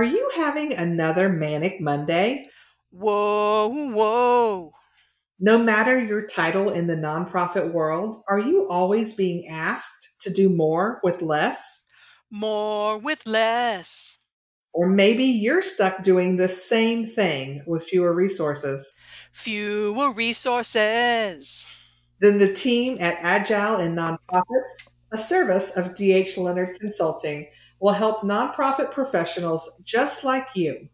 Are 0.00 0.04
you 0.04 0.30
having 0.34 0.72
another 0.72 1.28
manic 1.28 1.78
Monday? 1.78 2.48
Whoa, 2.88 3.68
whoa. 3.68 4.72
No 5.38 5.58
matter 5.58 6.02
your 6.02 6.24
title 6.24 6.70
in 6.70 6.86
the 6.86 6.96
nonprofit 6.96 7.74
world, 7.74 8.16
are 8.26 8.38
you 8.38 8.66
always 8.70 9.14
being 9.14 9.46
asked 9.46 10.18
to 10.20 10.32
do 10.32 10.48
more 10.48 11.00
with 11.04 11.20
less? 11.20 11.86
More 12.30 12.96
with 12.96 13.26
less. 13.26 14.16
Or 14.72 14.88
maybe 14.88 15.24
you're 15.24 15.60
stuck 15.60 16.02
doing 16.02 16.36
the 16.36 16.48
same 16.48 17.04
thing 17.04 17.62
with 17.66 17.84
fewer 17.84 18.14
resources. 18.14 18.98
Fewer 19.32 20.14
resources. 20.14 21.68
Then 22.20 22.38
the 22.38 22.54
team 22.54 22.96
at 23.00 23.18
Agile 23.20 23.80
in 23.80 23.96
Nonprofits, 23.96 24.94
a 25.12 25.18
service 25.18 25.76
of 25.76 25.94
DH 25.94 26.38
Leonard 26.38 26.80
Consulting, 26.80 27.48
will 27.80 27.92
help 27.92 28.22
nonprofit 28.22 28.92
professionals 28.92 29.82
just 29.84 30.22
like 30.22 30.46
you 30.54 30.88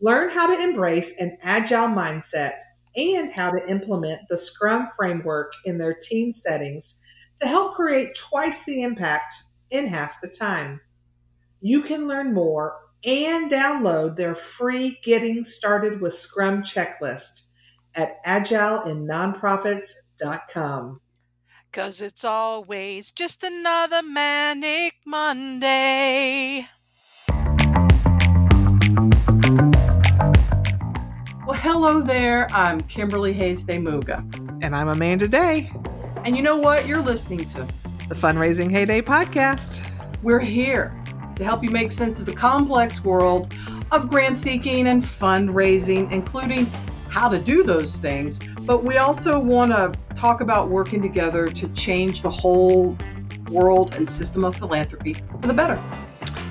learn 0.00 0.30
how 0.30 0.46
to 0.46 0.62
embrace 0.62 1.20
an 1.20 1.36
agile 1.42 1.88
mindset 1.88 2.56
and 2.96 3.30
how 3.30 3.50
to 3.50 3.68
implement 3.68 4.22
the 4.28 4.36
Scrum 4.36 4.88
framework 4.96 5.52
in 5.64 5.78
their 5.78 5.94
team 5.94 6.32
settings 6.32 7.00
to 7.40 7.46
help 7.46 7.74
create 7.74 8.16
twice 8.16 8.64
the 8.64 8.82
impact 8.82 9.32
in 9.70 9.86
half 9.86 10.20
the 10.20 10.28
time. 10.28 10.80
You 11.60 11.82
can 11.82 12.08
learn 12.08 12.34
more 12.34 12.76
and 13.04 13.48
download 13.50 14.16
their 14.16 14.34
free 14.34 14.98
Getting 15.04 15.44
Started 15.44 16.00
with 16.00 16.14
Scrum 16.14 16.62
checklist 16.62 17.46
at 17.94 18.24
agileinnonprofits.com. 18.24 21.00
Cause 21.72 22.02
it's 22.02 22.24
always 22.24 23.12
just 23.12 23.44
another 23.44 24.02
manic 24.02 24.94
Monday. 25.06 26.66
Well, 31.46 31.54
hello 31.54 32.00
there. 32.00 32.48
I'm 32.52 32.80
Kimberly 32.80 33.32
Hays 33.32 33.62
de 33.62 33.74
Muga. 33.74 34.18
And 34.64 34.74
I'm 34.74 34.88
Amanda 34.88 35.28
Day. 35.28 35.70
And 36.24 36.36
you 36.36 36.42
know 36.42 36.56
what? 36.56 36.88
You're 36.88 37.02
listening 37.02 37.44
to 37.50 37.68
the 38.08 38.16
Fundraising 38.16 38.68
Heyday 38.68 39.00
podcast. 39.00 39.88
We're 40.24 40.40
here 40.40 40.92
to 41.36 41.44
help 41.44 41.62
you 41.62 41.70
make 41.70 41.92
sense 41.92 42.18
of 42.18 42.26
the 42.26 42.34
complex 42.34 43.04
world 43.04 43.54
of 43.92 44.10
grant 44.10 44.38
seeking 44.38 44.88
and 44.88 45.04
fundraising, 45.04 46.10
including 46.10 46.66
how 47.10 47.28
to 47.28 47.38
do 47.38 47.62
those 47.62 47.96
things. 47.96 48.40
But 48.62 48.82
we 48.82 48.96
also 48.96 49.38
want 49.38 49.70
to 49.70 49.92
talk 50.20 50.42
about 50.42 50.68
working 50.68 51.00
together 51.00 51.46
to 51.46 51.66
change 51.68 52.20
the 52.20 52.28
whole 52.28 52.94
world 53.48 53.94
and 53.94 54.06
system 54.06 54.44
of 54.44 54.54
philanthropy 54.54 55.14
for 55.14 55.46
the 55.46 55.54
better. 55.54 55.76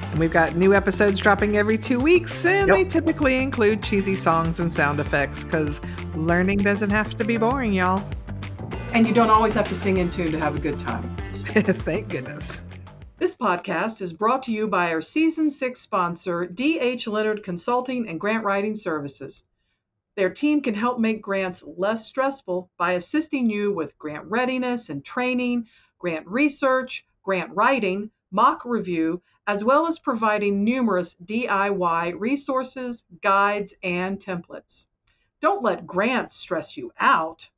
And 0.10 0.20
we've 0.20 0.32
got 0.32 0.56
new 0.56 0.74
episodes 0.74 1.20
dropping 1.20 1.56
every 1.56 1.78
two 1.78 2.00
weeks, 2.00 2.48
and 2.48 2.68
yep. 2.68 2.76
they 2.76 2.84
typically 2.84 3.38
include 3.38 3.84
cheesy 3.84 4.16
songs 4.16 4.60
and 4.60 4.72
sound 4.72 5.00
effects 5.00 5.44
because 5.44 5.82
learning 6.16 6.58
doesn't 6.58 6.90
have 6.90 7.16
to 7.18 7.24
be 7.24 7.38
boring, 7.38 7.72
y'all. 7.72 8.04
And 8.94 9.06
you 9.06 9.14
don't 9.14 9.30
always 9.30 9.54
have 9.54 9.70
to 9.70 9.76
sing 9.76 9.98
in 10.00 10.10
tune 10.10 10.32
to 10.32 10.40
have 10.40 10.56
a 10.56 10.60
good 10.60 10.80
time. 10.80 11.04
Thank 11.32 12.10
goodness. 12.10 12.64
This 13.18 13.36
podcast 13.36 14.02
is 14.02 14.14
brought 14.14 14.42
to 14.44 14.52
you 14.52 14.66
by 14.66 14.92
our 14.92 15.02
season 15.02 15.52
six 15.52 15.80
sponsor, 15.80 16.48
D.H. 16.48 17.06
Leonard 17.06 17.44
Consulting 17.44 18.10
and 18.10 18.20
Grant 18.20 18.44
Writing 18.44 18.76
Services. 18.76 19.44
Their 20.20 20.30
team 20.30 20.60
can 20.60 20.74
help 20.74 21.00
make 21.00 21.22
grants 21.22 21.64
less 21.64 22.06
stressful 22.06 22.70
by 22.76 22.92
assisting 22.92 23.50
you 23.50 23.72
with 23.72 23.98
grant 23.98 24.26
readiness 24.26 24.90
and 24.90 25.02
training, 25.02 25.70
grant 25.98 26.28
research, 26.28 27.06
grant 27.24 27.56
writing, 27.56 28.12
mock 28.30 28.66
review, 28.66 29.22
as 29.48 29.64
well 29.64 29.88
as 29.88 29.98
providing 29.98 30.66
numerous 30.66 31.16
DIY 31.24 32.20
resources, 32.20 33.06
guides, 33.22 33.74
and 33.82 34.20
templates. 34.20 34.88
Don't 35.40 35.64
let 35.64 35.88
grants 35.88 36.36
stress 36.36 36.76
you 36.76 36.92
out. 37.00 37.50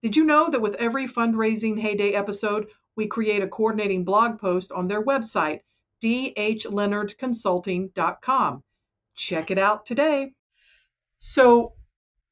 Did 0.00 0.16
you 0.16 0.24
know 0.24 0.48
that 0.48 0.62
with 0.62 0.76
every 0.76 1.06
fundraising 1.06 1.78
heyday 1.78 2.14
episode, 2.14 2.68
we 2.96 3.06
create 3.06 3.42
a 3.42 3.48
coordinating 3.48 4.02
blog 4.02 4.40
post 4.40 4.72
on 4.72 4.88
their 4.88 5.04
website, 5.04 5.60
dhleonardconsulting.com. 6.02 8.62
Check 9.14 9.50
it 9.50 9.58
out 9.58 9.84
today. 9.84 10.32
So, 11.18 11.74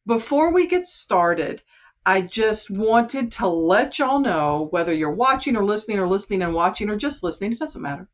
before 0.06 0.52
we 0.52 0.66
get 0.66 0.86
started, 0.86 1.62
I 2.04 2.20
just 2.20 2.70
wanted 2.70 3.32
to 3.32 3.48
let 3.48 3.98
y'all 3.98 4.20
know 4.20 4.68
whether 4.70 4.92
you're 4.92 5.14
watching 5.14 5.56
or 5.56 5.64
listening 5.64 5.98
or 5.98 6.06
listening 6.06 6.42
and 6.42 6.54
watching 6.54 6.90
or 6.90 6.96
just 6.96 7.22
listening, 7.22 7.52
it 7.52 7.58
doesn't 7.58 7.80
matter. 7.80 8.08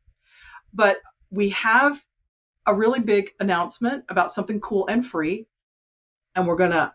But 0.73 0.97
we 1.29 1.49
have 1.49 2.01
a 2.65 2.73
really 2.73 2.99
big 2.99 3.31
announcement 3.39 4.05
about 4.07 4.31
something 4.31 4.61
cool 4.61 4.87
and 4.87 5.05
free, 5.05 5.47
and 6.35 6.47
we're 6.47 6.55
going 6.55 6.71
to 6.71 6.93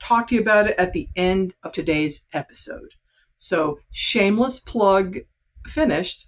talk 0.00 0.28
to 0.28 0.34
you 0.34 0.40
about 0.40 0.68
it 0.68 0.78
at 0.78 0.92
the 0.92 1.08
end 1.16 1.54
of 1.62 1.72
today's 1.72 2.24
episode. 2.32 2.94
So, 3.36 3.80
shameless 3.90 4.60
plug 4.60 5.18
finished. 5.66 6.27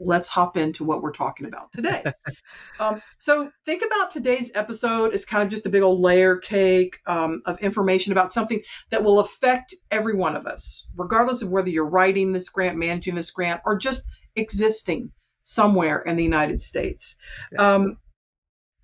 Let's 0.00 0.28
hop 0.28 0.56
into 0.56 0.82
what 0.82 1.02
we're 1.02 1.12
talking 1.12 1.46
about 1.46 1.72
today. 1.72 2.02
um, 2.80 3.02
so, 3.18 3.50
think 3.66 3.82
about 3.84 4.10
today's 4.10 4.50
episode 4.54 5.12
as 5.12 5.24
kind 5.24 5.42
of 5.42 5.50
just 5.50 5.66
a 5.66 5.68
big 5.68 5.82
old 5.82 6.00
layer 6.00 6.36
cake 6.36 6.98
um, 7.06 7.42
of 7.44 7.60
information 7.60 8.12
about 8.12 8.32
something 8.32 8.62
that 8.90 9.04
will 9.04 9.20
affect 9.20 9.74
every 9.90 10.14
one 10.16 10.34
of 10.34 10.46
us, 10.46 10.86
regardless 10.96 11.42
of 11.42 11.50
whether 11.50 11.68
you're 11.68 11.84
writing 11.84 12.32
this 12.32 12.48
grant, 12.48 12.78
managing 12.78 13.14
this 13.14 13.30
grant, 13.30 13.60
or 13.66 13.76
just 13.76 14.06
existing 14.36 15.12
somewhere 15.42 16.00
in 16.02 16.16
the 16.16 16.24
United 16.24 16.60
States. 16.60 17.16
Yeah. 17.52 17.74
Um, 17.74 17.98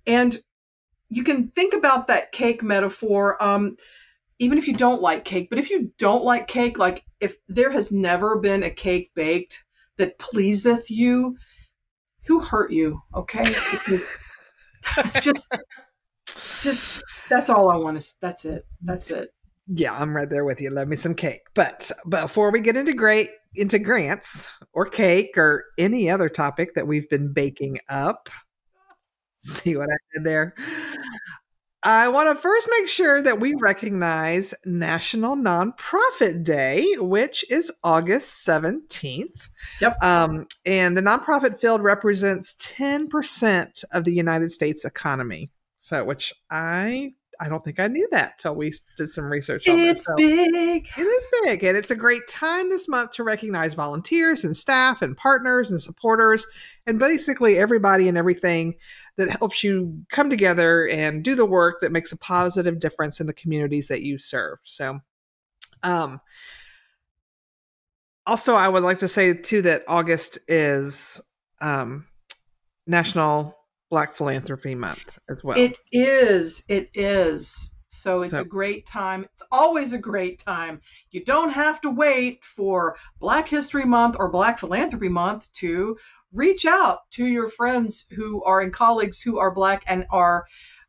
and 0.05 0.39
you 1.09 1.23
can 1.23 1.49
think 1.49 1.73
about 1.73 2.07
that 2.07 2.31
cake 2.31 2.63
metaphor, 2.63 3.41
um, 3.41 3.77
even 4.39 4.57
if 4.57 4.67
you 4.67 4.73
don't 4.73 5.01
like 5.01 5.25
cake. 5.25 5.49
But 5.49 5.59
if 5.59 5.69
you 5.69 5.91
don't 5.97 6.23
like 6.23 6.47
cake, 6.47 6.77
like 6.77 7.03
if 7.19 7.37
there 7.47 7.71
has 7.71 7.91
never 7.91 8.37
been 8.37 8.63
a 8.63 8.69
cake 8.69 9.11
baked 9.15 9.63
that 9.97 10.17
pleaseth 10.19 10.89
you, 10.89 11.37
who 12.25 12.39
hurt 12.39 12.71
you? 12.71 13.01
Okay, 13.15 13.43
just, 15.21 15.51
just 16.25 17.03
that's 17.29 17.49
all 17.49 17.69
I 17.69 17.75
want 17.75 17.99
to. 17.99 18.07
That's 18.21 18.45
it. 18.45 18.65
That's 18.81 19.11
it. 19.11 19.33
Yeah, 19.67 19.93
I'm 19.97 20.15
right 20.15 20.29
there 20.29 20.45
with 20.45 20.61
you. 20.61 20.69
Love 20.69 20.87
me 20.87 20.95
some 20.95 21.15
cake. 21.15 21.41
But 21.53 21.91
before 22.07 22.51
we 22.51 22.61
get 22.61 22.77
into 22.77 22.93
great 22.93 23.29
into 23.55 23.79
grants 23.79 24.49
or 24.73 24.85
cake 24.85 25.37
or 25.37 25.65
any 25.77 26.09
other 26.09 26.29
topic 26.29 26.75
that 26.75 26.87
we've 26.87 27.09
been 27.09 27.33
baking 27.33 27.79
up, 27.89 28.29
see 29.37 29.75
what 29.75 29.89
I 29.89 29.97
did 30.13 30.23
there. 30.23 30.55
I 31.83 32.07
want 32.07 32.35
to 32.35 32.41
first 32.41 32.67
make 32.79 32.87
sure 32.87 33.21
that 33.21 33.39
we 33.39 33.53
recognize 33.55 34.53
National 34.65 35.35
Nonprofit 35.35 36.43
Day, 36.43 36.85
which 36.97 37.49
is 37.51 37.71
August 37.83 38.47
17th. 38.47 39.49
Yep. 39.79 40.01
Um, 40.01 40.47
and 40.65 40.97
the 40.97 41.01
nonprofit 41.01 41.59
field 41.59 41.83
represents 41.83 42.55
10% 42.55 43.83
of 43.91 44.05
the 44.05 44.13
United 44.13 44.51
States 44.51 44.85
economy. 44.85 45.51
So, 45.77 46.03
which 46.03 46.33
I 46.49 47.13
I 47.39 47.49
don't 47.49 47.63
think 47.63 47.79
I 47.79 47.87
knew 47.87 48.07
that 48.11 48.39
till 48.39 48.55
we 48.55 48.73
did 48.95 49.09
some 49.09 49.31
research 49.31 49.67
on 49.67 49.79
it's 49.79 49.99
this. 49.99 50.05
So 50.05 50.15
big. 50.15 50.87
It 50.97 51.01
is 51.01 51.27
big. 51.43 51.63
And 51.63 51.77
it's 51.77 51.91
a 51.91 51.95
great 51.95 52.27
time 52.27 52.69
this 52.69 52.87
month 52.87 53.11
to 53.11 53.23
recognize 53.23 53.73
volunteers 53.73 54.43
and 54.43 54.55
staff 54.55 55.01
and 55.01 55.15
partners 55.15 55.71
and 55.71 55.79
supporters 55.79 56.47
and 56.85 56.97
basically 56.97 57.57
everybody 57.57 58.07
and 58.07 58.17
everything 58.17 58.75
that 59.17 59.29
helps 59.29 59.63
you 59.63 60.03
come 60.09 60.29
together 60.29 60.87
and 60.87 61.23
do 61.23 61.35
the 61.35 61.45
work 61.45 61.79
that 61.81 61.91
makes 61.91 62.11
a 62.11 62.17
positive 62.17 62.79
difference 62.79 63.19
in 63.19 63.27
the 63.27 63.33
communities 63.33 63.87
that 63.87 64.03
you 64.03 64.17
serve. 64.17 64.59
So, 64.63 64.99
um, 65.83 66.21
also, 68.25 68.55
I 68.55 68.67
would 68.67 68.83
like 68.83 68.99
to 68.99 69.07
say 69.07 69.33
too 69.33 69.61
that 69.63 69.83
August 69.87 70.37
is 70.47 71.21
um, 71.61 72.05
National 72.85 73.57
Black 73.89 74.13
Philanthropy 74.13 74.75
Month 74.75 75.17
as 75.29 75.43
well. 75.43 75.57
It 75.57 75.77
is. 75.91 76.63
It 76.67 76.89
is. 76.93 77.71
So 77.89 78.21
it's 78.21 78.31
so. 78.31 78.41
a 78.41 78.45
great 78.45 78.85
time. 78.85 79.23
It's 79.23 79.43
always 79.51 79.93
a 79.93 79.97
great 79.97 80.39
time. 80.39 80.81
You 81.09 81.23
don't 81.23 81.49
have 81.49 81.81
to 81.81 81.89
wait 81.89 82.43
for 82.43 82.95
Black 83.19 83.47
History 83.47 83.85
Month 83.85 84.17
or 84.19 84.29
Black 84.29 84.59
Philanthropy 84.59 85.09
Month 85.09 85.51
to 85.53 85.97
reach 86.33 86.65
out 86.65 86.99
to 87.11 87.25
your 87.25 87.49
friends 87.49 88.05
who 88.11 88.43
are 88.43 88.61
and 88.61 88.73
colleagues 88.73 89.19
who 89.19 89.39
are 89.39 89.53
Black 89.53 89.83
and 89.87 90.05
are 90.11 90.45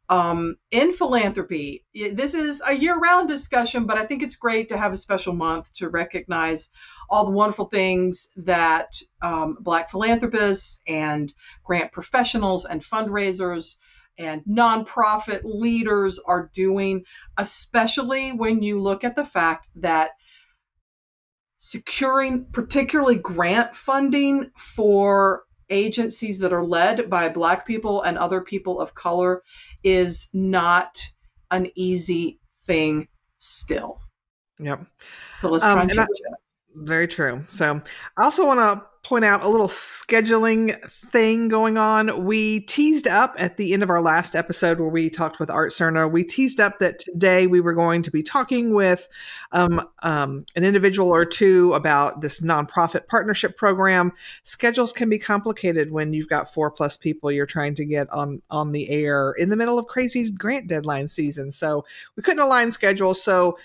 um, 0.08 0.56
in 0.70 0.92
philanthropy. 0.92 1.84
This 1.94 2.34
is 2.34 2.62
a 2.66 2.74
year 2.74 2.98
round 2.98 3.28
discussion, 3.28 3.84
but 3.84 3.98
I 3.98 4.06
think 4.06 4.22
it's 4.22 4.36
great 4.36 4.70
to 4.70 4.78
have 4.78 4.92
a 4.92 4.96
special 4.96 5.34
month 5.34 5.72
to 5.74 5.90
recognize 5.90 6.70
all 7.10 7.26
the 7.26 7.32
wonderful 7.32 7.66
things 7.66 8.30
that 8.36 8.88
um, 9.20 9.58
Black 9.60 9.90
philanthropists 9.90 10.80
and 10.86 11.32
grant 11.62 11.92
professionals 11.92 12.64
and 12.64 12.82
fundraisers 12.82 13.76
and 14.18 14.42
nonprofit 14.44 15.42
leaders 15.44 16.18
are 16.18 16.50
doing, 16.52 17.04
especially 17.36 18.32
when 18.32 18.62
you 18.62 18.80
look 18.80 19.04
at 19.04 19.14
the 19.14 19.24
fact 19.24 19.66
that 19.76 20.10
securing 21.58 22.46
particularly 22.52 23.16
grant 23.16 23.76
funding 23.76 24.50
for 24.56 25.44
agencies 25.70 26.38
that 26.38 26.52
are 26.52 26.64
led 26.64 27.10
by 27.10 27.28
black 27.28 27.66
people 27.66 28.02
and 28.02 28.16
other 28.16 28.40
people 28.40 28.80
of 28.80 28.94
color 28.94 29.42
is 29.82 30.30
not 30.32 31.02
an 31.50 31.70
easy 31.74 32.40
thing 32.64 33.08
still. 33.38 34.00
Yep. 34.60 34.86
So 35.40 35.50
let's 35.50 35.64
try 35.64 35.82
Um, 35.82 35.90
and 35.90 36.00
I-. 36.00 36.06
Very 36.74 37.08
true. 37.08 37.44
So 37.48 37.80
I 38.16 38.22
also 38.22 38.46
want 38.46 38.60
to 38.60 38.87
point 39.08 39.24
out 39.24 39.42
a 39.42 39.48
little 39.48 39.68
scheduling 39.68 40.78
thing 40.90 41.48
going 41.48 41.78
on. 41.78 42.26
We 42.26 42.60
teased 42.60 43.08
up 43.08 43.34
at 43.38 43.56
the 43.56 43.72
end 43.72 43.82
of 43.82 43.88
our 43.88 44.02
last 44.02 44.36
episode 44.36 44.78
where 44.78 44.90
we 44.90 45.08
talked 45.08 45.40
with 45.40 45.48
Art 45.48 45.72
Cerna. 45.72 46.10
We 46.12 46.24
teased 46.24 46.60
up 46.60 46.78
that 46.80 46.98
today 46.98 47.46
we 47.46 47.62
were 47.62 47.72
going 47.72 48.02
to 48.02 48.10
be 48.10 48.22
talking 48.22 48.74
with 48.74 49.08
um, 49.52 49.80
um, 50.02 50.44
an 50.56 50.62
individual 50.62 51.08
or 51.08 51.24
two 51.24 51.72
about 51.72 52.20
this 52.20 52.40
nonprofit 52.40 53.06
partnership 53.06 53.56
program. 53.56 54.12
Schedules 54.44 54.92
can 54.92 55.08
be 55.08 55.18
complicated 55.18 55.90
when 55.90 56.12
you've 56.12 56.28
got 56.28 56.52
four 56.52 56.70
plus 56.70 56.94
people 56.98 57.32
you're 57.32 57.46
trying 57.46 57.74
to 57.76 57.86
get 57.86 58.10
on 58.10 58.42
on 58.50 58.72
the 58.72 58.90
air 58.90 59.32
in 59.38 59.48
the 59.48 59.56
middle 59.56 59.78
of 59.78 59.86
crazy 59.86 60.30
grant 60.30 60.66
deadline 60.66 61.08
season. 61.08 61.50
So 61.50 61.86
we 62.14 62.22
couldn't 62.22 62.42
align 62.42 62.72
schedules. 62.72 63.22
So 63.22 63.56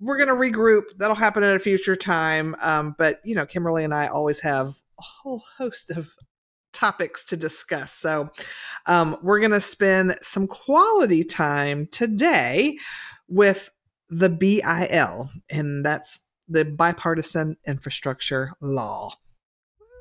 we're 0.00 0.18
going 0.18 0.28
to 0.28 0.34
regroup. 0.34 0.82
That'll 0.98 1.16
happen 1.16 1.42
at 1.42 1.56
a 1.56 1.58
future 1.58 1.96
time. 1.96 2.54
Um, 2.60 2.94
but, 2.98 3.20
you 3.24 3.34
know, 3.34 3.46
Kimberly 3.46 3.84
and 3.84 3.94
I 3.94 4.08
always 4.08 4.40
have 4.40 4.68
a 4.98 5.02
whole 5.02 5.42
host 5.56 5.90
of 5.90 6.14
topics 6.72 7.24
to 7.24 7.36
discuss. 7.36 7.92
So 7.92 8.30
um, 8.86 9.16
we're 9.22 9.40
going 9.40 9.52
to 9.52 9.60
spend 9.60 10.16
some 10.20 10.46
quality 10.46 11.24
time 11.24 11.86
today 11.90 12.76
with 13.28 13.70
the 14.08 14.28
BIL, 14.28 15.30
and 15.50 15.84
that's 15.84 16.26
the 16.48 16.64
bipartisan 16.64 17.56
infrastructure 17.66 18.52
law. 18.60 19.14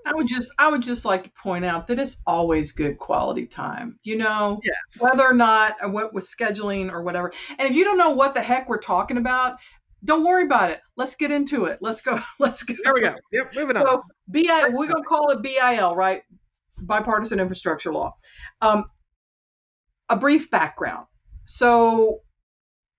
I 0.06 0.13
would 0.13 0.27
just 0.27 0.51
I 0.59 0.69
would 0.69 0.83
just 0.83 1.03
like 1.03 1.24
to 1.24 1.31
point 1.41 1.65
out 1.65 1.88
that 1.88 1.98
it's 1.98 2.18
always 2.27 2.71
good 2.71 3.00
quality 3.00 3.48
time. 3.48 3.98
You 4.03 4.18
know, 4.18 4.59
Yes. 4.63 5.01
whether 5.01 5.24
or 5.24 5.33
not 5.33 5.77
I 5.81 5.88
went 5.88 6.13
with 6.13 6.25
scheduling 6.25 6.91
or 6.91 7.01
whatever. 7.01 7.33
And 7.57 7.68
if 7.68 7.74
you 7.75 7.83
don't 7.83 7.98
know 7.98 8.12
what 8.12 8.36
the 8.36 8.41
heck 8.41 8.69
we're 8.69 8.77
talking 8.77 9.18
about, 9.18 9.56
don't 10.03 10.24
worry 10.24 10.44
about 10.44 10.69
it. 10.69 10.81
Let's 10.95 11.15
get 11.15 11.31
into 11.31 11.65
it. 11.65 11.80
Let's 11.81 12.01
go. 12.01 12.21
Let's 12.39 12.63
go. 12.63 12.75
there 12.83 12.94
we 12.94 13.01
go. 13.01 13.15
Yep, 13.31 13.56
moving 13.56 13.77
on. 13.77 13.83
So 13.83 14.03
BI, 14.27 14.69
we're 14.71 14.88
gonna 14.88 15.03
call 15.03 15.31
it 15.31 15.42
BIL, 15.42 15.95
right? 15.95 16.24
Bipartisan 16.77 17.39
Infrastructure 17.39 17.92
Law. 17.92 18.15
Um, 18.62 18.86
a 20.09 20.15
brief 20.15 20.51
background. 20.51 21.07
So 21.45 22.21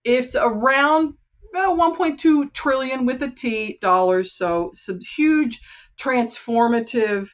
it's 0.05 0.35
around 0.35 1.15
well, 1.53 1.77
1.2 1.77 2.53
trillion 2.53 3.07
with 3.07 3.23
a 3.23 3.31
T 3.31 3.79
dollars. 3.81 4.37
So 4.37 4.71
some 4.73 4.99
huge 5.17 5.61
transformative 5.99 7.29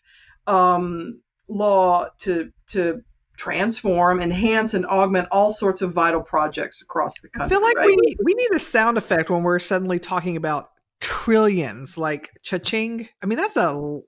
um, 0.46 1.20
law 1.48 2.06
to 2.20 2.50
to 2.68 3.02
transform, 3.42 4.20
enhance, 4.20 4.72
and 4.72 4.86
augment 4.86 5.26
all 5.32 5.50
sorts 5.50 5.82
of 5.82 5.92
vital 5.92 6.22
projects 6.22 6.80
across 6.80 7.18
the 7.20 7.28
country. 7.28 7.46
I 7.46 7.48
feel 7.48 7.62
like 7.62 7.76
right? 7.76 7.86
we 7.86 7.96
need 7.96 8.16
we 8.22 8.34
need 8.34 8.54
a 8.54 8.58
sound 8.60 8.96
effect 8.96 9.30
when 9.30 9.42
we're 9.42 9.58
suddenly 9.58 9.98
talking 9.98 10.36
about 10.36 10.70
trillions, 11.00 11.98
like 11.98 12.30
cha-ching. 12.42 13.08
I 13.20 13.26
mean, 13.26 13.38
that's 13.38 13.56
a 13.56 13.98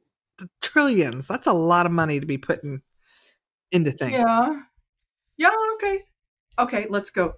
trillions. 0.63 1.27
That's 1.27 1.49
a 1.49 1.53
lot 1.53 1.85
of 1.85 1.91
money 1.91 2.21
to 2.21 2.27
be 2.27 2.39
putting 2.39 2.81
into 3.73 3.91
things. 3.91 4.13
Yeah. 4.13 4.61
Yeah, 5.37 5.51
okay. 5.75 6.03
Okay. 6.61 6.87
Let's 6.89 7.11
go. 7.11 7.33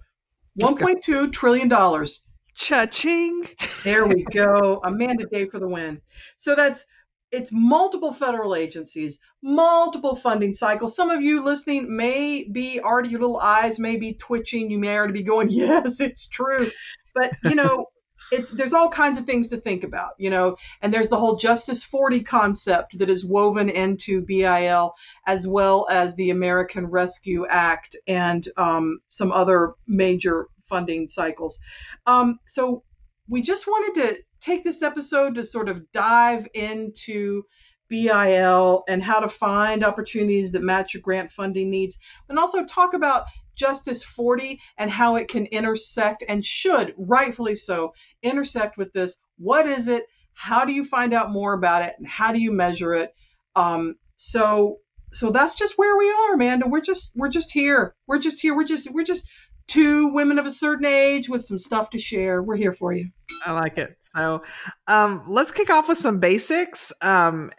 $1.2 0.61 1.31
trillion. 1.31 2.05
Cha-ching. 2.53 3.43
There 3.83 4.05
we 4.05 4.23
go. 4.31 4.81
Amanda 4.83 5.25
Day 5.31 5.49
for 5.49 5.59
the 5.59 5.67
win. 5.67 5.99
So 6.37 6.53
that's 6.53 6.85
it's 7.31 7.51
multiple 7.51 8.13
federal 8.13 8.55
agencies, 8.55 9.19
multiple 9.41 10.15
funding 10.15 10.53
cycles. 10.53 10.95
Some 10.95 11.09
of 11.09 11.21
you 11.21 11.43
listening 11.43 11.95
may 11.95 12.43
be 12.43 12.79
already 12.79 13.09
your 13.09 13.21
little 13.21 13.39
eyes 13.39 13.79
may 13.79 13.97
be 13.97 14.13
twitching. 14.13 14.71
You 14.71 14.79
may 14.79 14.95
already 14.95 15.13
be 15.13 15.23
going, 15.23 15.49
"Yes, 15.51 15.99
it's 15.99 16.27
true." 16.27 16.69
But, 17.13 17.33
you 17.43 17.55
know, 17.55 17.87
it's 18.31 18.51
there's 18.51 18.73
all 18.73 18.89
kinds 18.89 19.17
of 19.17 19.25
things 19.25 19.49
to 19.49 19.57
think 19.57 19.83
about, 19.83 20.11
you 20.17 20.29
know, 20.29 20.57
and 20.81 20.93
there's 20.93 21.09
the 21.09 21.17
whole 21.17 21.37
Justice 21.37 21.83
40 21.83 22.21
concept 22.23 22.97
that 22.99 23.09
is 23.09 23.25
woven 23.25 23.69
into 23.69 24.21
BIL 24.21 24.93
as 25.25 25.47
well 25.47 25.87
as 25.89 26.15
the 26.15 26.29
American 26.29 26.87
Rescue 26.87 27.45
Act 27.47 27.95
and 28.07 28.47
um, 28.57 28.99
some 29.09 29.31
other 29.31 29.73
major 29.87 30.47
funding 30.65 31.07
cycles. 31.07 31.59
Um, 32.05 32.39
so 32.45 32.83
we 33.27 33.41
just 33.41 33.67
wanted 33.67 34.01
to 34.01 34.17
take 34.39 34.63
this 34.63 34.81
episode 34.81 35.35
to 35.35 35.43
sort 35.43 35.69
of 35.69 35.91
dive 35.91 36.47
into 36.53 37.43
BIL 37.89 38.83
and 38.87 39.01
how 39.01 39.19
to 39.19 39.29
find 39.29 39.83
opportunities 39.83 40.51
that 40.51 40.63
match 40.63 40.93
your 40.93 41.01
grant 41.01 41.31
funding 41.31 41.69
needs, 41.69 41.97
and 42.29 42.37
also 42.37 42.65
talk 42.65 42.93
about 42.93 43.25
Justice 43.55 44.03
40 44.03 44.59
and 44.77 44.91
how 44.91 45.15
it 45.15 45.27
can 45.27 45.45
intersect 45.47 46.23
and 46.27 46.45
should, 46.45 46.93
rightfully 46.97 47.55
so, 47.55 47.93
intersect 48.21 48.77
with 48.77 48.93
this. 48.93 49.19
What 49.37 49.67
is 49.67 49.87
it? 49.87 50.05
How 50.33 50.65
do 50.65 50.73
you 50.73 50.83
find 50.83 51.13
out 51.13 51.31
more 51.31 51.53
about 51.53 51.81
it? 51.81 51.95
And 51.97 52.07
how 52.07 52.31
do 52.31 52.39
you 52.39 52.51
measure 52.51 52.93
it? 52.93 53.13
Um, 53.55 53.95
so 54.17 54.79
so 55.13 55.31
that's 55.31 55.55
just 55.55 55.77
where 55.77 55.97
we 55.97 56.11
are, 56.11 56.33
Amanda. 56.33 56.67
We're 56.67 56.81
just 56.81 57.13
we're 57.15 57.29
just 57.29 57.51
here. 57.51 57.95
We're 58.07 58.19
just 58.19 58.39
here. 58.41 58.55
We're 58.55 58.65
just 58.65 58.91
we're 58.91 59.03
just 59.03 59.27
two 59.67 60.07
women 60.07 60.39
of 60.39 60.45
a 60.45 60.51
certain 60.51 60.85
age 60.85 61.29
with 61.29 61.41
some 61.43 61.57
stuff 61.59 61.89
to 61.91 61.97
share. 61.99 62.41
We're 62.41 62.55
here 62.57 62.73
for 62.73 62.93
you. 62.93 63.09
I 63.45 63.51
like 63.53 63.77
it. 63.77 63.95
So 63.99 64.41
um, 64.87 65.23
let's 65.27 65.51
kick 65.51 65.69
off 65.69 65.87
with 65.87 65.97
some 65.97 66.19
basics. 66.19 66.93
Um, 67.01 67.51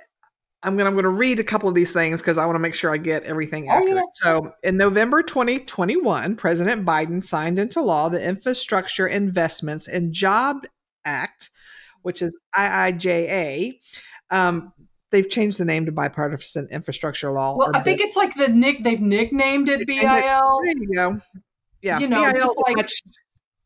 I'm 0.64 0.76
gonna 0.76 0.90
I'm 0.90 0.96
gonna 0.96 1.08
read 1.10 1.38
a 1.38 1.44
couple 1.44 1.68
of 1.68 1.74
these 1.76 1.92
things 1.92 2.20
because 2.20 2.36
I 2.36 2.44
want 2.44 2.56
to 2.56 2.60
make 2.60 2.74
sure 2.74 2.92
I 2.92 2.96
get 2.96 3.22
everything 3.24 3.68
Oh, 3.68 3.74
accurate. 3.74 3.94
yeah. 3.96 4.02
So 4.14 4.52
in 4.64 4.76
November 4.76 5.22
2021, 5.22 6.34
President 6.34 6.84
Biden 6.84 7.22
signed 7.22 7.58
into 7.60 7.80
law 7.80 8.08
the 8.08 8.26
Infrastructure 8.26 9.06
Investments 9.06 9.86
and 9.86 10.12
Job 10.12 10.64
Act, 11.04 11.50
which 12.02 12.22
is 12.22 12.36
IIJA. 12.56 13.78
Um, 14.30 14.72
they've 15.12 15.28
changed 15.30 15.58
the 15.58 15.64
name 15.64 15.86
to 15.86 15.92
Bipartisan 15.92 16.66
Infrastructure 16.72 17.30
Law. 17.30 17.56
Well, 17.56 17.70
I 17.74 17.80
think 17.82 18.00
it's 18.00 18.16
like 18.16 18.34
the 18.34 18.48
nick 18.48 18.82
they've 18.82 19.00
nicknamed 19.00 19.68
it- 19.68 19.86
BIL, 19.86 20.00
There 20.02 20.74
you 20.76 20.90
go. 20.94 21.16
Yeah, 21.82 21.98
You 21.98 22.08
know, 22.08 22.20
like- 22.22 22.76
much 22.76 23.02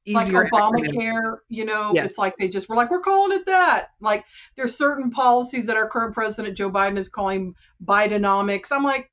like 0.06 0.26
easier 0.26 0.44
acronym. 0.44 0.72
Obamacare. 0.72 1.36
You 1.48 1.64
know, 1.64 1.92
Yes. 1.94 2.04
it's 2.06 2.18
like 2.18 2.34
they 2.36 2.48
just 2.48 2.68
were 2.68 2.76
like, 2.76 2.90
we're 2.90 3.00
calling 3.00 3.36
it 3.38 3.46
that. 3.46 3.90
Like 4.00 4.24
there's 4.56 4.76
certain 4.76 5.10
policies 5.10 5.66
that 5.66 5.76
our 5.76 5.88
current 5.88 6.12
president 6.14 6.56
Joe 6.56 6.70
Biden 6.70 6.98
is 6.98 7.08
calling 7.08 7.54
Bidenomics. 7.84 8.72
I'm 8.72 8.82
like, 8.84 9.10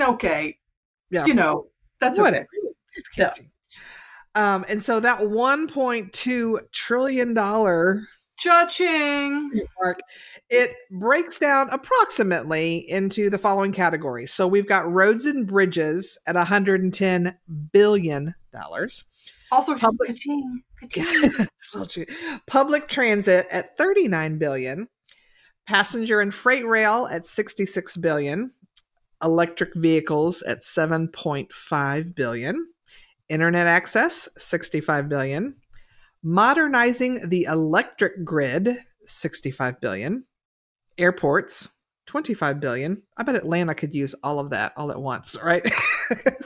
okay, 0.00 0.58
Yeah. 1.10 1.26
you 1.26 1.34
know, 1.34 1.66
that's 2.00 2.18
okay. 2.18 2.24
Whatever. 2.28 2.48
It's 2.96 3.18
Yeah. 3.18 3.32
Um, 4.34 4.64
and 4.68 4.82
so 4.82 4.98
that 5.00 5.20
1.2 5.20 6.58
trillion 6.72 7.34
dollar 7.34 8.08
Judging. 8.44 9.50
it 10.50 10.76
breaks 10.90 11.38
down 11.38 11.68
approximately 11.70 12.78
into 12.90 13.30
the 13.30 13.38
following 13.38 13.72
categories. 13.72 14.34
So 14.34 14.46
we've 14.46 14.68
got 14.68 14.90
roads 14.92 15.24
and 15.24 15.46
bridges 15.46 16.18
at 16.26 16.34
110 16.34 17.38
billion 17.72 18.34
dollars. 18.52 19.04
Also, 19.50 19.74
Public- 19.76 20.08
ka-ching, 20.10 20.62
ka-ching. 20.92 22.06
Public 22.46 22.86
transit 22.88 23.46
at 23.50 23.76
39 23.78 24.36
billion. 24.38 24.88
Passenger 25.66 26.20
and 26.20 26.34
freight 26.34 26.66
rail 26.66 27.08
at 27.10 27.24
66 27.24 27.96
billion. 27.96 28.50
Electric 29.22 29.74
vehicles 29.74 30.42
at 30.42 30.60
7.5 30.60 32.14
billion. 32.14 32.66
Internet 33.30 33.66
access 33.66 34.28
65 34.36 35.08
billion. 35.08 35.56
Modernizing 36.26 37.28
the 37.28 37.44
electric 37.44 38.24
grid 38.24 38.78
65 39.04 39.80
billion. 39.80 40.24
Airports 40.96 41.76
25 42.06 42.60
billion. 42.60 43.02
I 43.16 43.22
bet 43.22 43.34
Atlanta 43.34 43.74
could 43.74 43.94
use 43.94 44.14
all 44.22 44.38
of 44.38 44.50
that 44.50 44.72
all 44.76 44.90
at 44.90 45.00
once, 45.00 45.36
right? 45.42 45.62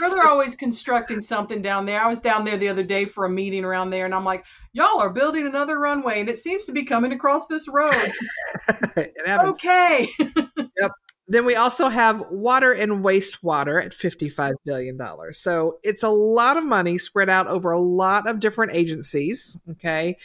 Well, 0.01 0.15
they're 0.15 0.29
always 0.29 0.55
constructing 0.55 1.21
something 1.21 1.63
down 1.63 1.85
there. 1.85 2.01
I 2.01 2.09
was 2.09 2.21
down 2.21 2.45
there 2.45 2.57
the 2.57 2.69
other 2.69 2.85
day 2.85 3.07
for 3.07 3.25
a 3.25 3.29
meeting 3.29 3.65
around 3.65 3.91
there, 3.91 4.05
and 4.05 4.15
I'm 4.15 4.25
like, 4.25 4.45
y'all 4.73 5.01
are 5.01 5.11
building 5.11 5.49
another 5.49 5.81
runway, 5.81 6.21
and 6.21 6.29
it 6.29 6.39
seems 6.39 6.65
to 6.67 6.73
be 6.73 6.85
coming 6.85 7.13
across 7.13 7.49
this 7.49 7.67
road. 7.67 7.91
it 8.97 9.27
happens. 9.27 9.59
Then 11.29 11.45
we 11.45 11.55
also 11.55 11.89
have 11.89 12.25
water 12.31 12.73
and 12.73 13.05
wastewater 13.05 13.85
at 13.85 13.93
$55 13.93 14.55
billion. 14.65 14.99
So 15.33 15.79
it's 15.83 16.03
a 16.03 16.09
lot 16.09 16.57
of 16.57 16.65
money 16.65 16.97
spread 16.97 17.29
out 17.29 17.47
over 17.47 17.71
a 17.71 17.81
lot 17.81 18.27
of 18.27 18.41
different 18.41 18.73
agencies. 18.73 19.63
Okay. 19.73 20.17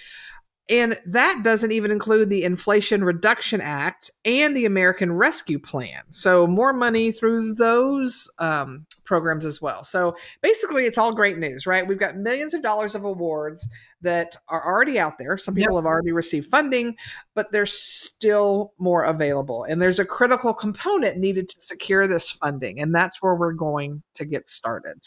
And 0.70 0.98
that 1.06 1.42
doesn't 1.44 1.74
even 1.74 1.92
include 1.92 2.30
the 2.30 2.46
Inflation 2.46 3.04
Reduction 3.04 3.60
Act 3.60 4.10
and 4.24 4.56
the 4.56 4.66
American 4.66 5.12
Rescue 5.12 5.60
Plan. 5.60 6.04
So, 6.10 6.48
more 6.48 6.72
money 6.72 7.12
through 7.12 7.56
those 7.56 8.30
um, 8.40 8.86
programs 9.04 9.44
as 9.44 9.62
well. 9.62 9.84
So, 9.84 10.16
basically, 10.42 10.86
it's 10.86 10.98
all 10.98 11.14
great 11.14 11.38
news, 11.38 11.68
right? 11.68 11.86
We've 11.86 12.00
got 12.00 12.16
millions 12.16 12.54
of 12.54 12.62
dollars 12.62 12.96
of 12.96 13.04
awards 13.04 13.70
that 14.02 14.38
are 14.48 14.66
already 14.66 14.98
out 14.98 15.18
there. 15.18 15.38
Some 15.38 15.54
people 15.54 15.76
yep. 15.76 15.84
have 15.84 15.86
already 15.86 16.14
received 16.14 16.48
funding, 16.48 16.96
but 17.36 17.52
there's 17.52 17.74
still 17.74 18.72
more 18.80 19.04
available. 19.04 19.66
And 19.66 19.82
there's 19.82 20.00
a 20.00 20.06
critical 20.06 20.54
component 20.54 21.18
needed 21.18 21.50
to 21.50 21.62
secure 21.62 22.08
this 22.08 22.32
funding. 22.32 22.80
And 22.80 22.96
that's 22.96 23.22
where 23.22 23.36
we're 23.36 23.52
going 23.52 24.02
to 24.16 24.24
get 24.24 24.50
started. 24.50 24.98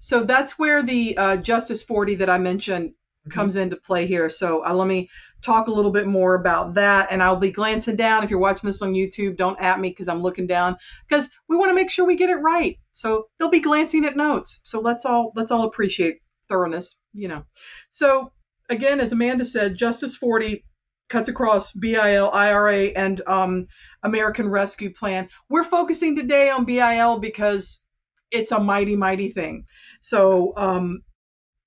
So, 0.00 0.24
that's 0.24 0.58
where 0.58 0.82
the 0.82 1.16
uh, 1.16 1.36
Justice 1.36 1.84
40 1.84 2.16
that 2.16 2.28
I 2.28 2.38
mentioned. 2.38 2.94
Comes 3.30 3.56
into 3.56 3.76
play 3.76 4.06
here. 4.06 4.30
So 4.30 4.64
uh, 4.64 4.72
let 4.74 4.86
me 4.86 5.08
talk 5.42 5.68
a 5.68 5.72
little 5.72 5.90
bit 5.90 6.06
more 6.06 6.34
about 6.34 6.74
that. 6.74 7.08
And 7.10 7.22
I'll 7.22 7.36
be 7.36 7.50
glancing 7.50 7.96
down. 7.96 8.24
If 8.24 8.30
you're 8.30 8.38
watching 8.38 8.68
this 8.68 8.82
on 8.82 8.92
YouTube, 8.92 9.36
don't 9.36 9.60
at 9.60 9.80
me 9.80 9.90
because 9.90 10.08
I'm 10.08 10.22
looking 10.22 10.46
down 10.46 10.76
because 11.08 11.28
we 11.48 11.56
want 11.56 11.70
to 11.70 11.74
make 11.74 11.90
sure 11.90 12.04
we 12.04 12.16
get 12.16 12.30
it 12.30 12.36
right. 12.36 12.78
So 12.92 13.28
they'll 13.38 13.48
be 13.48 13.60
glancing 13.60 14.04
at 14.04 14.16
notes. 14.16 14.60
So 14.64 14.80
let's 14.80 15.04
all 15.04 15.32
let's 15.34 15.50
all 15.50 15.64
appreciate 15.64 16.20
thoroughness, 16.48 16.96
you 17.12 17.28
know. 17.28 17.44
So 17.90 18.32
again, 18.68 19.00
as 19.00 19.12
Amanda 19.12 19.44
said, 19.44 19.76
Justice 19.76 20.16
40 20.16 20.64
cuts 21.08 21.28
across 21.28 21.72
BIL, 21.72 22.30
IRA, 22.32 22.86
and 22.86 23.20
um, 23.26 23.66
American 24.02 24.48
Rescue 24.48 24.92
Plan. 24.92 25.28
We're 25.48 25.64
focusing 25.64 26.16
today 26.16 26.50
on 26.50 26.64
BIL 26.64 27.20
because 27.20 27.82
it's 28.30 28.52
a 28.52 28.58
mighty, 28.58 28.96
mighty 28.96 29.28
thing. 29.28 29.64
So 30.00 30.52
um, 30.56 31.02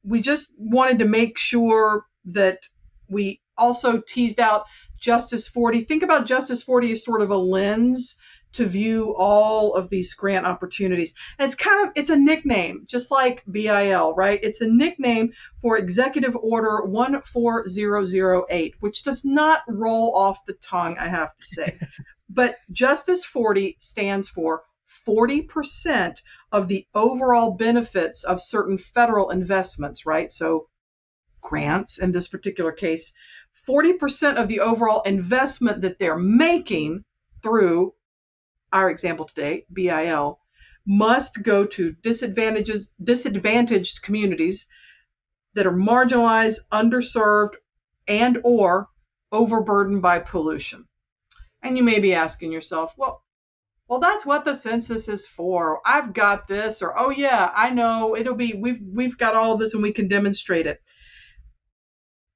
we 0.10 0.22
just 0.22 0.52
wanted 0.58 1.00
to 1.00 1.06
make 1.06 1.38
sure 1.38 2.06
that 2.26 2.60
we 3.10 3.42
also 3.58 4.02
teased 4.08 4.40
out 4.40 4.66
Justice 5.00 5.48
40. 5.48 5.84
Think 5.84 6.04
about 6.04 6.26
Justice 6.26 6.64
40 6.64 6.94
as 6.94 7.04
sort 7.04 7.22
of 7.22 7.30
a 7.30 7.38
lens 7.38 8.18
to 8.52 8.66
view 8.66 9.14
all 9.16 9.76
of 9.76 9.92
these 9.92 10.16
grant 10.16 10.48
opportunities. 10.48 11.14
And 11.38 11.46
it's 11.46 11.56
kind 11.56 11.88
of 11.88 11.94
it's 11.96 12.10
a 12.10 12.18
nickname, 12.18 12.86
just 12.88 13.12
like 13.12 13.44
BIL, 13.50 14.16
right? 14.16 14.40
It's 14.42 14.62
a 14.62 14.68
nickname 14.68 15.34
for 15.62 15.78
Executive 15.78 16.36
Order 16.36 16.82
14008, 16.88 18.76
which 18.80 19.04
does 19.04 19.24
not 19.24 19.62
roll 19.68 20.16
off 20.16 20.44
the 20.46 20.54
tongue, 20.54 20.98
I 21.00 21.08
have 21.08 21.38
to 21.38 21.46
say. 21.46 21.80
but 22.30 22.58
Justice 22.72 23.24
40 23.24 23.78
stands 23.80 24.28
for 24.30 24.64
40% 25.08 26.22
of 26.52 26.68
the 26.68 26.88
overall 26.94 27.52
benefits 27.52 28.24
of 28.24 28.42
certain 28.42 28.78
federal 28.78 29.30
investments, 29.30 30.06
right? 30.06 30.32
So 30.32 30.68
grants 31.42 32.00
in 32.00 32.12
this 32.12 32.28
particular 32.28 32.72
case, 32.72 33.14
40% 33.68 34.36
of 34.36 34.48
the 34.48 34.62
overall 34.62 35.02
investment 35.04 35.82
that 35.82 36.00
they're 36.00 36.18
making 36.18 37.04
through 37.42 37.94
our 38.72 38.90
example 38.90 39.26
today, 39.26 39.66
BIL, 39.72 40.40
must 40.86 41.44
go 41.44 41.66
to 41.66 41.92
disadvantages, 42.02 42.90
disadvantaged 43.04 44.02
communities 44.02 44.68
that 45.54 45.68
are 45.68 45.72
marginalized, 45.72 46.60
underserved, 46.72 47.56
and 48.08 48.40
or 48.44 48.88
overburdened 49.32 50.02
by 50.02 50.20
pollution. 50.20 50.88
And 51.62 51.78
you 51.78 51.84
may 51.84 52.00
be 52.00 52.14
asking 52.14 52.52
yourself, 52.52 52.94
well, 52.98 53.24
well 53.90 54.00
that's 54.00 54.26
what 54.26 54.46
the 54.46 54.54
census 54.54 55.10
is 55.10 55.26
for. 55.26 55.82
I've 55.86 56.14
got 56.14 56.48
this 56.48 56.82
or 56.82 56.98
oh 56.98 57.10
yeah 57.10 57.52
i 57.56 57.70
know 57.72 58.16
it'll 58.16 58.36
be 58.36 58.54
we've 58.54 58.80
we've 58.82 59.18
got 59.18 59.36
all 59.36 59.54
of 59.54 59.60
this 59.60 59.74
and 59.74 59.84
we 59.84 59.92
can 59.92 60.08
demonstrate 60.08 60.68
it. 60.68 60.82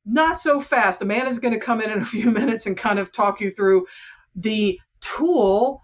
Not 0.06 0.40
so 0.40 0.60
fast. 0.60 1.02
Amanda 1.02 1.30
is 1.30 1.40
going 1.40 1.54
to 1.54 1.60
come 1.60 1.80
in 1.80 1.90
in 1.90 2.02
a 2.02 2.06
few 2.18 2.30
minutes 2.30 2.66
and 2.66 2.76
kind 2.76 3.00
of 3.00 3.14
talk 3.14 3.40
you 3.40 3.52
through 3.52 3.86
the 4.36 4.80
tool 5.00 5.82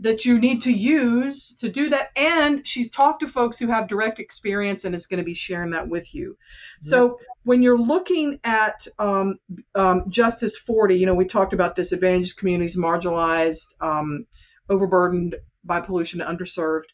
that 0.00 0.24
you 0.24 0.38
need 0.38 0.62
to 0.62 0.72
use 0.72 1.56
to 1.56 1.68
do 1.68 1.88
that 1.88 2.10
and 2.14 2.64
she's 2.64 2.88
talked 2.88 3.20
to 3.20 3.26
folks 3.26 3.58
who 3.58 3.66
have 3.66 3.88
direct 3.88 4.20
experience 4.20 4.84
and 4.84 4.94
is 4.94 5.06
going 5.06 5.18
to 5.18 5.24
be 5.24 5.34
sharing 5.34 5.70
that 5.70 5.88
with 5.88 6.14
you. 6.14 6.36
So 6.80 7.18
when 7.42 7.62
you're 7.62 7.80
looking 7.80 8.38
at 8.44 8.86
um, 9.00 9.38
um, 9.74 10.04
justice 10.08 10.56
40 10.56 10.96
you 10.96 11.06
know 11.06 11.14
we 11.14 11.24
talked 11.24 11.52
about 11.52 11.74
disadvantaged 11.74 12.36
communities 12.36 12.76
marginalized 12.76 13.74
um, 13.80 14.26
overburdened 14.68 15.36
by 15.64 15.80
pollution 15.80 16.20
and 16.20 16.38
underserved. 16.38 16.84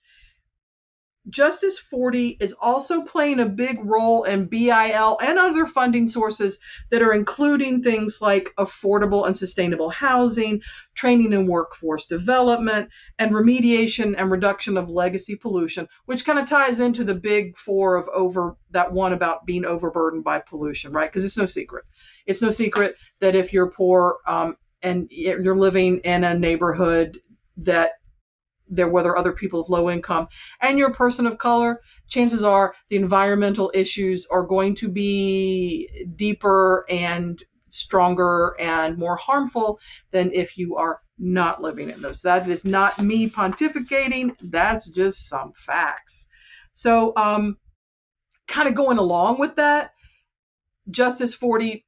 Justice 1.30 1.78
40 1.78 2.36
is 2.38 2.52
also 2.60 3.00
playing 3.00 3.40
a 3.40 3.46
big 3.46 3.82
role 3.82 4.24
in 4.24 4.44
BIL 4.44 5.18
and 5.22 5.38
other 5.38 5.64
funding 5.64 6.06
sources 6.06 6.58
that 6.90 7.00
are 7.00 7.14
including 7.14 7.82
things 7.82 8.20
like 8.20 8.52
affordable 8.58 9.26
and 9.26 9.34
sustainable 9.34 9.88
housing, 9.88 10.60
training 10.94 11.32
and 11.32 11.48
workforce 11.48 12.06
development, 12.06 12.90
and 13.18 13.32
remediation 13.32 14.14
and 14.18 14.30
reduction 14.30 14.76
of 14.76 14.90
legacy 14.90 15.34
pollution, 15.34 15.88
which 16.04 16.26
kind 16.26 16.38
of 16.38 16.46
ties 16.46 16.80
into 16.80 17.04
the 17.04 17.14
big 17.14 17.56
four 17.56 17.96
of 17.96 18.06
over 18.10 18.56
that 18.72 18.92
one 18.92 19.14
about 19.14 19.46
being 19.46 19.64
overburdened 19.64 20.24
by 20.24 20.38
pollution, 20.40 20.92
right? 20.92 21.10
Because 21.10 21.24
it's 21.24 21.38
no 21.38 21.46
secret. 21.46 21.86
It's 22.26 22.42
no 22.42 22.50
secret 22.50 22.96
that 23.20 23.34
if 23.34 23.50
you're 23.50 23.70
poor 23.70 24.18
um, 24.26 24.58
and 24.82 25.08
you're 25.10 25.56
living 25.56 25.98
in 25.98 26.22
a 26.24 26.38
neighborhood 26.38 27.18
that 27.56 27.92
there 28.68 28.88
were 28.88 29.02
there 29.02 29.16
other 29.16 29.32
people 29.32 29.60
of 29.60 29.68
low 29.68 29.90
income 29.90 30.26
and 30.62 30.78
you're 30.78 30.90
a 30.90 30.94
person 30.94 31.26
of 31.26 31.36
color 31.36 31.80
chances 32.08 32.42
are 32.42 32.74
the 32.88 32.96
environmental 32.96 33.70
issues 33.74 34.26
are 34.30 34.42
going 34.42 34.74
to 34.74 34.88
be 34.88 35.88
deeper 36.16 36.86
and 36.88 37.44
stronger 37.68 38.54
and 38.60 38.96
more 38.96 39.16
harmful 39.16 39.78
than 40.12 40.32
if 40.32 40.56
you 40.56 40.76
are 40.76 41.00
not 41.18 41.60
living 41.60 41.90
in 41.90 42.00
those. 42.00 42.22
That 42.22 42.48
is 42.48 42.64
not 42.64 42.98
me 42.98 43.28
pontificating. 43.28 44.36
That's 44.42 44.88
just 44.88 45.28
some 45.28 45.52
facts. 45.56 46.28
So 46.72 47.12
um 47.16 47.56
kind 48.46 48.68
of 48.68 48.74
going 48.74 48.98
along 48.98 49.38
with 49.38 49.56
that 49.56 49.92
justice 50.90 51.34
40 51.34 51.84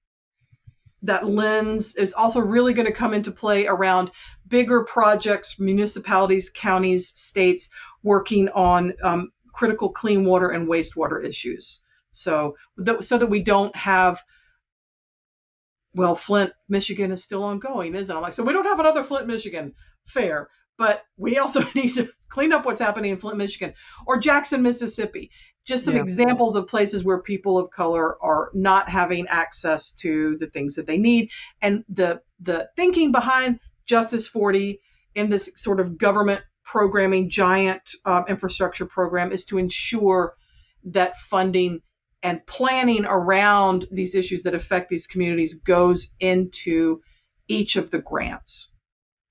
that 1.03 1.27
lens 1.27 1.95
is 1.95 2.15
also 2.15 2.41
really 2.41 2.73
going 2.73 2.87
to 2.87 2.93
come 2.93 3.13
into 3.15 3.31
play 3.31 3.67
around 3.67 4.11
bigger 4.49 4.85
projects, 4.85 5.59
municipalities, 5.59 6.51
counties, 6.51 7.09
states 7.19 7.69
working 8.03 8.49
on 8.51 8.95
um, 9.03 9.33
critical 9.53 9.91
clean 9.91 10.25
water 10.25 10.51
and 10.51 10.69
wastewater 10.69 11.25
issues. 11.25 11.81
So, 12.13 12.57
that, 12.79 13.05
so 13.05 13.19
that 13.19 13.27
we 13.27 13.43
don't 13.43 13.75
have, 13.77 14.23
well, 15.95 16.15
Flint, 16.15 16.53
Michigan 16.69 17.13
is 17.13 17.25
still 17.25 17.43
ongoing, 17.43 17.95
isn't 17.95 18.15
it? 18.15 18.17
I'm 18.17 18.23
like, 18.23 18.33
so 18.33 18.45
we 18.45 18.53
don't 18.53 18.65
have 18.65 18.81
another 18.81 19.05
Flint, 19.05 19.27
Michigan. 19.27 19.75
Fair. 20.07 20.49
But 20.79 21.03
we 21.17 21.39
also 21.39 21.65
need 21.75 21.95
to 21.95 22.09
clean 22.29 22.53
up 22.53 22.65
what's 22.65 22.81
happening 22.81 23.13
in 23.13 23.19
Flint, 23.19 23.39
Michigan, 23.39 23.75
or 24.07 24.19
Jackson, 24.19 24.63
Mississippi. 24.63 25.31
Just 25.65 25.85
some 25.85 25.97
yeah. 25.97 26.03
examples 26.03 26.55
of 26.55 26.69
places 26.69 27.03
where 27.03 27.21
people 27.21 27.59
of 27.59 27.71
color 27.71 28.23
are 28.23 28.51
not 28.55 28.89
having 28.89 29.27
access 29.27 29.91
to 29.95 30.37
the 30.39 30.47
things 30.47 30.77
that 30.77 30.87
they 30.87 30.97
need. 30.97 31.31
And 31.61 31.85
the 31.89 32.23
the 32.41 32.69
thinking 32.77 33.11
behind 33.11 33.59
Justice 33.87 34.29
40 34.29 34.81
in 35.15 35.31
this 35.31 35.51
sort 35.57 35.81
of 35.81 35.99
government 35.99 36.43
programming 36.65 37.31
giant 37.31 37.83
um, 38.05 38.25
infrastructure 38.29 38.87
program 38.87 39.33
is 39.33 39.47
to 39.47 39.59
ensure 39.59 40.35
that 40.85 41.17
funding 41.17 41.81
and 42.23 42.45
planning 42.47 43.05
around 43.05 43.87
these 43.91 44.15
issues 44.15 44.43
that 44.43 44.55
affect 44.55 44.89
these 44.89 45.07
communities 45.07 45.55
goes 45.55 46.13
into 46.19 47.01
each 47.49 47.77
of 47.77 47.91
the 47.91 47.99
grants. 47.99 48.71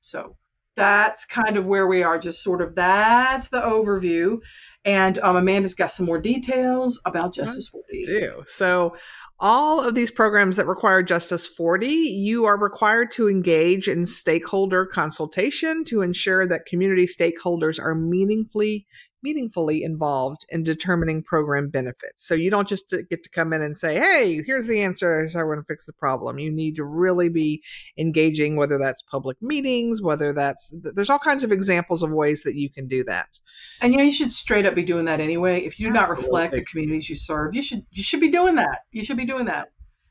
So 0.01 0.37
that's 0.75 1.25
kind 1.25 1.57
of 1.57 1.65
where 1.65 1.87
we 1.87 2.03
are, 2.03 2.17
just 2.19 2.43
sort 2.43 2.61
of 2.61 2.75
that's 2.75 3.47
the 3.47 3.61
overview. 3.61 4.39
And 4.83 5.17
um, 5.19 5.35
Amanda's 5.35 5.73
got 5.73 5.89
some 5.89 6.05
more 6.05 6.19
details 6.19 7.01
about 7.05 7.33
Justice 7.33 7.67
40. 7.67 8.03
do. 8.03 8.43
So, 8.45 8.95
all 9.39 9.85
of 9.85 9.95
these 9.95 10.11
programs 10.11 10.57
that 10.57 10.67
require 10.67 11.01
Justice 11.03 11.45
40, 11.45 11.87
you 11.87 12.45
are 12.45 12.57
required 12.57 13.11
to 13.11 13.27
engage 13.27 13.87
in 13.89 14.05
stakeholder 14.05 14.85
consultation 14.85 15.83
to 15.85 16.01
ensure 16.01 16.47
that 16.47 16.67
community 16.67 17.05
stakeholders 17.05 17.79
are 17.79 17.95
meaningfully 17.95 18.85
meaningfully 19.25 19.83
involved 19.83 20.45
in 20.49 20.61
determining 20.61 21.23
program 21.23 21.69
benefits. 21.69 22.27
So 22.27 22.35
you 22.35 22.51
don't 22.51 22.67
just 22.67 22.93
uh, 22.93 22.97
get 23.09 23.23
to 23.23 23.29
come 23.29 23.53
in 23.53 23.61
and 23.63 23.75
say, 23.75 23.95
"Hey, 23.95 24.41
here's 24.45 24.67
the 24.67 24.81
answer. 24.81 25.19
Here's 25.19 25.33
how 25.33 25.39
we're 25.39 25.55
going 25.55 25.63
to 25.63 25.67
fix 25.67 25.85
the 25.85 25.93
problem." 25.93 26.37
You 26.37 26.51
need 26.51 26.75
to 26.75 26.83
really 26.83 27.29
be 27.29 27.63
engaging, 27.97 28.55
whether 28.55 28.77
that's 28.77 29.01
public 29.01 29.41
meetings, 29.41 30.01
whether 30.01 30.31
that's 30.31 30.73
there's 30.93 31.09
all 31.09 31.19
kinds 31.19 31.43
of 31.43 31.51
examples 31.51 32.03
of 32.03 32.13
ways 32.13 32.43
that 32.43 32.55
you 32.55 32.69
can 32.69 32.87
do 32.87 33.03
that. 33.05 33.39
And 33.81 33.91
you 33.91 33.97
know, 33.97 34.03
you 34.03 34.11
should 34.11 34.31
straight 34.31 34.67
up 34.67 34.75
be 34.75 34.83
doing 34.83 35.05
that 35.05 35.19
anyway. 35.19 35.65
If 35.65 35.79
you 35.79 35.87
do 35.87 35.93
not 35.93 36.09
reflect 36.09 36.53
the 36.53 36.63
communities 36.63 37.09
you 37.09 37.15
serve, 37.15 37.55
you 37.55 37.63
should 37.63 37.83
you 37.91 38.03
should 38.03 38.21
be 38.21 38.31
doing 38.31 38.55
that. 38.55 38.81
You 38.91 39.03
should 39.03 39.17
be 39.17 39.25
doing 39.25 39.45
that. 39.45 39.69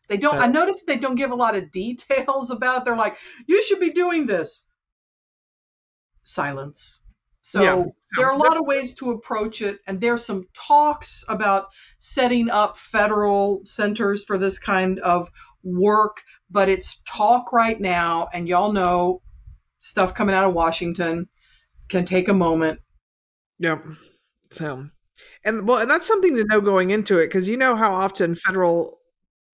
They 0.09 0.17
don't. 0.17 0.35
So, 0.35 0.41
I 0.41 0.49
noticed 0.49 0.87
they 0.87 0.99
don't 0.99 1.15
give 1.15 1.31
a 1.31 1.37
lot 1.37 1.55
of 1.55 1.71
details 1.71 2.51
about 2.51 2.79
it. 2.79 2.85
They're 2.85 2.97
like, 2.97 3.17
"You 3.47 3.63
should 3.63 3.81
be 3.81 3.93
doing 3.93 4.27
this." 4.27 4.67
Silence 6.25 7.05
so 7.45 7.63
yeah. 7.63 7.85
there 8.17 8.27
are 8.27 8.33
a 8.33 8.39
lot 8.39 8.57
of 8.57 8.65
ways 8.65 8.95
to 8.97 9.11
approach 9.11 9.61
it, 9.61 9.79
and 9.87 10.01
there's 10.01 10.25
some 10.25 10.49
talks 10.55 11.23
about 11.29 11.67
setting 11.99 12.49
up 12.49 12.79
federal 12.79 13.61
centers 13.67 14.25
for 14.25 14.39
this 14.39 14.59
kind 14.59 14.99
of 15.01 15.31
work, 15.63 16.23
but 16.51 16.71
it's 16.71 17.03
talk 17.07 17.53
right 17.53 17.79
now, 17.79 18.29
and 18.33 18.49
y'all 18.49 18.73
know 18.73 19.21
stuff 19.81 20.15
coming 20.15 20.35
out 20.35 20.49
of 20.49 20.55
Washington 20.55 21.29
can 21.91 22.07
take 22.07 22.29
a 22.29 22.33
moment. 22.33 22.81
Yep. 23.59 23.85
So, 24.51 24.87
and 25.45 25.69
well, 25.69 25.81
and 25.81 25.91
that's 25.91 26.07
something 26.07 26.35
to 26.37 26.45
know 26.45 26.63
going 26.63 26.93
into 26.93 27.19
it 27.19 27.27
because 27.27 27.47
you 27.47 27.59
know 27.59 27.77
how 27.77 27.93
often 27.93 28.37
federal 28.37 29.01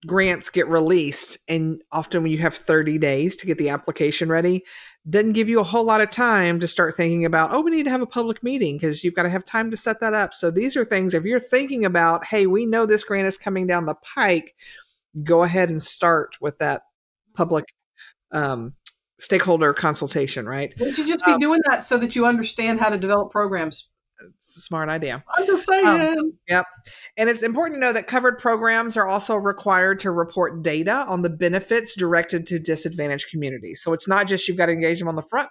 grants 0.06 0.48
get 0.50 0.68
released, 0.68 1.38
and 1.48 1.82
often 1.92 2.22
when 2.22 2.32
you 2.32 2.38
have 2.38 2.54
30 2.54 2.98
days 2.98 3.36
to 3.36 3.46
get 3.46 3.58
the 3.58 3.68
application 3.68 4.28
ready, 4.28 4.64
doesn't 5.08 5.32
give 5.32 5.48
you 5.48 5.60
a 5.60 5.64
whole 5.64 5.84
lot 5.84 6.00
of 6.00 6.10
time 6.10 6.60
to 6.60 6.68
start 6.68 6.96
thinking 6.96 7.24
about, 7.24 7.52
oh, 7.52 7.60
we 7.60 7.70
need 7.70 7.84
to 7.84 7.90
have 7.90 8.02
a 8.02 8.06
public 8.06 8.42
meeting 8.42 8.76
because 8.76 9.02
you've 9.02 9.14
got 9.14 9.22
to 9.24 9.30
have 9.30 9.44
time 9.44 9.70
to 9.70 9.76
set 9.76 10.00
that 10.00 10.14
up. 10.14 10.34
So 10.34 10.50
these 10.50 10.76
are 10.76 10.84
things, 10.84 11.14
if 11.14 11.24
you're 11.24 11.40
thinking 11.40 11.84
about, 11.84 12.24
hey, 12.24 12.46
we 12.46 12.66
know 12.66 12.86
this 12.86 13.04
grant 13.04 13.26
is 13.26 13.36
coming 13.36 13.66
down 13.66 13.86
the 13.86 13.94
pike, 13.94 14.54
go 15.22 15.42
ahead 15.42 15.70
and 15.70 15.82
start 15.82 16.36
with 16.40 16.58
that 16.58 16.82
public 17.34 17.64
um, 18.32 18.74
stakeholder 19.18 19.72
consultation, 19.72 20.46
right? 20.46 20.72
Would 20.78 20.98
you 20.98 21.06
just 21.06 21.24
be 21.24 21.32
um, 21.32 21.40
doing 21.40 21.60
that 21.68 21.84
so 21.84 21.98
that 21.98 22.16
you 22.16 22.26
understand 22.26 22.80
how 22.80 22.88
to 22.88 22.98
develop 22.98 23.32
programs? 23.32 23.88
It's 24.36 24.56
a 24.56 24.60
smart 24.60 24.88
idea. 24.88 25.24
I'm 25.36 25.46
just 25.46 25.66
saying. 25.66 25.86
Um, 25.86 26.32
yep. 26.48 26.66
And 27.16 27.28
it's 27.30 27.42
important 27.42 27.76
to 27.76 27.80
know 27.80 27.92
that 27.92 28.06
covered 28.06 28.38
programs 28.38 28.96
are 28.96 29.06
also 29.06 29.36
required 29.36 30.00
to 30.00 30.10
report 30.10 30.62
data 30.62 31.04
on 31.08 31.22
the 31.22 31.30
benefits 31.30 31.94
directed 31.94 32.46
to 32.46 32.58
disadvantaged 32.58 33.30
communities. 33.30 33.82
So 33.82 33.92
it's 33.92 34.08
not 34.08 34.26
just 34.26 34.48
you've 34.48 34.56
got 34.56 34.66
to 34.66 34.72
engage 34.72 34.98
them 34.98 35.08
on 35.08 35.16
the 35.16 35.22
front 35.22 35.48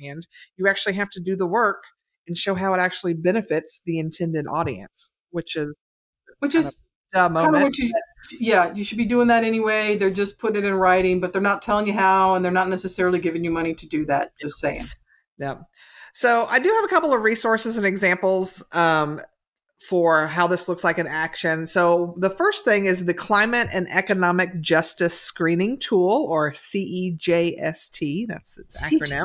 hand, 0.00 0.26
you 0.56 0.68
actually 0.68 0.94
have 0.94 1.10
to 1.10 1.20
do 1.20 1.36
the 1.36 1.46
work 1.46 1.82
and 2.26 2.36
show 2.36 2.54
how 2.54 2.74
it 2.74 2.78
actually 2.78 3.14
benefits 3.14 3.80
the 3.86 3.98
intended 3.98 4.46
audience, 4.46 5.10
which 5.30 5.56
is 5.56 5.74
which 6.38 6.54
is 6.54 6.74
dumb 7.12 7.34
moment. 7.34 7.76
You, 7.78 7.92
yeah, 8.38 8.72
you 8.72 8.84
should 8.84 8.98
be 8.98 9.04
doing 9.04 9.28
that 9.28 9.44
anyway. 9.44 9.96
They're 9.96 10.10
just 10.10 10.38
putting 10.38 10.62
it 10.62 10.66
in 10.66 10.74
writing, 10.74 11.20
but 11.20 11.32
they're 11.32 11.42
not 11.42 11.62
telling 11.62 11.86
you 11.86 11.92
how, 11.92 12.34
and 12.34 12.44
they're 12.44 12.52
not 12.52 12.68
necessarily 12.68 13.18
giving 13.18 13.44
you 13.44 13.50
money 13.50 13.74
to 13.74 13.88
do 13.88 14.04
that. 14.06 14.32
Just 14.38 14.58
saying. 14.58 14.86
Yeah. 15.40 15.56
So 16.12 16.46
I 16.46 16.58
do 16.58 16.68
have 16.68 16.84
a 16.84 16.88
couple 16.88 17.12
of 17.12 17.22
resources 17.22 17.76
and 17.76 17.86
examples 17.86 18.64
um, 18.74 19.20
for 19.80 20.26
how 20.26 20.46
this 20.46 20.68
looks 20.68 20.84
like 20.84 20.98
in 20.98 21.06
action. 21.06 21.66
So 21.66 22.14
the 22.18 22.30
first 22.30 22.64
thing 22.64 22.84
is 22.84 23.06
the 23.06 23.14
Climate 23.14 23.68
and 23.72 23.88
Economic 23.90 24.60
Justice 24.60 25.18
Screening 25.18 25.78
Tool, 25.78 26.26
or 26.28 26.50
CEJST. 26.52 28.28
That's 28.28 28.58
its 28.58 28.82
acronym. 28.92 29.24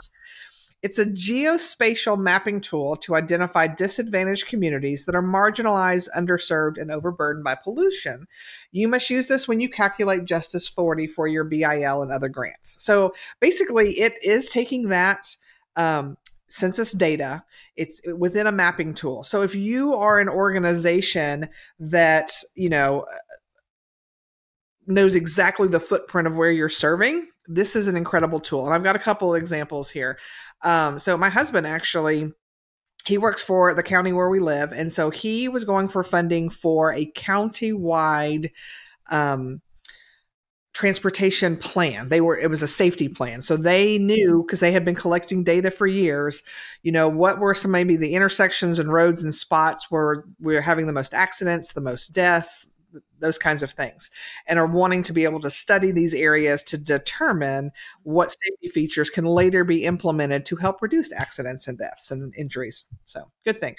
It's 0.82 1.00
a 1.00 1.06
geospatial 1.06 2.16
mapping 2.20 2.62
tool 2.62 2.96
to 2.98 3.16
identify 3.16 3.66
disadvantaged 3.66 4.48
communities 4.48 5.06
that 5.06 5.16
are 5.16 5.24
marginalized, 5.24 6.10
underserved, 6.16 6.80
and 6.80 6.92
overburdened 6.92 7.44
by 7.44 7.56
pollution. 7.56 8.28
You 8.72 8.88
must 8.88 9.10
use 9.10 9.28
this 9.28 9.48
when 9.48 9.60
you 9.60 9.68
calculate 9.68 10.26
Justice 10.26 10.68
40 10.68 11.08
for 11.08 11.28
your 11.28 11.44
BIL 11.44 12.04
and 12.04 12.12
other 12.12 12.30
grants. 12.30 12.84
So 12.84 13.16
basically, 13.40 13.94
it 13.94 14.14
is 14.22 14.50
taking 14.50 14.90
that 14.90 15.36
um, 15.76 16.18
census 16.48 16.92
data 16.92 17.44
it's 17.76 18.02
within 18.18 18.48
a 18.48 18.52
mapping 18.52 18.94
tool. 18.94 19.24
So 19.24 19.42
if 19.42 19.56
you 19.56 19.94
are 19.96 20.20
an 20.20 20.30
organization 20.30 21.50
that 21.80 22.32
you 22.56 22.70
know 22.70 23.06
knows 24.88 25.16
exactly 25.16 25.68
the 25.68 25.80
footprint 25.80 26.28
of 26.28 26.38
where 26.38 26.52
you're 26.52 26.70
serving 26.70 27.28
this 27.48 27.76
is 27.76 27.88
an 27.88 27.96
incredible 27.96 28.40
tool. 28.40 28.66
And 28.66 28.74
i've 28.74 28.84
got 28.84 28.96
a 28.96 29.00
couple 29.00 29.36
examples 29.36 29.90
here. 29.90 30.18
Um, 30.64 30.98
so 31.00 31.18
my 31.18 31.30
husband 31.30 31.68
actually 31.68 32.32
he 33.06 33.20
works 33.20 33.42
for 33.42 33.76
the 33.76 33.84
county 33.84 34.12
where 34.14 34.30
we 34.30 34.40
live. 34.40 34.74
And 34.74 34.92
so 34.92 35.12
he 35.12 35.48
was 35.48 35.64
going 35.64 35.90
for 35.90 36.04
funding 36.04 36.50
for 36.50 36.92
a 36.92 37.06
county-wide 37.14 38.50
um, 39.12 39.62
transportation 40.76 41.56
plan. 41.56 42.10
They 42.10 42.20
were 42.20 42.38
it 42.38 42.50
was 42.50 42.62
a 42.62 42.68
safety 42.68 43.08
plan. 43.08 43.42
So 43.42 43.56
they 43.56 43.98
knew 43.98 44.44
because 44.46 44.60
they 44.60 44.74
had 44.74 44.84
been 44.84 44.94
collecting 44.94 45.42
data 45.44 45.72
for 45.72 45.88
years, 45.88 46.44
you 46.84 46.92
know, 46.92 47.08
what 47.08 47.40
were 47.40 47.56
some 47.56 47.72
maybe 47.72 47.96
the 47.96 48.14
intersections 48.14 48.78
and 48.78 48.92
roads 48.92 49.24
and 49.24 49.34
spots 49.34 49.90
where 49.90 50.26
we 50.40 50.56
are 50.58 50.62
having 50.62 50.86
the 50.86 50.94
most 50.94 51.14
accidents, 51.14 51.72
the 51.72 51.82
most 51.82 52.10
deaths, 52.10 52.68
those 53.20 53.38
kinds 53.38 53.64
of 53.64 53.72
things 53.72 54.12
and 54.48 54.60
are 54.60 54.68
wanting 54.68 55.02
to 55.04 55.14
be 55.14 55.24
able 55.24 55.40
to 55.40 55.50
study 55.50 55.92
these 55.92 56.14
areas 56.14 56.64
to 56.64 56.78
determine 56.78 57.72
what 58.04 58.32
safety 58.32 58.68
features 58.68 59.10
can 59.10 59.26
later 59.26 59.64
be 59.64 59.84
implemented 59.86 60.46
to 60.46 60.56
help 60.56 60.82
reduce 60.82 61.14
accidents 61.14 61.68
and 61.68 61.78
deaths 61.78 62.12
and 62.12 62.34
injuries 62.36 62.86
so 63.04 63.30
good 63.44 63.60
thing 63.60 63.76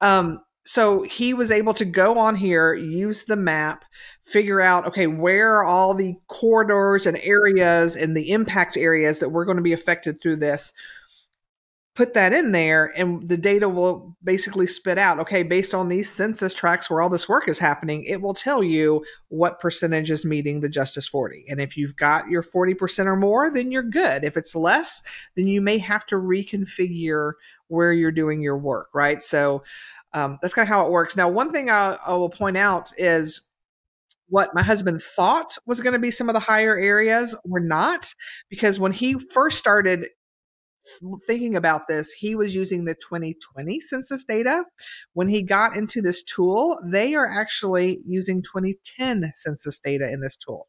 um, 0.00 0.40
so 0.68 1.00
he 1.00 1.32
was 1.32 1.50
able 1.50 1.72
to 1.72 1.86
go 1.86 2.18
on 2.18 2.36
here, 2.36 2.74
use 2.74 3.24
the 3.24 3.36
map, 3.36 3.86
figure 4.22 4.60
out, 4.60 4.86
okay, 4.86 5.06
where 5.06 5.54
are 5.54 5.64
all 5.64 5.94
the 5.94 6.14
corridors 6.26 7.06
and 7.06 7.16
areas 7.22 7.96
and 7.96 8.14
the 8.14 8.32
impact 8.32 8.76
areas 8.76 9.18
that 9.20 9.30
we're 9.30 9.46
going 9.46 9.56
to 9.56 9.62
be 9.62 9.72
affected 9.72 10.20
through 10.20 10.36
this. 10.36 10.74
Put 11.94 12.12
that 12.12 12.34
in 12.34 12.52
there, 12.52 12.92
and 12.94 13.26
the 13.30 13.38
data 13.38 13.66
will 13.66 14.14
basically 14.22 14.66
spit 14.66 14.98
out, 14.98 15.18
okay, 15.18 15.42
based 15.42 15.74
on 15.74 15.88
these 15.88 16.12
census 16.12 16.52
tracts 16.52 16.90
where 16.90 17.00
all 17.00 17.08
this 17.08 17.30
work 17.30 17.48
is 17.48 17.58
happening, 17.58 18.04
it 18.04 18.20
will 18.20 18.34
tell 18.34 18.62
you 18.62 19.02
what 19.28 19.60
percentage 19.60 20.10
is 20.10 20.26
meeting 20.26 20.60
the 20.60 20.68
Justice 20.68 21.08
40. 21.08 21.46
And 21.48 21.62
if 21.62 21.78
you've 21.78 21.96
got 21.96 22.28
your 22.28 22.42
40% 22.42 23.06
or 23.06 23.16
more, 23.16 23.50
then 23.50 23.72
you're 23.72 23.82
good. 23.82 24.22
If 24.22 24.36
it's 24.36 24.54
less, 24.54 25.00
then 25.34 25.46
you 25.46 25.62
may 25.62 25.78
have 25.78 26.04
to 26.06 26.16
reconfigure 26.16 27.32
where 27.68 27.92
you're 27.92 28.12
doing 28.12 28.42
your 28.42 28.58
work, 28.58 28.88
right? 28.94 29.22
So, 29.22 29.62
um, 30.14 30.38
that's 30.40 30.54
kind 30.54 30.64
of 30.64 30.68
how 30.68 30.86
it 30.86 30.90
works. 30.90 31.16
Now, 31.16 31.28
one 31.28 31.52
thing 31.52 31.70
I, 31.70 31.98
I 32.06 32.12
will 32.14 32.30
point 32.30 32.56
out 32.56 32.92
is 32.96 33.48
what 34.28 34.54
my 34.54 34.62
husband 34.62 35.02
thought 35.02 35.56
was 35.66 35.80
going 35.80 35.94
to 35.94 35.98
be 35.98 36.10
some 36.10 36.28
of 36.28 36.34
the 36.34 36.40
higher 36.40 36.76
areas 36.76 37.36
were 37.44 37.60
not, 37.60 38.12
because 38.50 38.78
when 38.78 38.92
he 38.92 39.14
first 39.32 39.58
started 39.58 40.08
thinking 41.26 41.56
about 41.56 41.88
this, 41.88 42.12
he 42.12 42.34
was 42.34 42.54
using 42.54 42.84
the 42.84 42.94
2020 42.94 43.80
census 43.80 44.24
data. 44.24 44.64
When 45.14 45.28
he 45.28 45.42
got 45.42 45.76
into 45.76 46.00
this 46.00 46.22
tool, 46.22 46.78
they 46.84 47.14
are 47.14 47.28
actually 47.28 48.00
using 48.06 48.42
2010 48.42 49.32
census 49.36 49.78
data 49.78 50.10
in 50.10 50.20
this 50.20 50.36
tool. 50.36 50.68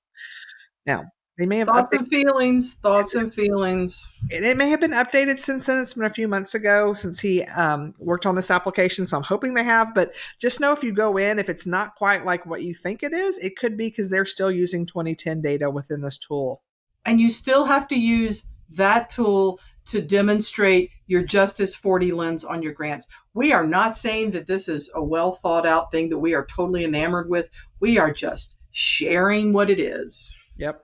Now, 0.86 1.06
they 1.40 1.46
may 1.46 1.58
have 1.60 1.70
thoughts 1.70 1.90
updated- 1.92 2.00
and 2.00 2.08
feelings, 2.10 2.74
thoughts 2.76 3.16
and 3.16 3.34
feelings. 3.34 4.14
It 4.30 4.58
may 4.58 4.70
have 4.70 4.82
been 4.82 4.92
updated 4.92 5.40
since 5.40 5.66
then. 5.66 5.80
It's 5.80 5.94
been 5.94 6.04
a 6.04 6.10
few 6.10 6.28
months 6.28 6.54
ago 6.54 6.92
since 6.94 7.22
he 7.22 7.44
um, 7.44 7.96
worked 7.98 8.26
on 8.26 8.36
this 8.36 8.52
application, 8.52 9.06
so 9.06 9.16
I'm 9.16 9.24
hoping 9.24 9.54
they 9.54 9.64
have. 9.64 9.96
But 9.96 10.12
just 10.38 10.60
know 10.60 10.74
if 10.74 10.84
you 10.84 10.92
go 10.92 11.16
in, 11.16 11.40
if 11.40 11.48
it's 11.48 11.66
not 11.66 11.96
quite 11.96 12.26
like 12.26 12.46
what 12.46 12.62
you 12.62 12.74
think 12.74 13.04
it 13.04 13.14
is, 13.14 13.38
it 13.38 13.56
could 13.56 13.78
be 13.78 13.88
because 13.88 14.10
they're 14.10 14.26
still 14.26 14.52
using 14.52 14.86
2010 14.86 15.42
data 15.42 15.70
within 15.70 16.02
this 16.02 16.18
tool. 16.18 16.62
And 17.06 17.22
you 17.22 17.30
still 17.30 17.64
have 17.64 17.88
to 17.88 17.96
use 17.96 18.46
that 18.72 19.10
tool 19.10 19.62
to 19.88 20.02
demonstrate 20.02 20.92
your 21.08 21.24
Justice 21.24 21.74
40 21.74 22.12
lens 22.12 22.44
on 22.44 22.62
your 22.62 22.74
grants. 22.74 23.08
We 23.34 23.54
are 23.54 23.66
not 23.66 23.96
saying 23.96 24.32
that 24.32 24.46
this 24.46 24.68
is 24.68 24.92
a 24.94 25.02
well 25.02 25.32
thought 25.32 25.66
out 25.66 25.90
thing 25.90 26.10
that 26.10 26.20
we 26.20 26.34
are 26.34 26.46
totally 26.46 26.84
enamored 26.84 27.30
with. 27.30 27.50
We 27.80 27.98
are 27.98 28.12
just 28.12 28.58
sharing 28.72 29.54
what 29.54 29.70
it 29.70 29.80
is. 29.80 30.36
Yep. 30.60 30.84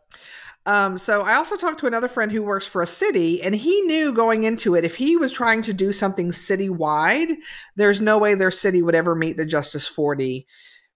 Um, 0.65 0.97
so 0.97 1.21
I 1.21 1.35
also 1.35 1.57
talked 1.57 1.79
to 1.81 1.87
another 1.87 2.07
friend 2.07 2.31
who 2.31 2.41
works 2.41 2.65
for 2.65 2.81
a 2.81 2.87
city, 2.87 3.41
and 3.41 3.55
he 3.55 3.81
knew 3.81 4.11
going 4.13 4.43
into 4.45 4.75
it 4.75 4.83
if 4.83 4.95
he 4.95 5.15
was 5.15 5.31
trying 5.31 5.61
to 5.63 5.73
do 5.73 5.91
something 5.91 6.31
citywide, 6.31 7.35
there's 7.75 8.01
no 8.01 8.17
way 8.17 8.33
their 8.33 8.51
city 8.51 8.81
would 8.81 8.95
ever 8.95 9.15
meet 9.15 9.37
the 9.37 9.45
Justice 9.45 9.85
40 9.87 10.47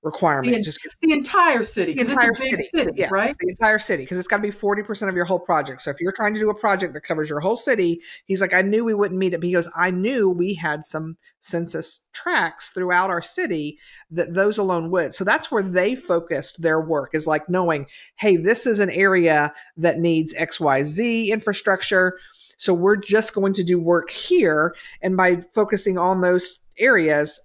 requirement. 0.02 0.56
The, 0.56 0.62
just 0.62 0.80
the 1.02 1.12
entire 1.12 1.64
city. 1.64 1.94
The 1.94 2.02
entire 2.02 2.34
city, 2.34 2.64
city 2.74 2.92
yes, 2.96 3.12
right? 3.12 3.36
The 3.40 3.50
entire 3.50 3.80
city, 3.80 4.04
because 4.04 4.18
it's 4.18 4.28
got 4.28 4.38
to 4.38 4.44
be 4.44 4.52
forty 4.52 4.82
percent 4.82 5.10
of 5.10 5.16
your 5.16 5.26
whole 5.26 5.40
project. 5.40 5.82
So 5.82 5.92
if 5.92 6.00
you're 6.00 6.14
trying 6.14 6.34
to 6.36 6.40
do 6.40 6.50
a 6.50 6.56
project 6.56 6.94
that 6.94 7.02
covers 7.02 7.30
your 7.30 7.40
whole 7.40 7.58
city, 7.58 8.02
he's 8.26 8.42
like, 8.42 8.54
I 8.54 8.62
knew 8.62 8.86
we 8.86 8.94
wouldn't 8.94 9.20
meet 9.20 9.34
it 9.34 9.42
because 9.42 9.70
I 9.76 9.92
knew 9.92 10.30
we 10.30 10.54
had 10.54 10.86
some 10.86 11.18
census 11.40 12.08
tracts 12.14 12.72
throughout 12.72 13.10
our 13.10 13.22
city 13.22 13.78
that 14.12 14.34
those 14.34 14.58
alone 14.58 14.90
would. 14.92 15.14
So 15.14 15.24
that's 15.24 15.52
where 15.52 15.64
they 15.64 15.96
focused 15.96 16.62
their 16.62 16.80
work 16.80 17.14
is 17.14 17.28
like 17.28 17.50
knowing, 17.50 17.86
hey, 18.16 18.38
this 18.38 18.66
is 18.66 18.80
an 18.80 18.90
area 18.90 19.54
that 19.78 20.00
needs 20.00 20.34
X, 20.36 20.60
Y, 20.60 20.84
Z 20.84 21.32
infrastructure. 21.32 22.18
So 22.58 22.74
we're 22.74 22.98
just 22.98 23.34
going 23.34 23.54
to 23.54 23.64
do 23.64 23.80
work 23.80 24.10
here, 24.10 24.76
and 25.02 25.16
by 25.16 25.44
focusing 25.54 25.98
on 25.98 26.22
those 26.22 26.62
areas 26.78 27.40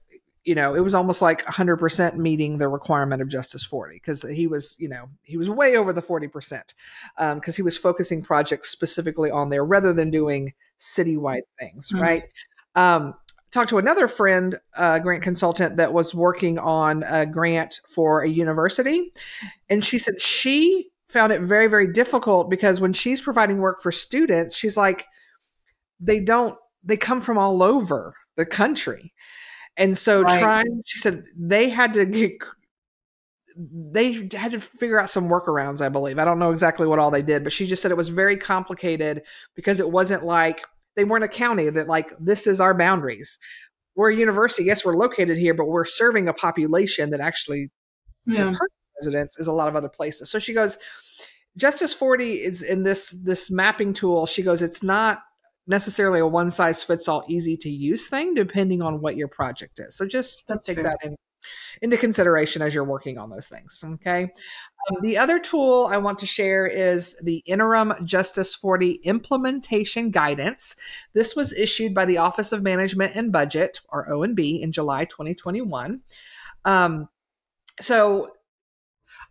you 0.45 0.55
know, 0.55 0.75
it 0.75 0.81
was 0.81 0.95
almost 0.95 1.23
like 1.23 1.45
100% 1.47 2.17
meeting 2.17 2.59
the 2.59 2.69
requirement 2.69 3.23
of 3.23 3.29
Justice 3.29 3.65
40 3.65 3.97
because 3.97 4.23
he 4.23 4.47
was, 4.47 4.77
you 4.79 4.89
know, 4.89 5.09
he 5.23 5.37
was 5.37 5.49
way 5.49 5.77
over 5.77 5.93
the 5.93 6.03
40% 6.03 6.31
because 6.31 6.73
um, 7.19 7.41
he 7.57 7.63
was 7.63 7.77
focusing 7.77 8.23
projects 8.23 8.69
specifically 8.69 9.31
on 9.31 9.49
there 9.49 9.65
rather 9.65 9.93
than 9.93 10.11
doing 10.11 10.53
citywide 10.79 11.43
things, 11.59 11.89
mm-hmm. 11.89 12.03
right? 12.03 12.29
Um, 12.75 13.15
talked 13.53 13.71
to 13.71 13.79
another 13.79 14.07
friend, 14.07 14.59
uh, 14.77 14.99
grant 14.99 15.23
consultant 15.23 15.79
that 15.79 15.95
was 15.95 16.15
working 16.15 16.59
on 16.59 17.05
a 17.09 17.25
grant 17.25 17.81
for 17.89 18.23
a 18.23 18.29
university. 18.29 19.13
And 19.71 19.83
she 19.83 19.97
said 19.97 20.21
she 20.21 20.91
found 21.07 21.33
it 21.33 21.41
very, 21.41 21.69
very 21.69 21.91
difficult 21.91 22.51
because 22.51 22.81
when 22.81 22.93
she's 22.93 23.21
providing 23.21 23.59
work 23.59 23.81
for 23.81 23.93
students, 23.93 24.57
she's 24.57 24.77
like, 24.77 25.07
they 26.01 26.21
don't, 26.21 26.59
they 26.83 26.99
come 26.99 27.21
from 27.23 27.39
all 27.39 27.63
over 27.63 28.15
the 28.37 28.45
country 28.45 29.15
and 29.77 29.97
so 29.97 30.23
right. 30.23 30.39
trying, 30.39 30.83
she 30.85 30.99
said 30.99 31.25
they 31.37 31.69
had 31.69 31.95
to 31.95 32.05
get 32.05 32.33
they 33.57 34.29
had 34.33 34.51
to 34.53 34.59
figure 34.59 34.99
out 34.99 35.11
some 35.11 35.29
workarounds, 35.29 35.81
I 35.81 35.89
believe. 35.89 36.19
I 36.19 36.25
don't 36.25 36.39
know 36.39 36.51
exactly 36.51 36.87
what 36.87 36.99
all 36.99 37.11
they 37.11 37.23
did, 37.23 37.45
but 37.45 37.53
she 37.53 37.67
just 37.67 37.83
said 37.83 37.91
it 37.91 37.97
was 37.97 38.09
very 38.09 38.37
complicated 38.37 39.23
because 39.55 39.79
it 39.79 39.91
wasn't 39.91 40.25
like 40.25 40.61
they 40.97 41.05
weren't 41.05 41.25
a 41.25 41.29
county 41.29 41.69
that 41.71 41.89
like 41.89 42.13
this 42.19 42.47
is 42.47 42.61
our 42.61 42.75
boundaries. 42.75 43.39
We're 43.95 44.11
a 44.11 44.17
university. 44.17 44.65
Yes, 44.65 44.85
we're 44.85 44.97
located 44.97 45.39
here, 45.39 45.55
but 45.55 45.67
we're 45.67 45.85
serving 45.85 46.27
a 46.27 46.35
population 46.35 47.11
that 47.11 47.21
actually 47.21 47.71
Yeah. 48.27 48.55
residents 49.01 49.39
is 49.39 49.47
a 49.47 49.53
lot 49.53 49.69
of 49.69 49.77
other 49.77 49.89
places. 49.89 50.31
So 50.31 50.39
she 50.39 50.53
goes, 50.53 50.79
Justice 51.57 51.95
40 51.95 52.33
is 52.33 52.63
in 52.63 52.83
this 52.83 53.11
this 53.11 53.51
mapping 53.51 53.93
tool. 53.93 54.27
She 54.27 54.43
goes, 54.43 54.63
it's 54.63 54.83
not 54.83 55.23
necessarily 55.66 56.20
a 56.20 56.27
one 56.27 56.50
size 56.50 56.83
fits 56.83 57.09
all 57.09 57.24
easy 57.29 57.57
to 57.57 57.70
use 57.70 58.09
thing 58.09 58.35
depending 58.35 58.83
on 58.83 59.00
what 59.00 59.16
your 59.16 59.29
project 59.29 59.81
is. 59.81 59.96
So 59.96 60.07
just 60.07 60.46
That's 60.46 60.66
take 60.66 60.83
that 60.83 60.98
in, 61.03 61.16
into 61.83 61.96
consideration 61.96 62.62
as 62.62 62.74
you're 62.74 62.85
working 62.85 63.18
on 63.18 63.31
those 63.31 63.48
things. 63.48 63.83
Okay. 63.85 64.24
Um, 64.24 65.03
the 65.03 65.16
other 65.16 65.38
tool 65.38 65.88
I 65.90 65.96
want 65.96 66.18
to 66.18 66.27
share 66.27 66.66
is 66.66 67.18
the 67.24 67.42
Interim 67.46 67.94
Justice 68.05 68.55
40 68.55 69.00
Implementation 69.05 70.11
Guidance. 70.11 70.77
This 71.14 71.35
was 71.35 71.53
issued 71.53 71.94
by 71.94 72.05
the 72.05 72.18
Office 72.18 72.53
of 72.53 72.62
Management 72.62 73.14
and 73.14 73.33
Budget, 73.33 73.81
or 73.88 74.09
OMB, 74.09 74.61
in 74.61 74.72
July 74.72 75.07
2021. 75.07 76.00
Um, 76.64 77.09
so 77.81 78.31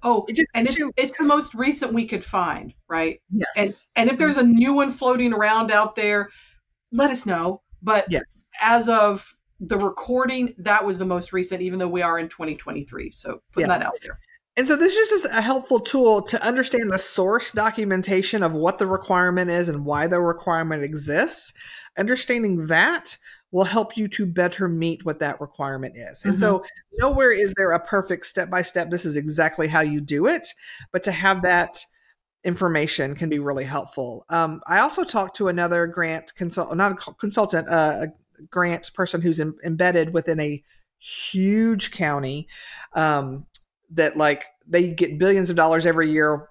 Oh, 0.03 0.25
it 0.27 0.35
just 0.35 0.47
and 0.53 0.67
it's, 0.97 1.17
the 1.17 1.23
most 1.25 1.53
recent 1.53 1.93
we 1.93 2.05
could 2.05 2.23
find, 2.23 2.73
right? 2.89 3.21
yes, 3.31 3.47
And 3.57 3.71
and 3.95 4.09
if 4.09 4.19
there's 4.19 4.37
a 4.37 4.43
new 4.43 4.73
one 4.73 4.91
floating 4.91 5.33
around 5.33 5.71
out 5.71 5.95
there, 5.95 6.29
let 6.91 7.09
us 7.09 7.25
know. 7.25 7.61
But 7.81 8.05
yes. 8.09 8.23
as 8.61 8.89
of 8.89 9.35
the 9.59 9.77
recording, 9.77 10.53
that 10.57 10.85
was 10.85 10.97
the 10.97 11.05
most 11.05 11.31
recent, 11.33 11.61
even 11.61 11.79
though 11.79 11.87
we 11.87 12.01
are 12.01 12.19
in 12.19 12.27
2023. 12.27 13.11
So 13.11 13.41
putting 13.53 13.69
Yeah. 13.69 13.77
that 13.77 13.85
out 13.85 13.97
there. 14.01 14.19
And 14.55 14.67
so 14.67 14.75
this 14.75 14.93
just 14.93 15.11
is 15.11 15.25
a 15.25 15.41
helpful 15.41 15.79
tool 15.79 16.21
to 16.21 16.45
understand 16.45 16.91
the 16.91 16.99
source 16.99 17.51
documentation 17.51 18.43
of 18.43 18.55
what 18.55 18.77
the 18.77 18.85
requirement 18.85 19.49
is 19.49 19.67
and 19.67 19.83
why 19.83 20.05
the 20.05 20.21
requirement 20.21 20.83
exists. 20.83 21.53
Understanding 21.97 22.67
that 22.67 23.17
will 23.53 23.63
help 23.63 23.95
you 23.95 24.07
to 24.07 24.25
better 24.25 24.67
meet 24.67 25.05
what 25.05 25.19
that 25.19 25.39
requirement 25.39 25.95
is. 25.95 26.25
And 26.25 26.37
so 26.39 26.65
nowhere 26.97 27.31
is 27.31 27.53
there 27.55 27.71
a 27.71 27.79
perfect 27.79 28.25
step 28.25 28.49
by 28.49 28.63
step 28.63 28.89
this 28.89 29.05
is 29.05 29.15
exactly 29.15 29.67
how 29.67 29.81
you 29.81 30.01
do 30.01 30.25
it, 30.25 30.47
but 30.91 31.03
to 31.03 31.11
have 31.11 31.43
that 31.43 31.77
information 32.43 33.15
can 33.15 33.29
be 33.29 33.37
really 33.37 33.63
helpful. 33.63 34.25
Um, 34.29 34.59
I 34.67 34.79
also 34.79 35.03
talked 35.03 35.37
to 35.37 35.49
another 35.49 35.85
grant 35.85 36.33
consult 36.35 36.75
not 36.75 36.93
a 36.93 37.13
consultant, 37.13 37.69
uh, 37.69 38.07
a 38.07 38.43
grants 38.49 38.89
person 38.89 39.21
who's 39.21 39.39
em- 39.39 39.55
embedded 39.63 40.15
within 40.15 40.39
a 40.39 40.63
huge 40.97 41.91
county 41.91 42.47
um, 42.95 43.45
that 43.91 44.17
like 44.17 44.45
they 44.67 44.89
get 44.89 45.19
billions 45.19 45.51
of 45.51 45.55
dollars 45.55 45.85
every 45.85 46.11
year 46.11 46.49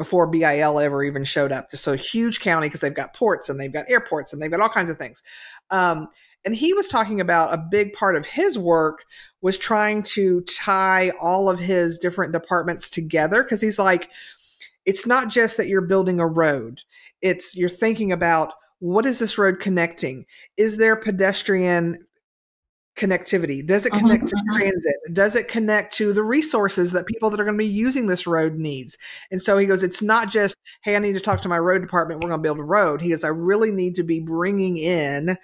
before 0.00 0.26
BIL 0.26 0.80
ever 0.80 1.04
even 1.04 1.24
showed 1.24 1.52
up. 1.52 1.70
Just 1.70 1.84
so 1.84 1.92
huge 1.92 2.40
county 2.40 2.68
because 2.68 2.80
they've 2.80 2.94
got 2.94 3.12
ports 3.12 3.50
and 3.50 3.60
they've 3.60 3.70
got 3.70 3.84
airports 3.86 4.32
and 4.32 4.40
they've 4.40 4.50
got 4.50 4.60
all 4.60 4.68
kinds 4.70 4.88
of 4.88 4.96
things. 4.96 5.22
Um, 5.70 6.08
and 6.44 6.54
he 6.54 6.72
was 6.72 6.88
talking 6.88 7.20
about 7.20 7.52
a 7.52 7.58
big 7.70 7.92
part 7.92 8.16
of 8.16 8.24
his 8.26 8.58
work 8.58 9.04
was 9.42 9.58
trying 9.58 10.02
to 10.02 10.40
tie 10.42 11.12
all 11.20 11.48
of 11.48 11.58
his 11.58 11.98
different 11.98 12.32
departments 12.32 12.88
together 12.88 13.42
because 13.42 13.60
he's 13.60 13.78
like, 13.78 14.10
it's 14.86 15.06
not 15.06 15.28
just 15.28 15.56
that 15.56 15.68
you're 15.68 15.82
building 15.82 16.18
a 16.18 16.26
road, 16.26 16.82
it's 17.20 17.56
you're 17.56 17.68
thinking 17.68 18.12
about 18.12 18.54
what 18.78 19.04
is 19.04 19.18
this 19.18 19.36
road 19.36 19.60
connecting? 19.60 20.24
Is 20.56 20.78
there 20.78 20.96
pedestrian 20.96 22.06
connectivity? 23.00 23.66
Does 23.66 23.86
it 23.86 23.92
Mhm, 23.92 23.98
connect 24.00 24.28
to 24.28 24.36
mhm. 24.36 24.56
transit? 24.56 24.96
Does 25.12 25.34
it 25.34 25.48
connect 25.48 25.94
to 25.94 26.12
the 26.12 26.22
resources 26.22 26.92
that 26.92 27.06
people 27.06 27.30
that 27.30 27.40
are 27.40 27.44
going 27.44 27.56
to 27.56 27.58
be 27.58 27.66
using 27.66 28.06
this 28.06 28.26
road 28.26 28.54
needs? 28.56 28.96
And 29.30 29.40
so 29.40 29.58
he 29.58 29.66
goes, 29.66 29.82
it's 29.82 30.02
not 30.02 30.30
just, 30.30 30.54
hey, 30.82 30.96
I 30.96 30.98
need 30.98 31.14
to 31.14 31.20
talk 31.20 31.40
to 31.42 31.48
my 31.48 31.58
road 31.58 31.80
department. 31.82 32.22
We're 32.22 32.28
going 32.28 32.38
to 32.38 32.42
build 32.42 32.58
a 32.58 32.62
road. 32.62 33.00
He 33.00 33.10
goes, 33.10 33.24
I 33.24 33.28
really 33.28 33.72
need 33.72 33.94
to 33.96 34.02
be 34.02 34.20
bringing 34.20 34.76
in 34.76 35.36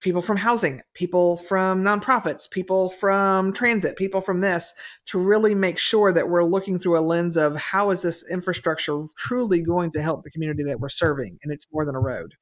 people 0.00 0.22
from 0.22 0.38
housing, 0.38 0.80
people 0.94 1.36
from 1.36 1.84
nonprofits, 1.84 2.50
people 2.50 2.88
from 2.88 3.52
transit, 3.52 3.96
people 3.96 4.22
from 4.22 4.40
this 4.40 4.72
to 5.04 5.18
really 5.18 5.54
make 5.54 5.78
sure 5.78 6.10
that 6.12 6.28
we're 6.28 6.44
looking 6.44 6.78
through 6.78 6.98
a 6.98 7.02
lens 7.02 7.36
of 7.36 7.54
how 7.56 7.90
is 7.90 8.00
this 8.00 8.28
infrastructure 8.30 9.04
truly 9.18 9.60
going 9.60 9.90
to 9.90 10.00
help 10.00 10.24
the 10.24 10.30
community 10.30 10.64
that 10.64 10.80
we're 10.80 10.88
serving? 10.88 11.38
And 11.42 11.52
it's 11.52 11.66
more 11.70 11.84
than 11.84 11.94
a 11.94 12.00
road. 12.00 12.34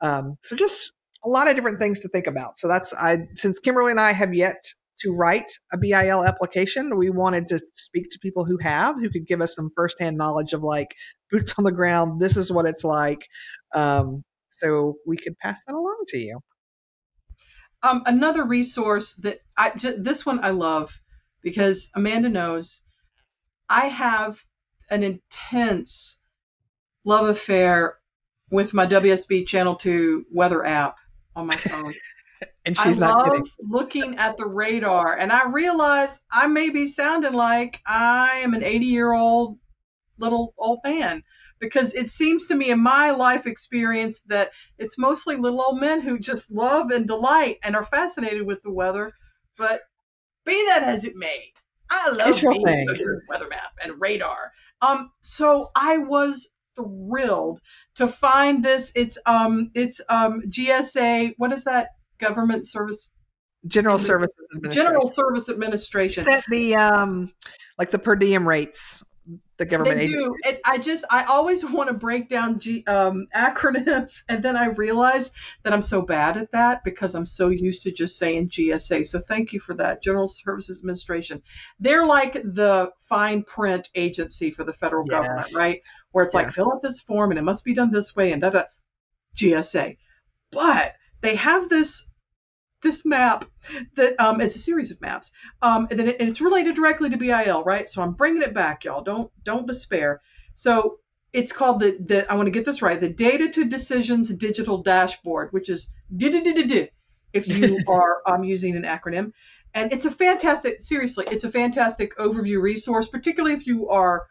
Um, 0.00 0.38
so 0.42 0.56
just 0.56 0.92
a 1.24 1.28
lot 1.28 1.48
of 1.48 1.56
different 1.56 1.78
things 1.78 2.00
to 2.00 2.08
think 2.08 2.26
about. 2.26 2.58
So 2.58 2.68
that's 2.68 2.94
I 2.94 3.18
since 3.34 3.58
Kimberly 3.58 3.90
and 3.90 4.00
I 4.00 4.12
have 4.12 4.34
yet 4.34 4.62
to 5.00 5.12
write 5.12 5.50
a 5.72 5.78
BIL 5.78 6.24
application, 6.24 6.96
we 6.96 7.10
wanted 7.10 7.46
to 7.48 7.60
speak 7.76 8.10
to 8.10 8.18
people 8.18 8.44
who 8.44 8.58
have, 8.60 8.96
who 8.96 9.10
could 9.10 9.26
give 9.26 9.40
us 9.40 9.54
some 9.54 9.70
firsthand 9.76 10.16
knowledge 10.16 10.52
of 10.52 10.62
like 10.62 10.94
boots 11.30 11.54
on 11.58 11.64
the 11.64 11.72
ground. 11.72 12.20
This 12.20 12.36
is 12.36 12.50
what 12.50 12.66
it's 12.66 12.84
like. 12.84 13.26
Um, 13.74 14.24
so 14.50 14.96
we 15.06 15.16
could 15.16 15.38
pass 15.38 15.64
that 15.66 15.74
along 15.74 16.04
to 16.08 16.18
you. 16.18 16.40
Um, 17.82 18.02
another 18.06 18.44
resource 18.44 19.14
that 19.22 19.38
I 19.56 19.70
j- 19.70 19.98
this 19.98 20.26
one 20.26 20.40
I 20.42 20.50
love 20.50 21.00
because 21.42 21.90
Amanda 21.94 22.28
knows 22.28 22.82
I 23.68 23.86
have 23.86 24.42
an 24.90 25.04
intense 25.04 26.20
love 27.04 27.28
affair 27.28 27.98
with 28.50 28.74
my 28.74 28.84
WSB 28.84 29.46
Channel 29.46 29.76
2 29.76 30.24
weather 30.32 30.64
app 30.64 30.96
on 31.38 31.46
my 31.46 31.56
phone. 31.56 31.92
And 32.64 32.76
she's 32.76 32.98
I 32.98 33.06
not 33.06 33.16
love 33.16 33.32
kidding. 33.32 33.50
looking 33.58 34.18
at 34.18 34.36
the 34.36 34.46
radar, 34.46 35.16
and 35.16 35.32
I 35.32 35.48
realize 35.48 36.20
I 36.30 36.46
may 36.46 36.68
be 36.68 36.86
sounding 36.86 37.32
like 37.32 37.80
I 37.84 38.40
am 38.44 38.54
an 38.54 38.62
80 38.62 38.86
year 38.86 39.12
old 39.12 39.58
little 40.18 40.54
old 40.56 40.80
man 40.84 41.24
because 41.58 41.94
it 41.94 42.10
seems 42.10 42.46
to 42.46 42.54
me 42.54 42.70
in 42.70 42.78
my 42.78 43.10
life 43.10 43.46
experience 43.46 44.20
that 44.28 44.52
it's 44.78 44.98
mostly 44.98 45.34
little 45.34 45.60
old 45.60 45.80
men 45.80 46.00
who 46.00 46.18
just 46.18 46.52
love 46.52 46.90
and 46.90 47.08
delight 47.08 47.58
and 47.64 47.74
are 47.74 47.82
fascinated 47.82 48.46
with 48.46 48.62
the 48.62 48.70
weather. 48.70 49.12
But 49.56 49.80
be 50.44 50.64
that 50.66 50.84
as 50.84 51.04
it 51.04 51.16
may, 51.16 51.52
I 51.90 52.10
love 52.10 52.40
being 52.40 52.86
weather 53.28 53.48
map 53.48 53.72
and 53.82 54.00
radar. 54.00 54.52
Um, 54.80 55.10
so 55.22 55.70
I 55.74 55.98
was 55.98 56.52
thrilled 56.78 57.60
to 57.96 58.08
find 58.08 58.64
this. 58.64 58.92
It's 58.94 59.18
um, 59.26 59.70
it's 59.74 60.00
um, 60.08 60.42
GSA. 60.48 61.34
What 61.36 61.52
is 61.52 61.64
that? 61.64 61.90
Government 62.18 62.66
Service 62.66 63.12
General 63.66 63.98
Services 63.98 64.48
Administration. 64.54 64.86
General 64.86 65.06
Service 65.06 65.48
Administration. 65.48 66.24
set 66.24 66.44
the 66.50 66.76
um 66.76 67.30
like 67.78 67.90
the 67.90 67.98
per 67.98 68.16
diem 68.16 68.46
rates 68.46 69.04
the 69.58 69.66
government 69.66 69.98
They 69.98 70.08
do. 70.08 70.34
It, 70.44 70.60
I 70.64 70.78
just, 70.78 71.04
I 71.10 71.24
always 71.24 71.64
want 71.70 71.88
to 71.88 71.94
break 71.94 72.28
down 72.28 72.60
G, 72.60 72.84
um, 72.86 73.26
acronyms, 73.34 74.22
and 74.28 74.42
then 74.42 74.56
I 74.56 74.66
realize 74.66 75.32
that 75.64 75.72
I'm 75.72 75.82
so 75.82 76.00
bad 76.00 76.36
at 76.36 76.52
that 76.52 76.84
because 76.84 77.14
I'm 77.14 77.26
so 77.26 77.48
used 77.48 77.82
to 77.82 77.92
just 77.92 78.18
saying 78.18 78.48
GSA. 78.50 79.06
So 79.06 79.20
thank 79.20 79.52
you 79.52 79.60
for 79.60 79.74
that, 79.74 80.02
General 80.02 80.28
Services 80.28 80.78
Administration. 80.78 81.42
They're 81.80 82.06
like 82.06 82.34
the 82.34 82.90
fine 83.00 83.42
print 83.42 83.88
agency 83.94 84.50
for 84.50 84.64
the 84.64 84.72
federal 84.72 85.04
government, 85.04 85.48
right? 85.56 85.80
Where 86.12 86.24
it's 86.24 86.34
like 86.34 86.52
fill 86.52 86.72
out 86.72 86.82
this 86.82 87.00
form 87.00 87.30
and 87.30 87.38
it 87.38 87.42
must 87.42 87.64
be 87.64 87.74
done 87.74 87.92
this 87.92 88.16
way 88.16 88.32
and 88.32 88.40
da 88.40 88.50
da. 88.50 88.62
GSA, 89.36 89.96
but 90.50 90.94
they 91.20 91.36
have 91.36 91.68
this 91.68 92.06
this 92.82 93.04
map 93.04 93.44
that 93.96 94.18
um, 94.20 94.40
it's 94.40 94.56
a 94.56 94.60
series 94.60 94.90
of 94.90 95.00
maps 95.00 95.32
um, 95.62 95.88
and 95.90 95.98
then 95.98 96.08
it, 96.08 96.16
and 96.20 96.28
it's 96.28 96.40
related 96.40 96.76
directly 96.76 97.10
to 97.10 97.16
BIL, 97.16 97.64
right? 97.64 97.88
So 97.88 98.02
I'm 98.02 98.12
bringing 98.12 98.42
it 98.42 98.54
back, 98.54 98.84
y'all. 98.84 99.02
Don't 99.02 99.30
don't 99.44 99.66
despair. 99.66 100.20
So 100.54 100.98
it's 101.32 101.52
called 101.52 101.80
the 101.80 101.98
the 102.00 102.30
I 102.30 102.34
want 102.34 102.46
to 102.46 102.52
get 102.52 102.64
this 102.64 102.82
right, 102.82 103.00
the 103.00 103.08
Data 103.08 103.48
to 103.50 103.64
Decisions 103.64 104.28
Digital 104.30 104.82
Dashboard, 104.82 105.52
which 105.52 105.68
is 105.68 105.90
if 107.32 107.48
you 107.48 107.78
are 107.88 108.22
um, 108.26 108.44
using 108.44 108.76
an 108.76 108.82
acronym. 108.82 109.32
And 109.74 109.92
it's 109.92 110.06
a 110.06 110.10
fantastic, 110.10 110.80
seriously, 110.80 111.26
it's 111.30 111.44
a 111.44 111.50
fantastic 111.50 112.16
overview 112.16 112.60
resource, 112.60 113.06
particularly 113.06 113.54
if 113.54 113.66
you 113.66 113.88
are 113.90 114.26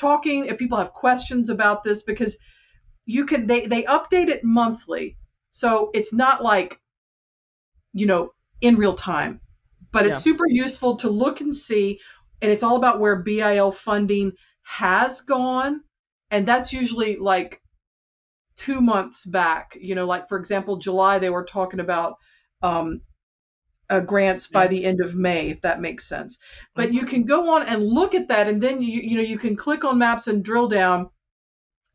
talking, 0.00 0.46
if 0.46 0.58
people 0.58 0.78
have 0.78 0.92
questions 0.92 1.50
about 1.50 1.84
this, 1.84 2.02
because 2.02 2.38
you 3.06 3.26
can 3.26 3.46
they 3.46 3.66
they 3.66 3.84
update 3.84 4.28
it 4.28 4.44
monthly, 4.44 5.16
so 5.52 5.90
it's 5.94 6.12
not 6.14 6.42
like 6.44 6.80
you 7.92 8.06
know 8.06 8.32
in 8.60 8.76
real 8.76 8.94
time. 8.94 9.40
But 9.92 10.06
it's 10.06 10.18
Yeah. 10.18 10.20
super 10.20 10.46
useful 10.48 10.96
to 10.98 11.10
look 11.10 11.40
and 11.40 11.54
see 11.54 12.00
and 12.42 12.50
it's 12.50 12.62
all 12.62 12.76
about 12.76 13.00
where 13.00 13.16
bil 13.22 13.72
funding 13.72 14.32
has 14.62 15.20
gone. 15.22 15.82
And 16.30 16.46
that's 16.46 16.72
usually 16.72 17.16
like 17.16 17.60
two 18.56 18.80
months 18.80 19.26
back. 19.26 19.76
You 19.80 19.94
know 19.94 20.06
like 20.06 20.28
for 20.28 20.38
example 20.38 20.76
july 20.78 21.18
they 21.18 21.30
were 21.30 21.44
talking 21.44 21.80
about 21.80 22.16
um, 22.62 23.02
uh, 23.90 24.00
grants 24.00 24.46
by 24.48 24.66
the 24.66 24.84
end 24.84 25.00
of 25.00 25.14
may 25.14 25.50
if 25.50 25.60
that 25.62 25.80
makes 25.80 26.06
sense 26.06 26.38
but 26.76 26.90
Mm-hmm. 26.90 26.98
you 26.98 27.06
can 27.06 27.24
go 27.24 27.50
on 27.54 27.62
and 27.64 27.82
look 27.84 28.14
at 28.14 28.28
that 28.28 28.48
and 28.48 28.62
then 28.62 28.80
you 28.82 29.00
you 29.02 29.16
know 29.16 29.22
you 29.22 29.38
can 29.38 29.56
click 29.56 29.84
on 29.84 29.98
maps 29.98 30.28
and 30.28 30.44
drill 30.44 30.68
down 30.68 31.10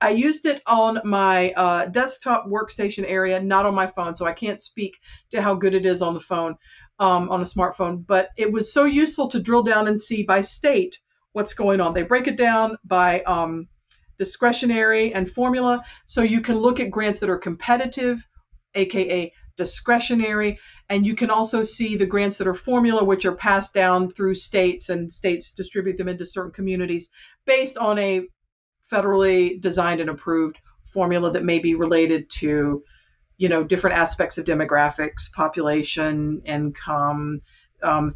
I 0.01 0.10
used 0.10 0.45
it 0.45 0.62
on 0.67 0.99
my 1.05 1.51
uh, 1.53 1.86
desktop 1.88 2.47
workstation 2.47 3.05
area, 3.08 3.41
not 3.41 3.65
on 3.65 3.73
my 3.73 3.88
phone, 3.88 4.15
so 4.15 4.25
I 4.25 4.34
can't 4.34 4.62
speak 4.62 4.97
to 5.31 5.41
how 5.41 5.55
good 5.55 5.73
it 5.73 5.86
is 5.86 6.01
on 6.01 6.13
the 6.13 6.19
phone. 6.19 6.55
um, 6.99 7.29
on 7.29 7.41
a 7.41 7.45
smartphone, 7.45 8.05
but 8.05 8.29
it 8.38 8.51
was 8.51 8.71
so 8.71 8.86
useful 8.86 9.27
to 9.29 9.39
drill 9.41 9.63
down 9.63 9.88
and 9.88 9.99
see 9.99 10.23
by 10.23 10.41
state 10.41 10.99
what's 11.34 11.53
going 11.53 11.81
on. 11.81 11.93
They 11.93 12.03
break 12.03 12.27
it 12.27 12.38
down 12.38 12.77
by 12.86 13.21
um, 13.23 13.67
discretionary 14.17 15.13
and 15.13 15.29
formula, 15.29 15.84
so 16.05 16.21
you 16.21 16.41
can 16.41 16.58
look 16.58 16.79
at 16.79 16.91
grants 16.91 17.19
that 17.19 17.29
are 17.29 17.38
competitive, 17.38 18.25
aka 18.75 19.31
discretionary, 19.58 20.60
and 20.89 21.06
you 21.06 21.15
can 21.15 21.30
also 21.30 21.63
see 21.63 21.98
the 21.98 22.06
grants 22.06 22.38
that 22.38 22.48
are 22.48 22.54
formula, 22.54 23.04
which 23.04 23.26
are 23.26 23.36
passed 23.36 23.74
down 23.74 24.10
through 24.10 24.36
states, 24.36 24.89
and 24.89 25.12
states 25.12 25.52
distribute 25.52 25.98
them 25.98 26.08
into 26.08 26.26
certain 26.26 26.52
communities 26.52 27.10
based 27.46 27.78
on 27.78 27.98
a 28.00 28.28
federally 28.91 29.60
designed 29.60 30.02
and 30.02 30.10
approved 30.10 30.60
formula 30.86 31.32
that 31.32 31.44
may 31.44 31.60
be 31.60 31.76
related 31.76 32.30
to 32.30 32.84
you 33.38 33.50
know 33.50 33.63
different 33.63 33.98
aspects 33.98 34.38
of 34.38 34.46
demographics 34.46 35.32
population 35.34 36.41
income 36.46 37.41
um, 37.84 38.15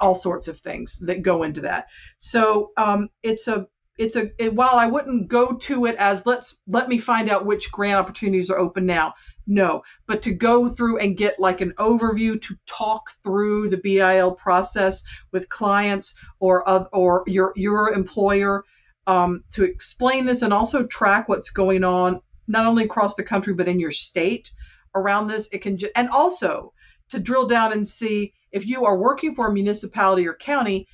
all 0.00 0.14
sorts 0.14 0.48
of 0.48 0.58
things 0.58 0.98
that 1.00 1.22
go 1.22 1.42
into 1.42 1.62
that. 1.62 1.88
So 2.18 2.72
um, 2.76 3.08
it's 3.22 3.48
a 3.48 3.66
it's 3.98 4.14
a 4.14 4.30
it, 4.38 4.54
while 4.54 4.76
i 4.76 4.86
wouldn't 4.86 5.26
go 5.26 5.54
to 5.54 5.86
it 5.86 5.96
as 5.96 6.24
let's 6.24 6.56
let 6.68 6.88
me 6.88 6.98
find 6.98 7.28
out 7.28 7.44
which 7.44 7.72
grant 7.72 7.98
opportunities 7.98 8.48
are 8.48 8.58
open 8.58 8.86
now 8.86 9.12
no 9.48 9.82
but 10.06 10.22
to 10.22 10.32
go 10.32 10.68
through 10.68 10.98
and 10.98 11.16
get 11.16 11.40
like 11.40 11.60
an 11.60 11.72
overview 11.78 12.40
to 12.40 12.54
talk 12.66 13.10
through 13.22 13.68
the 13.68 13.78
bil 13.78 14.32
process 14.32 15.02
with 15.32 15.48
clients 15.48 16.14
or 16.38 16.68
or 16.94 17.24
your 17.26 17.52
your 17.56 17.92
employer 17.92 18.62
um, 19.06 19.42
to 19.52 19.64
explain 19.64 20.26
this 20.26 20.42
and 20.42 20.52
also 20.52 20.84
track 20.84 21.28
what's 21.28 21.50
going 21.50 21.82
on 21.82 22.20
not 22.46 22.66
only 22.66 22.84
across 22.84 23.14
the 23.14 23.24
country 23.24 23.54
but 23.54 23.66
in 23.68 23.80
your 23.80 23.90
state 23.90 24.52
around 24.94 25.26
this 25.26 25.48
it 25.50 25.62
can 25.62 25.78
and 25.96 26.10
also 26.10 26.72
to 27.08 27.18
drill 27.18 27.46
down 27.46 27.72
and 27.72 27.86
see 27.86 28.34
if 28.52 28.66
you 28.66 28.84
are 28.84 28.98
working 28.98 29.34
for 29.34 29.48
a 29.48 29.52
municipality 29.52 30.28
or 30.28 30.34
county 30.34 30.86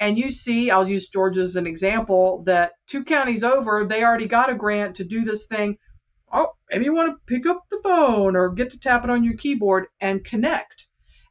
and 0.00 0.18
you 0.18 0.28
see 0.28 0.70
i'll 0.70 0.86
use 0.86 1.08
georgia 1.08 1.40
as 1.40 1.56
an 1.56 1.66
example 1.66 2.42
that 2.44 2.72
two 2.86 3.04
counties 3.04 3.42
over 3.42 3.86
they 3.86 4.04
already 4.04 4.26
got 4.26 4.50
a 4.50 4.54
grant 4.54 4.96
to 4.96 5.04
do 5.04 5.24
this 5.24 5.46
thing 5.46 5.78
oh 6.32 6.52
maybe 6.70 6.84
you 6.84 6.94
want 6.94 7.10
to 7.10 7.16
pick 7.26 7.46
up 7.46 7.64
the 7.70 7.80
phone 7.82 8.36
or 8.36 8.50
get 8.50 8.70
to 8.70 8.80
tap 8.80 9.04
it 9.04 9.10
on 9.10 9.24
your 9.24 9.36
keyboard 9.36 9.86
and 10.00 10.24
connect 10.24 10.86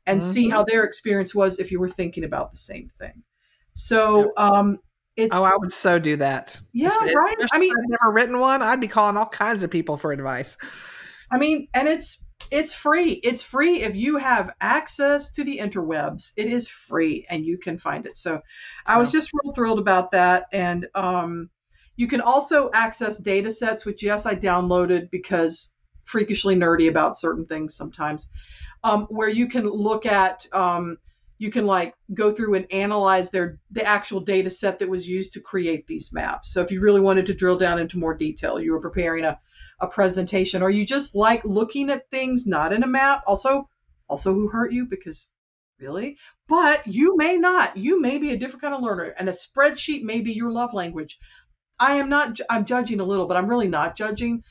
and 0.06 0.22
mm-hmm. 0.22 0.32
see 0.32 0.50
how 0.50 0.64
their 0.64 0.84
experience 0.84 1.36
was 1.36 1.60
if 1.60 1.72
you 1.72 1.80
were 1.80 1.90
thinking 1.90 2.24
about 2.24 2.52
the 2.52 2.58
same 2.58 2.90
thing 3.00 3.24
so 3.74 4.34
um, 4.38 4.80
it's, 5.16 5.36
oh, 5.36 5.44
I 5.44 5.56
would 5.58 5.74
so 5.74 6.00
do 6.00 6.16
that. 6.18 6.60
Yeah, 6.74 6.90
right. 6.90 7.36
I 7.52 7.60
mean, 7.60 7.72
I've 7.72 7.90
never 7.90 8.14
written 8.14 8.40
one. 8.40 8.62
I'd 8.62 8.80
be 8.80 8.88
calling 8.88 9.18
all 9.18 9.28
kinds 9.28 9.64
of 9.64 9.70
people 9.70 9.98
for 9.98 10.12
advice. 10.12 10.58
I 11.32 11.38
mean, 11.38 11.68
and 11.74 11.88
it's 11.88 12.24
it's 12.50 12.74
free. 12.74 13.14
It's 13.24 13.44
free 13.44 13.82
if 13.82 13.96
you 13.96 14.18
have 14.18 14.52
access 14.62 15.32
to 15.34 15.44
the 15.44 15.60
interwebs. 15.60 16.32
It 16.38 16.48
is 16.48 16.68
free, 16.68 17.26
and 17.30 17.46
you 17.46 17.58
can 17.58 17.78
find 17.78 18.06
it. 18.06 18.18
So, 18.18 18.42
I 18.86 18.98
was 18.98 19.12
just 19.12 19.32
real 19.34 19.54
thrilled 19.54 19.80
about 19.80 20.12
that. 20.12 20.46
And 20.54 20.88
um, 20.96 21.50
you 21.96 22.08
can 22.08 22.22
also 22.22 22.70
access 22.74 23.18
data 23.18 23.52
sets, 23.52 23.86
which 23.86 24.04
yes, 24.04 24.26
I 24.26 24.36
downloaded 24.36 25.10
because 25.12 25.74
freakishly 26.06 26.56
nerdy 26.56 26.90
about 26.90 27.18
certain 27.18 27.46
things 27.46 27.76
sometimes, 27.76 28.30
um, 28.84 29.06
where 29.10 29.30
you 29.30 29.48
can 29.48 29.70
look 29.70 30.06
at. 30.06 30.46
Um, 30.52 30.98
you 31.42 31.50
can 31.50 31.66
like 31.66 31.96
go 32.14 32.32
through 32.32 32.54
and 32.54 32.72
analyze 32.72 33.32
their 33.32 33.58
the 33.72 33.84
actual 33.84 34.20
data 34.20 34.48
set 34.48 34.78
that 34.78 34.88
was 34.88 35.10
used 35.10 35.34
to 35.34 35.40
create 35.40 35.88
these 35.88 36.14
maps. 36.14 36.54
So 36.54 36.62
if 36.62 36.70
you 36.70 36.82
really 36.82 37.02
wanted 37.02 37.26
to 37.26 37.34
drill 37.34 37.58
down 37.58 37.80
into 37.80 37.98
more 37.98 38.14
detail, 38.14 38.60
you 38.60 38.74
were 38.74 38.80
preparing 38.80 39.26
a, 39.26 39.40
a 39.80 39.88
presentation, 39.88 40.62
or 40.62 40.70
you 40.70 40.86
just 40.86 41.16
like 41.16 41.44
looking 41.44 41.90
at 41.90 42.08
things 42.12 42.46
not 42.46 42.74
in 42.74 42.84
a 42.84 42.88
map. 42.88 43.24
Also, 43.26 43.68
also 44.08 44.36
who 44.36 44.50
hurt 44.50 44.72
you 44.72 44.86
because 44.86 45.30
really, 45.80 46.16
but 46.48 46.86
you 46.86 47.18
may 47.18 47.38
not. 47.38 47.76
You 47.76 48.00
may 48.00 48.20
be 48.20 48.32
a 48.34 48.38
different 48.38 48.62
kind 48.62 48.76
of 48.76 48.84
learner, 48.84 49.16
and 49.18 49.28
a 49.28 49.32
spreadsheet 49.32 50.04
may 50.04 50.22
be 50.22 50.34
your 50.34 50.52
love 50.52 50.76
language. 50.76 51.18
I 51.82 51.96
am 51.96 52.10
not. 52.10 52.40
I'm 52.48 52.64
judging 52.64 53.00
a 53.00 53.04
little, 53.04 53.26
but 53.26 53.36
I'm 53.36 53.48
really 53.48 53.68
not 53.68 53.98
judging. 53.98 54.44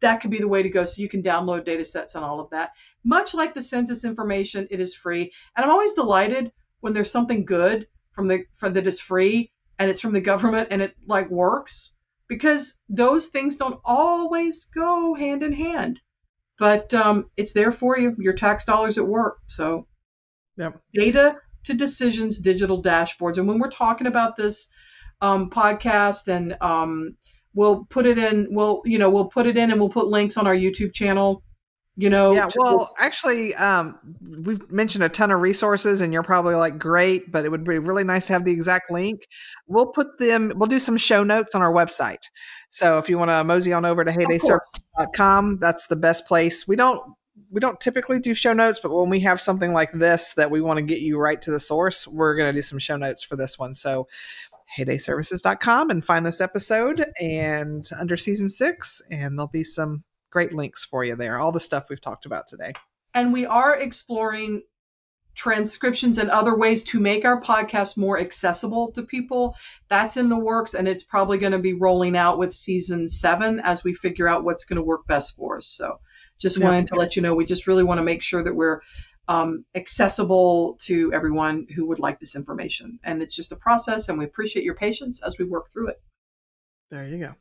That 0.00 0.20
could 0.20 0.30
be 0.30 0.40
the 0.40 0.48
way 0.48 0.62
to 0.62 0.70
go. 0.70 0.86
So 0.86 1.02
you 1.02 1.08
can 1.08 1.22
download 1.22 1.66
data 1.66 1.84
sets 1.84 2.14
and 2.14 2.24
all 2.24 2.40
of 2.40 2.48
that. 2.50 2.70
Much 3.04 3.34
like 3.34 3.52
the 3.52 3.62
census 3.62 4.04
information, 4.04 4.66
it 4.70 4.80
is 4.80 4.94
free. 4.94 5.30
And 5.54 5.64
I'm 5.64 5.70
always 5.70 5.92
delighted 5.92 6.50
when 6.80 6.94
there's 6.94 7.10
something 7.10 7.44
good 7.44 7.86
from 8.12 8.26
the 8.26 8.44
from 8.56 8.72
that 8.72 8.86
is 8.86 8.98
free 8.98 9.52
and 9.78 9.90
it's 9.90 10.00
from 10.00 10.14
the 10.14 10.20
government 10.20 10.68
and 10.70 10.80
it 10.80 10.96
like 11.06 11.30
works 11.30 11.94
because 12.26 12.80
those 12.88 13.28
things 13.28 13.56
don't 13.58 13.80
always 13.84 14.64
go 14.74 15.14
hand 15.14 15.42
in 15.42 15.52
hand. 15.52 16.00
But 16.58 16.94
um, 16.94 17.26
it's 17.36 17.52
there 17.52 17.72
for 17.72 17.98
you. 17.98 18.16
Your 18.18 18.32
tax 18.32 18.64
dollars 18.64 18.96
at 18.96 19.06
work. 19.06 19.38
So 19.46 19.86
yep. 20.56 20.80
data 20.94 21.36
to 21.64 21.74
decisions, 21.74 22.38
digital 22.38 22.82
dashboards. 22.82 23.36
And 23.36 23.46
when 23.46 23.58
we're 23.58 23.70
talking 23.70 24.06
about 24.06 24.36
this 24.36 24.70
um, 25.22 25.48
podcast 25.48 26.28
and 26.28 26.56
um, 26.60 27.16
we'll 27.54 27.86
put 27.86 28.04
it 28.04 28.18
in, 28.18 28.48
we'll, 28.50 28.82
you 28.84 28.98
know, 28.98 29.08
we'll 29.08 29.28
put 29.28 29.46
it 29.46 29.56
in 29.56 29.70
and 29.70 29.80
we'll 29.80 29.88
put 29.88 30.08
links 30.08 30.36
on 30.36 30.46
our 30.46 30.54
YouTube 30.54 30.92
channel 30.92 31.42
you 31.96 32.08
know 32.08 32.32
yeah 32.32 32.48
well 32.56 32.78
this- 32.78 32.94
actually 32.98 33.54
um, 33.56 33.98
we've 34.44 34.70
mentioned 34.70 35.04
a 35.04 35.08
ton 35.08 35.30
of 35.30 35.40
resources 35.40 36.00
and 36.00 36.12
you're 36.12 36.22
probably 36.22 36.54
like 36.54 36.78
great 36.78 37.30
but 37.30 37.44
it 37.44 37.50
would 37.50 37.64
be 37.64 37.78
really 37.78 38.04
nice 38.04 38.26
to 38.26 38.32
have 38.32 38.44
the 38.44 38.52
exact 38.52 38.90
link. 38.90 39.26
We'll 39.66 39.86
put 39.86 40.18
them 40.18 40.52
we'll 40.56 40.68
do 40.68 40.78
some 40.78 40.96
show 40.96 41.22
notes 41.22 41.54
on 41.54 41.62
our 41.62 41.72
website. 41.72 42.24
So 42.70 42.98
if 42.98 43.10
you 43.10 43.18
want 43.18 43.30
to 43.30 43.44
mosey 43.44 43.72
on 43.72 43.84
over 43.84 44.04
to 44.04 44.10
heydayservice.com 44.10 45.58
that's 45.58 45.86
the 45.88 45.96
best 45.96 46.26
place. 46.26 46.66
We 46.66 46.76
don't 46.76 47.02
we 47.50 47.60
don't 47.60 47.78
typically 47.78 48.18
do 48.20 48.32
show 48.32 48.54
notes 48.54 48.80
but 48.80 48.94
when 48.94 49.10
we 49.10 49.20
have 49.20 49.38
something 49.38 49.74
like 49.74 49.92
this 49.92 50.32
that 50.34 50.50
we 50.50 50.62
want 50.62 50.78
to 50.78 50.82
get 50.82 51.00
you 51.00 51.18
right 51.18 51.42
to 51.42 51.50
the 51.50 51.60
source 51.60 52.06
we're 52.08 52.34
going 52.34 52.48
to 52.48 52.54
do 52.54 52.62
some 52.62 52.78
show 52.78 52.96
notes 52.96 53.22
for 53.22 53.36
this 53.36 53.58
one. 53.58 53.74
So 53.74 54.08
heydayservices.com 54.78 55.90
and 55.90 56.04
find 56.04 56.24
this 56.24 56.40
episode 56.40 57.04
and 57.20 57.88
under 57.98 58.16
season 58.16 58.48
six 58.48 59.02
and 59.10 59.38
there'll 59.38 59.48
be 59.48 59.64
some 59.64 60.04
great 60.30 60.52
links 60.52 60.84
for 60.84 61.04
you 61.04 61.14
there. 61.14 61.38
All 61.38 61.52
the 61.52 61.60
stuff 61.60 61.88
we've 61.88 62.00
talked 62.00 62.26
about 62.26 62.46
today. 62.46 62.72
And 63.14 63.32
we 63.32 63.46
are 63.46 63.76
exploring 63.76 64.62
transcriptions 65.34 66.18
and 66.18 66.30
other 66.30 66.56
ways 66.56 66.84
to 66.84 67.00
make 67.00 67.24
our 67.24 67.40
podcast 67.40 67.96
more 67.96 68.18
accessible 68.18 68.92
to 68.92 69.02
people. 69.02 69.56
That's 69.88 70.16
in 70.16 70.28
the 70.28 70.38
works, 70.38 70.74
and 70.74 70.88
it's 70.88 71.02
probably 71.02 71.38
going 71.38 71.52
to 71.52 71.58
be 71.58 71.72
rolling 71.72 72.16
out 72.16 72.38
with 72.38 72.52
season 72.52 73.08
seven 73.08 73.60
as 73.60 73.84
we 73.84 73.94
figure 73.94 74.28
out 74.28 74.44
what's 74.44 74.64
going 74.64 74.76
to 74.76 74.82
work 74.82 75.06
best 75.06 75.36
for 75.36 75.58
us. 75.58 75.66
So, 75.66 76.00
just 76.38 76.58
yeah. 76.58 76.64
wanted 76.64 76.88
to 76.88 76.96
let 76.96 77.16
you 77.16 77.22
know 77.22 77.34
we 77.34 77.44
just 77.44 77.66
really 77.66 77.84
want 77.84 77.98
to 77.98 78.04
make 78.04 78.22
sure 78.22 78.42
that 78.42 78.54
we're 78.54 78.80
um, 79.32 79.64
accessible 79.74 80.76
to 80.82 81.10
everyone 81.14 81.66
who 81.74 81.86
would 81.86 81.98
like 81.98 82.20
this 82.20 82.36
information. 82.36 82.98
And 83.02 83.22
it's 83.22 83.34
just 83.34 83.50
a 83.50 83.56
process, 83.56 84.10
and 84.10 84.18
we 84.18 84.26
appreciate 84.26 84.62
your 84.62 84.74
patience 84.74 85.22
as 85.22 85.38
we 85.38 85.46
work 85.46 85.72
through 85.72 85.88
it. 85.88 86.02
There 86.90 87.06
you 87.06 87.18
go. 87.18 87.34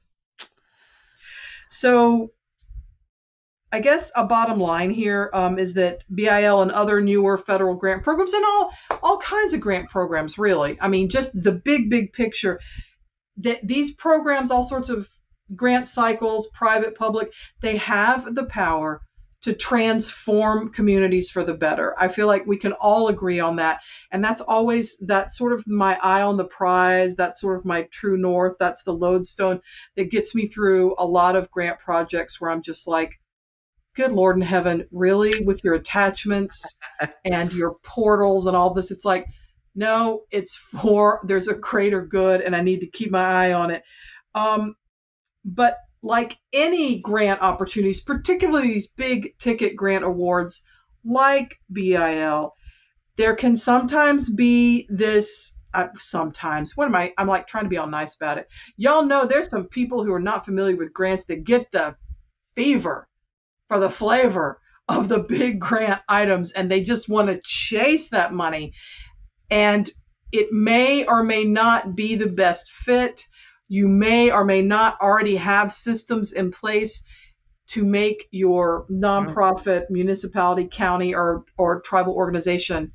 So, 1.67 2.31
I 3.73 3.81
guess 3.81 4.09
a 4.15 4.25
bottom 4.25 4.57
line 4.57 4.91
here 4.91 5.29
um, 5.33 5.59
is 5.59 5.73
that 5.73 6.03
BIL 6.13 6.61
and 6.61 6.71
other 6.71 7.01
newer 7.01 7.37
federal 7.37 7.75
grant 7.75 8.03
programs 8.03 8.33
and 8.33 8.45
all 8.45 8.71
all 9.03 9.17
kinds 9.17 9.53
of 9.53 9.59
grant 9.59 9.89
programs, 9.89 10.37
really. 10.37 10.77
I 10.79 10.87
mean, 10.87 11.09
just 11.09 11.43
the 11.43 11.51
big 11.51 11.89
big 11.89 12.13
picture. 12.13 12.61
That 13.37 13.65
these 13.67 13.93
programs, 13.93 14.49
all 14.49 14.63
sorts 14.63 14.89
of 14.89 15.09
grant 15.55 15.89
cycles, 15.89 16.47
private, 16.53 16.95
public, 16.95 17.33
they 17.61 17.75
have 17.77 18.33
the 18.33 18.45
power 18.45 19.01
to 19.41 19.53
transform 19.53 20.71
communities 20.71 21.29
for 21.31 21.43
the 21.43 21.53
better. 21.53 21.95
I 21.97 22.07
feel 22.07 22.27
like 22.27 22.45
we 22.45 22.57
can 22.57 22.73
all 22.73 23.07
agree 23.07 23.39
on 23.39 23.55
that. 23.55 23.81
And 24.11 24.23
that's 24.23 24.41
always 24.41 24.97
that 24.99 25.31
sort 25.31 25.53
of 25.53 25.65
my 25.67 25.97
eye 26.01 26.21
on 26.21 26.37
the 26.37 26.45
prize, 26.45 27.15
that's 27.15 27.41
sort 27.41 27.57
of 27.57 27.65
my 27.65 27.83
true 27.91 28.17
north, 28.17 28.55
that's 28.59 28.83
the 28.83 28.93
lodestone 28.93 29.59
that 29.95 30.11
gets 30.11 30.35
me 30.35 30.47
through 30.47 30.95
a 30.99 31.05
lot 31.05 31.35
of 31.35 31.49
grant 31.49 31.79
projects 31.79 32.39
where 32.39 32.51
I'm 32.51 32.61
just 32.61 32.87
like, 32.87 33.19
good 33.95 34.11
Lord 34.11 34.37
in 34.37 34.41
heaven, 34.41 34.87
really, 34.91 35.43
with 35.43 35.63
your 35.63 35.73
attachments 35.73 36.77
and 37.25 37.51
your 37.53 37.75
portals 37.83 38.47
and 38.47 38.55
all 38.55 38.73
this, 38.73 38.91
it's 38.91 39.05
like, 39.05 39.25
no, 39.75 40.23
it's 40.31 40.55
for 40.55 41.21
there's 41.23 41.47
a 41.47 41.53
greater 41.53 42.05
good, 42.05 42.41
and 42.41 42.55
I 42.55 42.61
need 42.61 42.81
to 42.81 42.87
keep 42.87 43.09
my 43.11 43.47
eye 43.47 43.53
on 43.53 43.71
it. 43.71 43.83
Um, 44.35 44.75
but 45.45 45.77
like 46.01 46.37
any 46.53 46.99
grant 46.99 47.41
opportunities, 47.41 48.01
particularly 48.01 48.67
these 48.67 48.87
big 48.87 49.37
ticket 49.37 49.75
grant 49.75 50.03
awards 50.03 50.63
like 51.03 51.59
BIL, 51.71 52.53
there 53.17 53.35
can 53.35 53.55
sometimes 53.55 54.29
be 54.29 54.87
this. 54.89 55.57
Uh, 55.73 55.87
sometimes, 55.97 56.75
what 56.75 56.85
am 56.85 56.95
I? 56.95 57.13
I'm 57.17 57.27
like 57.27 57.47
trying 57.47 57.63
to 57.63 57.69
be 57.69 57.77
all 57.77 57.87
nice 57.87 58.15
about 58.15 58.37
it. 58.37 58.47
Y'all 58.75 59.05
know 59.05 59.25
there's 59.25 59.49
some 59.49 59.67
people 59.67 60.03
who 60.03 60.11
are 60.11 60.19
not 60.19 60.43
familiar 60.43 60.75
with 60.75 60.91
grants 60.91 61.23
that 61.25 61.45
get 61.45 61.71
the 61.71 61.95
fever 62.55 63.07
for 63.69 63.79
the 63.79 63.89
flavor 63.89 64.59
of 64.89 65.07
the 65.07 65.19
big 65.19 65.59
grant 65.59 66.01
items 66.09 66.51
and 66.51 66.69
they 66.69 66.83
just 66.83 67.07
want 67.07 67.29
to 67.29 67.39
chase 67.43 68.09
that 68.09 68.33
money. 68.33 68.73
And 69.49 69.89
it 70.31 70.51
may 70.51 71.05
or 71.05 71.23
may 71.23 71.43
not 71.43 71.95
be 71.95 72.15
the 72.15 72.27
best 72.27 72.71
fit. 72.71 73.25
You 73.71 73.87
may 73.87 74.31
or 74.31 74.43
may 74.43 74.61
not 74.61 74.99
already 74.99 75.37
have 75.37 75.71
systems 75.71 76.33
in 76.33 76.51
place. 76.51 77.05
to 77.67 77.85
make 77.85 78.27
your 78.31 78.85
nonprofit, 78.91 79.83
municipality, 79.89 80.67
county, 80.69 81.15
or 81.15 81.45
or 81.57 81.79
tribal 81.81 82.13
organization 82.13 82.91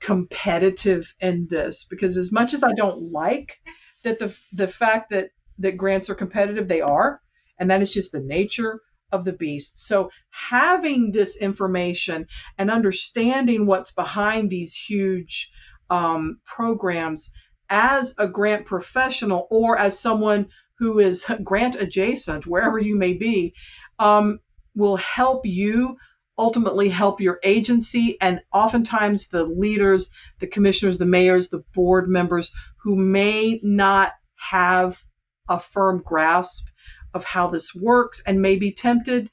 competitive 0.00 1.14
in 1.20 1.46
this. 1.50 1.84
Because 1.90 2.16
as 2.16 2.32
much 2.32 2.54
as 2.54 2.64
I 2.64 2.72
don't 2.72 3.12
like 3.12 3.58
that 4.02 4.18
the 4.18 4.34
the 4.52 4.66
fact 4.66 5.10
that 5.10 5.28
that 5.58 5.76
grants 5.76 6.08
are 6.08 6.14
competitive, 6.14 6.68
they 6.68 6.80
are, 6.80 7.20
and 7.58 7.70
that 7.70 7.82
is 7.82 7.92
just 7.92 8.12
the 8.12 8.20
nature 8.20 8.80
of 9.12 9.24
the 9.26 9.32
beast. 9.34 9.86
So 9.86 10.10
having 10.30 11.12
this 11.12 11.36
information 11.36 12.26
and 12.56 12.70
understanding 12.70 13.66
what's 13.66 13.92
behind 13.92 14.48
these 14.48 14.74
huge 14.74 15.50
um, 15.90 16.40
programs 16.46 17.30
as 17.72 18.14
a 18.18 18.28
grant 18.28 18.66
professional 18.66 19.48
or 19.50 19.78
as 19.78 19.98
someone 19.98 20.46
who 20.78 21.00
is 21.00 21.24
grant 21.42 21.74
adjacent, 21.74 22.46
wherever 22.46 22.78
you 22.78 22.94
may 22.94 23.14
be, 23.14 23.54
um, 23.98 24.38
will 24.76 24.96
help 24.96 25.46
you 25.46 25.96
ultimately 26.38 26.88
help 26.88 27.20
your 27.20 27.38
agency 27.42 28.16
and 28.20 28.40
oftentimes 28.52 29.28
the 29.28 29.44
leaders, 29.44 30.10
the 30.40 30.46
commissioners, 30.46 30.98
the 30.98 31.06
mayors, 31.06 31.48
the 31.48 31.64
board 31.74 32.08
members 32.08 32.52
who 32.82 32.96
may 32.96 33.60
not 33.62 34.12
have 34.36 35.02
a 35.48 35.58
firm 35.58 36.02
grasp 36.04 36.66
of 37.14 37.24
how 37.24 37.48
this 37.48 37.74
works 37.74 38.22
and 38.26 38.40
may 38.40 38.56
be 38.56 38.72
tempted 38.72 39.30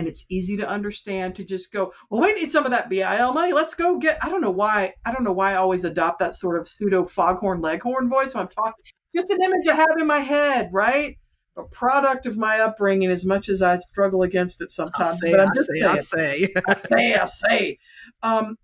and 0.00 0.08
it's 0.08 0.24
easy 0.30 0.56
to 0.56 0.66
understand 0.66 1.34
to 1.34 1.44
just 1.44 1.70
go, 1.72 1.92
well, 2.08 2.22
we 2.22 2.32
need 2.32 2.50
some 2.50 2.64
of 2.64 2.70
that 2.70 2.88
BIL 2.88 3.34
money. 3.34 3.52
Let's 3.52 3.74
go 3.74 3.98
get. 3.98 4.18
I 4.24 4.30
don't 4.30 4.40
know 4.40 4.50
why. 4.50 4.94
I 5.04 5.12
don't 5.12 5.24
know 5.24 5.32
why 5.32 5.52
I 5.52 5.56
always 5.56 5.84
adopt 5.84 6.20
that 6.20 6.34
sort 6.34 6.58
of 6.58 6.66
pseudo 6.66 7.04
foghorn 7.04 7.60
leghorn 7.60 8.08
voice 8.08 8.34
when 8.34 8.42
I'm 8.42 8.48
talking. 8.48 8.82
Just 9.14 9.28
an 9.28 9.42
image 9.42 9.68
I 9.68 9.74
have 9.74 9.98
in 9.98 10.06
my 10.06 10.20
head, 10.20 10.70
right? 10.72 11.18
A 11.58 11.64
product 11.64 12.24
of 12.24 12.38
my 12.38 12.60
upbringing, 12.60 13.10
as 13.10 13.26
much 13.26 13.50
as 13.50 13.60
I 13.60 13.76
struggle 13.76 14.22
against 14.22 14.62
it 14.62 14.70
sometimes. 14.70 15.20
Say, 15.20 15.32
but 15.32 15.40
I'm 15.40 15.48
I 15.50 15.54
just 15.54 15.70
say, 15.70 15.80
saying. 15.80 15.94
I 15.94 15.98
say. 15.98 16.54
I 16.66 16.74
say, 16.74 17.14
I 17.14 17.24
say. 17.26 17.78
Um, 18.22 18.56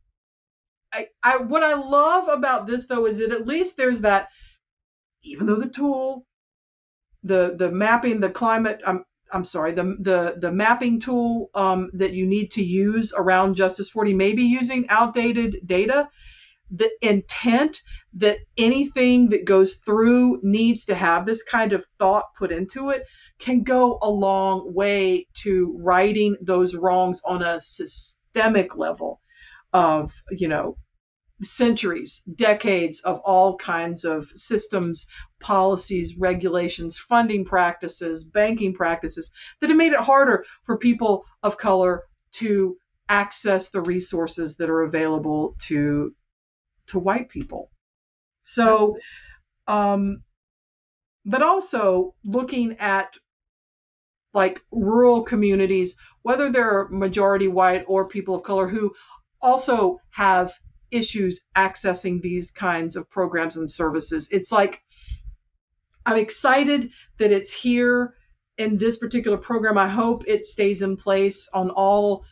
I, 0.94 1.08
I, 1.22 1.36
what 1.36 1.62
I 1.62 1.74
love 1.74 2.28
about 2.28 2.66
this 2.66 2.86
though 2.86 3.04
is 3.04 3.18
that 3.18 3.30
at 3.30 3.46
least 3.46 3.76
there's 3.76 4.00
that, 4.00 4.28
even 5.22 5.44
though 5.44 5.56
the 5.56 5.68
tool, 5.68 6.24
the 7.24 7.56
the 7.58 7.70
mapping, 7.70 8.20
the 8.20 8.30
climate, 8.30 8.80
I'm 8.86 9.04
I'm 9.32 9.44
sorry, 9.44 9.72
the 9.72 9.96
the 10.00 10.34
the 10.38 10.52
mapping 10.52 11.00
tool 11.00 11.50
um, 11.54 11.90
that 11.94 12.12
you 12.12 12.26
need 12.26 12.52
to 12.52 12.64
use 12.64 13.12
around 13.16 13.56
Justice40 13.56 14.14
may 14.14 14.32
be 14.32 14.44
using 14.44 14.88
outdated 14.88 15.58
data. 15.64 16.08
The 16.70 16.90
intent 17.00 17.80
that 18.14 18.38
anything 18.58 19.28
that 19.28 19.44
goes 19.44 19.76
through 19.76 20.40
needs 20.42 20.86
to 20.86 20.96
have 20.96 21.24
this 21.24 21.44
kind 21.44 21.72
of 21.72 21.86
thought 21.98 22.24
put 22.36 22.50
into 22.50 22.90
it 22.90 23.04
can 23.38 23.62
go 23.62 23.98
a 24.02 24.10
long 24.10 24.74
way 24.74 25.28
to 25.42 25.76
righting 25.80 26.36
those 26.40 26.74
wrongs 26.74 27.20
on 27.24 27.42
a 27.42 27.60
systemic 27.60 28.76
level 28.76 29.20
of 29.72 30.12
you 30.30 30.48
know 30.48 30.76
centuries, 31.42 32.22
decades 32.34 33.00
of 33.00 33.20
all 33.20 33.56
kinds 33.56 34.04
of 34.04 34.26
systems, 34.34 35.06
policies, 35.40 36.16
regulations, 36.16 36.98
funding 36.98 37.44
practices, 37.44 38.24
banking 38.24 38.72
practices 38.72 39.32
that 39.60 39.68
have 39.68 39.76
made 39.76 39.92
it 39.92 40.00
harder 40.00 40.44
for 40.64 40.78
people 40.78 41.24
of 41.42 41.58
color 41.58 42.02
to 42.32 42.76
access 43.08 43.70
the 43.70 43.80
resources 43.80 44.56
that 44.56 44.70
are 44.70 44.82
available 44.82 45.54
to 45.60 46.14
to 46.86 46.98
white 46.98 47.28
people. 47.28 47.70
So 48.42 48.96
um 49.68 50.22
but 51.24 51.42
also 51.42 52.14
looking 52.24 52.76
at 52.78 53.16
like 54.32 54.62
rural 54.70 55.22
communities, 55.22 55.96
whether 56.22 56.50
they're 56.50 56.88
majority 56.88 57.48
white 57.48 57.84
or 57.88 58.06
people 58.06 58.34
of 58.36 58.42
color 58.42 58.68
who 58.68 58.94
also 59.40 59.98
have 60.10 60.52
issues 60.96 61.42
accessing 61.56 62.20
these 62.20 62.50
kinds 62.50 62.96
of 62.96 63.08
programs 63.10 63.56
and 63.56 63.70
services. 63.70 64.28
It's 64.30 64.50
like 64.50 64.82
I'm 66.04 66.16
excited 66.16 66.90
that 67.18 67.32
it's 67.32 67.52
here 67.52 68.14
in 68.58 68.78
this 68.78 68.96
particular 68.96 69.36
program. 69.36 69.76
I 69.76 69.88
hope 69.88 70.24
it 70.26 70.44
stays 70.44 70.82
in 70.82 70.96
place 70.96 71.48
on 71.52 71.70
all 71.70 72.24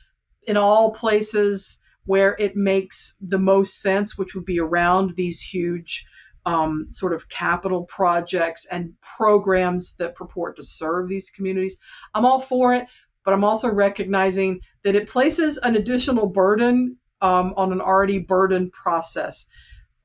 in 0.47 0.57
all 0.57 0.93
places 0.93 1.81
where 2.07 2.37
it 2.39 2.55
makes 2.55 3.17
the 3.21 3.39
most 3.39 3.81
sense, 3.81 4.19
which 4.19 4.35
would 4.35 4.45
be 4.45 4.61
around 4.61 5.17
these 5.17 5.41
huge 5.41 6.07
um, 6.47 6.87
sort 6.91 7.15
of 7.15 7.29
capital 7.29 7.85
projects 7.85 8.67
and 8.67 8.93
programs 9.01 9.95
that 9.97 10.15
purport 10.15 10.57
to 10.57 10.63
serve 10.63 11.09
these 11.09 11.31
communities. 11.31 11.79
I'm 12.15 12.27
all 12.27 12.41
for 12.41 12.75
it, 12.75 12.87
but 13.25 13.33
I'm 13.33 13.45
also 13.45 13.73
recognizing 13.73 14.61
that 14.83 14.95
it 14.95 15.09
places 15.09 15.57
an 15.57 15.77
additional 15.77 16.27
burden 16.27 16.99
um, 17.25 17.55
on 17.57 17.73
an 17.73 17.81
already 17.81 18.19
burdened 18.19 18.71
process. 18.71 19.47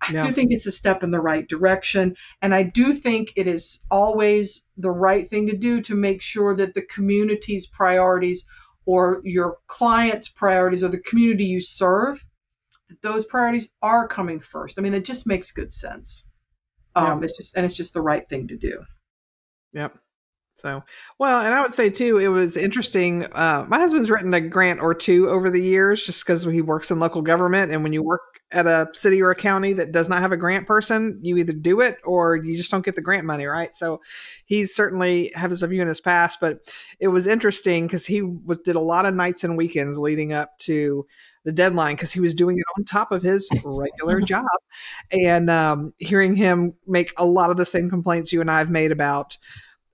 I 0.02 0.14
do 0.14 0.32
think 0.32 0.54
it's 0.54 0.66
a 0.66 0.72
step 0.72 1.04
in 1.04 1.12
the 1.12 1.20
right 1.20 1.46
direction. 1.46 2.16
And 2.42 2.56
I 2.56 2.64
do 2.64 2.94
think 2.94 3.34
it 3.36 3.48
is 3.48 3.84
always 3.92 4.66
the 4.78 4.90
right 4.90 5.30
thing 5.30 5.48
to 5.48 5.58
do 5.58 5.82
to 5.82 5.96
make 5.96 6.22
sure 6.22 6.56
that 6.56 6.74
the 6.74 6.84
community's 6.84 7.68
priorities 7.68 8.46
or 8.86 9.20
your 9.26 9.58
client's 9.68 10.30
priorities 10.30 10.86
or 10.86 10.88
the 10.88 11.02
community 11.10 11.44
you 11.44 11.60
serve, 11.60 12.24
that 12.88 13.02
those 13.02 13.26
priorities 13.26 13.74
are 13.82 14.08
coming 14.08 14.40
first. 14.40 14.80
I 14.80 14.82
mean, 14.82 14.94
it 14.94 15.04
just 15.04 15.28
makes 15.28 15.52
good 15.52 15.74
sense. 15.74 16.32
Um. 16.96 17.22
It's 17.22 17.36
just, 17.36 17.58
and 17.58 17.66
it's 17.66 17.76
just 17.76 17.94
the 17.94 18.02
right 18.02 18.28
thing 18.30 18.48
to 18.48 18.58
do. 18.58 18.86
Yep. 19.74 19.98
So, 20.60 20.84
well, 21.18 21.40
and 21.40 21.54
I 21.54 21.62
would 21.62 21.72
say 21.72 21.90
too, 21.90 22.18
it 22.18 22.28
was 22.28 22.58
interesting. 22.58 23.26
Uh, 23.32 23.66
my 23.68 23.80
husband's 23.80 24.10
written 24.10 24.34
a 24.34 24.42
grant 24.42 24.82
or 24.82 24.94
two 24.94 25.30
over 25.30 25.50
the 25.50 25.62
years 25.62 26.04
just 26.04 26.26
because 26.26 26.44
he 26.44 26.62
works 26.62 26.92
in 26.92 27.00
local 27.00 27.22
government. 27.22 27.72
And 27.72 27.84
when 27.84 27.94
you 27.94 28.04
work 28.04 28.42
at 28.52 28.66
a 28.66 28.90
city 28.94 29.22
or 29.22 29.32
a 29.32 29.36
county 29.36 29.74
that 29.74 29.92
does 29.92 30.10
not 30.10 30.22
have 30.22 30.32
a 30.32 30.38
grant 30.38 30.68
person, 30.68 31.20
you 31.22 31.38
either 31.38 31.54
do 31.54 31.82
it 31.82 31.96
or 32.04 32.36
you 32.36 32.58
just 32.58 32.72
don't 32.72 32.86
get 32.86 32.96
the 32.96 33.02
grant 33.02 33.26
money, 33.26 33.46
right? 33.46 33.76
So 33.76 34.02
he's 34.46 34.76
certainly 34.76 35.32
has 35.36 35.62
a 35.62 35.68
view 35.68 35.82
in 35.82 35.88
his 35.88 36.02
past, 36.02 36.40
but 36.42 36.60
it 37.00 37.10
was 37.10 37.28
interesting 37.28 37.86
because 37.86 38.06
he 38.06 38.22
was, 38.22 38.58
did 38.60 38.76
a 38.76 38.82
lot 38.82 39.06
of 39.06 39.14
nights 39.14 39.44
and 39.44 39.58
weekends 39.58 40.00
leading 40.00 40.34
up 40.34 40.58
to 40.60 41.06
the 41.46 41.52
deadline 41.52 41.96
because 41.96 42.12
he 42.12 42.20
was 42.20 42.34
doing 42.34 42.58
it 42.58 42.66
on 42.78 42.84
top 42.84 43.12
of 43.12 43.22
his 43.22 43.50
regular 43.64 44.20
job 44.26 44.46
and 45.12 45.50
um, 45.50 45.94
hearing 45.98 46.36
him 46.36 46.74
make 46.86 47.14
a 47.18 47.26
lot 47.26 47.50
of 47.50 47.58
the 47.58 47.66
same 47.66 47.90
complaints 47.90 48.34
you 48.34 48.42
and 48.42 48.52
I 48.52 48.58
have 48.58 48.70
made 48.70 48.92
about 48.92 49.38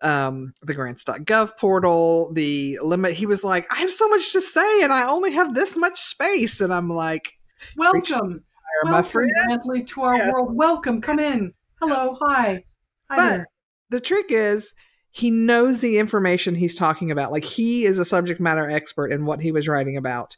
um, 0.05 0.53
the 0.61 0.73
grants.gov 0.73 1.57
portal, 1.57 2.31
the 2.33 2.79
limit. 2.81 3.13
He 3.13 3.25
was 3.25 3.43
like, 3.43 3.65
I 3.73 3.77
have 3.79 3.91
so 3.91 4.07
much 4.09 4.31
to 4.33 4.41
say 4.41 4.83
and 4.83 4.93
I 4.93 5.07
only 5.07 5.31
have 5.33 5.55
this 5.55 5.75
much 5.77 5.99
space. 5.99 6.61
And 6.61 6.73
I'm 6.73 6.89
like, 6.89 7.33
Welcome. 7.75 8.43
my 8.83 8.91
Welcome, 9.01 9.11
friend. 9.11 9.29
Brantley, 9.49 9.87
to 9.87 10.01
our 10.01 10.15
Yes. 10.15 10.31
world. 10.33 10.55
Welcome. 10.55 11.01
Come 11.01 11.19
in. 11.19 11.53
Hello. 11.81 12.05
Yes. 12.05 12.15
Hi. 12.21 12.63
Hi 13.09 13.15
But 13.17 13.29
there. 13.37 13.47
the 13.89 13.99
trick 13.99 14.25
is 14.29 14.73
he 15.11 15.31
knows 15.31 15.81
the 15.81 15.97
information 15.97 16.55
he's 16.55 16.75
talking 16.75 17.09
about. 17.11 17.31
Like 17.31 17.43
he 17.45 17.85
is 17.85 17.99
a 17.99 18.05
subject 18.05 18.39
matter 18.41 18.69
expert 18.69 19.11
in 19.11 19.25
what 19.25 19.41
he 19.41 19.51
was 19.51 19.67
writing 19.67 19.97
about. 19.97 20.35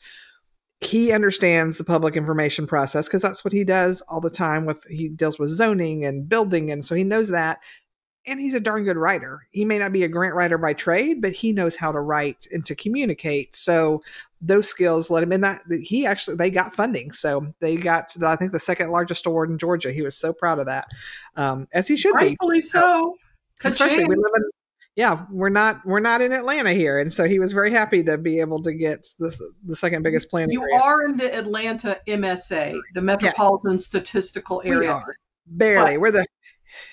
He 0.81 1.11
understands 1.11 1.77
the 1.77 1.83
public 1.83 2.15
information 2.15 2.67
process 2.67 3.07
because 3.07 3.23
that's 3.23 3.43
what 3.43 3.51
he 3.51 3.63
does 3.63 4.01
all 4.01 4.21
the 4.21 4.29
time 4.29 4.65
with 4.67 4.83
he 4.87 5.09
deals 5.09 5.39
with 5.39 5.49
zoning 5.49 6.05
and 6.05 6.29
building 6.29 6.69
and 6.71 6.85
so 6.85 6.93
he 6.93 7.03
knows 7.03 7.29
that 7.29 7.57
and 8.27 8.39
he's 8.39 8.53
a 8.53 8.59
darn 8.59 8.83
good 8.83 8.97
writer. 8.97 9.47
He 9.51 9.63
may 9.65 9.79
not 9.79 9.91
be 9.93 10.03
a 10.03 10.07
grant 10.07 10.35
writer 10.35 10.57
by 10.57 10.73
trade, 10.73 11.21
but 11.21 11.31
he 11.31 11.51
knows 11.51 11.75
how 11.75 11.91
to 11.91 11.99
write 11.99 12.45
and 12.51 12.65
to 12.65 12.75
communicate. 12.75 13.55
So 13.55 14.03
those 14.41 14.67
skills 14.67 15.09
let 15.09 15.23
him 15.23 15.31
in 15.31 15.41
that 15.41 15.61
he 15.81 16.05
actually 16.05 16.35
they 16.37 16.51
got 16.51 16.73
funding. 16.73 17.11
So 17.13 17.53
they 17.61 17.77
got 17.77 18.13
I 18.23 18.35
think 18.35 18.51
the 18.51 18.59
second 18.59 18.91
largest 18.91 19.25
award 19.25 19.49
in 19.49 19.57
Georgia. 19.57 19.91
He 19.91 20.01
was 20.03 20.15
so 20.17 20.33
proud 20.33 20.59
of 20.59 20.65
that. 20.67 20.87
Um, 21.35 21.67
as 21.73 21.87
he 21.87 21.95
should 21.95 22.13
be 22.19 22.25
Rightfully 22.27 22.61
so. 22.61 23.15
especially 23.63 24.05
we 24.05 24.15
live 24.15 24.31
in 24.35 24.43
yeah 24.95 25.25
we're 25.31 25.49
not 25.49 25.77
we're 25.85 25.99
not 25.99 26.21
in 26.21 26.31
atlanta 26.31 26.73
here 26.73 26.99
and 26.99 27.11
so 27.13 27.27
he 27.27 27.37
was 27.39 27.51
very 27.51 27.69
happy 27.71 28.03
to 28.03 28.17
be 28.17 28.39
able 28.39 28.59
to 28.61 28.73
get 28.73 29.07
this 29.19 29.39
the 29.65 29.75
second 29.75 30.01
biggest 30.03 30.29
planning 30.29 30.51
You 30.51 30.59
grant. 30.61 30.83
are 30.83 31.05
in 31.05 31.17
the 31.17 31.35
Atlanta 31.35 31.99
MSA, 32.07 32.79
the 32.95 33.01
Metropolitan 33.01 33.77
Statistical 33.79 34.61
We 34.63 34.71
Area. 34.71 34.91
are. 34.91 35.15
barely 35.47 35.93
But- 35.93 36.01
we're 36.01 36.11
the 36.11 36.25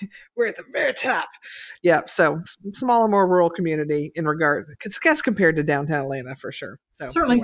we're 0.35 0.47
at 0.47 0.55
the 0.57 0.63
very 0.71 0.93
top. 0.93 1.29
Yeah 1.81 2.01
so 2.07 2.41
smaller 2.73 3.07
more 3.07 3.27
rural 3.27 3.49
community 3.49 4.11
in 4.15 4.27
regard 4.27 4.67
guess 5.01 5.21
compared 5.21 5.55
to 5.55 5.63
downtown 5.63 6.03
atlanta 6.03 6.35
for 6.35 6.51
sure 6.51 6.79
so 6.91 7.09
Certainly. 7.09 7.41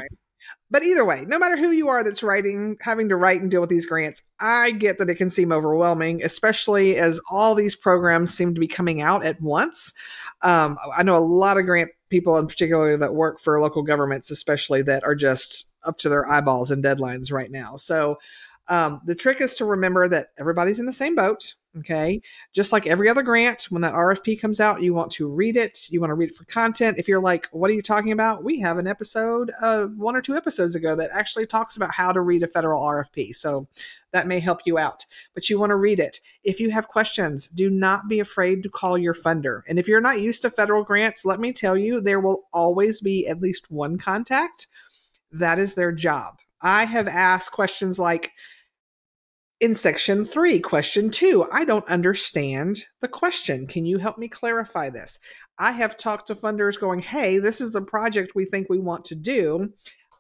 but 0.70 0.84
either 0.84 1.06
way 1.06 1.26
no 1.28 1.38
matter 1.38 1.58
who 1.58 1.72
you 1.72 1.90
are 1.90 2.04
that's 2.04 2.24
writing 2.24 2.78
having 2.82 3.10
to 3.10 3.16
write 3.16 3.42
and 3.42 3.52
deal 3.52 3.62
with 3.62 3.70
these 3.70 3.86
grants 3.86 4.22
i 4.40 4.72
get 4.72 4.98
that 4.98 5.10
it 5.10 5.16
can 5.16 5.30
seem 5.30 5.52
overwhelming 5.52 6.24
especially 6.24 6.98
as 6.98 7.20
all 7.30 7.56
these 7.56 7.76
programs 7.76 8.34
seem 8.34 8.54
to 8.54 8.60
be 8.60 8.68
coming 8.68 9.02
out 9.02 9.26
at 9.26 9.40
once. 9.42 9.94
Um, 10.42 10.78
i 10.96 11.04
know 11.04 11.16
a 11.16 11.20
lot 11.20 11.58
of 11.58 11.66
grant 11.66 11.92
people 12.10 12.38
in 12.38 12.48
particular 12.48 12.98
that 12.98 13.16
work 13.16 13.40
for 13.40 13.60
local 13.62 13.84
governments 13.84 14.32
especially 14.32 14.82
that 14.82 15.04
are 15.04 15.16
just 15.16 15.72
up 15.84 15.98
to 16.00 16.10
their 16.10 16.30
eyeballs 16.30 16.72
in 16.72 16.82
deadlines 16.82 17.32
right 17.32 17.52
now. 17.52 17.76
So 17.76 18.18
um, 18.68 19.02
the 19.06 19.16
trick 19.16 19.42
is 19.42 19.56
to 19.58 19.66
remember 19.66 20.08
that 20.08 20.28
everybody's 20.40 20.80
in 20.80 20.86
the 20.86 20.94
same 20.94 21.16
boat 21.16 21.56
Okay. 21.78 22.22
Just 22.52 22.74
like 22.74 22.86
every 22.86 23.08
other 23.08 23.22
grant, 23.22 23.68
when 23.70 23.82
that 23.84 23.94
RFP 23.94 24.42
comes 24.42 24.60
out, 24.60 24.82
you 24.82 24.94
want 24.94 25.10
to 25.12 25.30
read 25.30 25.56
it. 25.56 25.90
You 25.90 26.02
want 26.02 26.12
to 26.12 26.16
read 26.16 26.32
it 26.32 26.36
for 26.36 26.44
content. 26.46 26.98
If 27.00 27.08
you're 27.08 27.22
like, 27.22 27.48
what 27.54 27.70
are 27.70 27.74
you 27.74 27.82
talking 27.82 28.12
about? 28.12 28.44
We 28.44 28.60
have 28.60 28.78
an 28.78 28.88
episode, 28.88 29.52
uh, 29.62 29.86
one 29.86 30.18
or 30.18 30.22
two 30.22 30.36
episodes 30.36 30.76
ago, 30.76 30.96
that 30.98 31.12
actually 31.14 31.46
talks 31.46 31.78
about 31.78 31.94
how 31.94 32.12
to 32.12 32.20
read 32.20 32.44
a 32.44 32.48
federal 32.48 32.82
RFP. 32.82 33.34
So 33.36 33.68
that 34.12 34.28
may 34.28 34.42
help 34.42 34.60
you 34.66 34.78
out, 34.78 35.06
but 35.34 35.50
you 35.50 35.58
want 35.58 35.70
to 35.70 35.78
read 35.78 36.02
it. 36.02 36.20
If 36.44 36.60
you 36.60 36.72
have 36.72 36.90
questions, 36.90 37.48
do 37.48 37.70
not 37.70 38.10
be 38.10 38.20
afraid 38.20 38.64
to 38.64 38.70
call 38.70 38.98
your 38.98 39.14
funder. 39.14 39.62
And 39.70 39.80
if 39.80 39.88
you're 39.88 40.02
not 40.02 40.20
used 40.20 40.42
to 40.42 40.50
federal 40.50 40.84
grants, 40.84 41.24
let 41.24 41.40
me 41.40 41.54
tell 41.54 41.78
you, 41.78 42.02
there 42.02 42.20
will 42.20 42.50
always 42.52 43.00
be 43.00 43.28
at 43.28 43.42
least 43.42 43.72
one 43.72 43.98
contact. 43.98 44.68
That 45.32 45.58
is 45.58 45.76
their 45.76 45.94
job. 45.94 46.40
I 46.62 46.84
have 46.84 47.08
asked 47.08 47.54
questions 47.54 47.98
like, 47.98 48.34
in 49.62 49.76
section 49.76 50.26
three, 50.26 50.60
question 50.60 51.12
two, 51.12 51.48
I 51.54 51.64
don't 51.64 51.88
understand 51.88 52.84
the 53.00 53.08
question. 53.08 53.68
Can 53.68 53.86
you 53.86 54.00
help 54.00 54.18
me 54.18 54.28
clarify 54.28 54.90
this? 54.90 55.20
I 55.60 55.72
have 55.72 55.98
talked 55.98 56.28
to 56.28 56.36
funders 56.36 56.80
going, 56.80 57.00
hey, 57.00 57.38
this 57.38 57.62
is 57.62 57.72
the 57.72 57.82
project 57.82 58.34
we 58.34 58.46
think 58.46 58.68
we 58.70 58.80
want 58.80 59.06
to 59.06 59.16
do. 59.16 59.72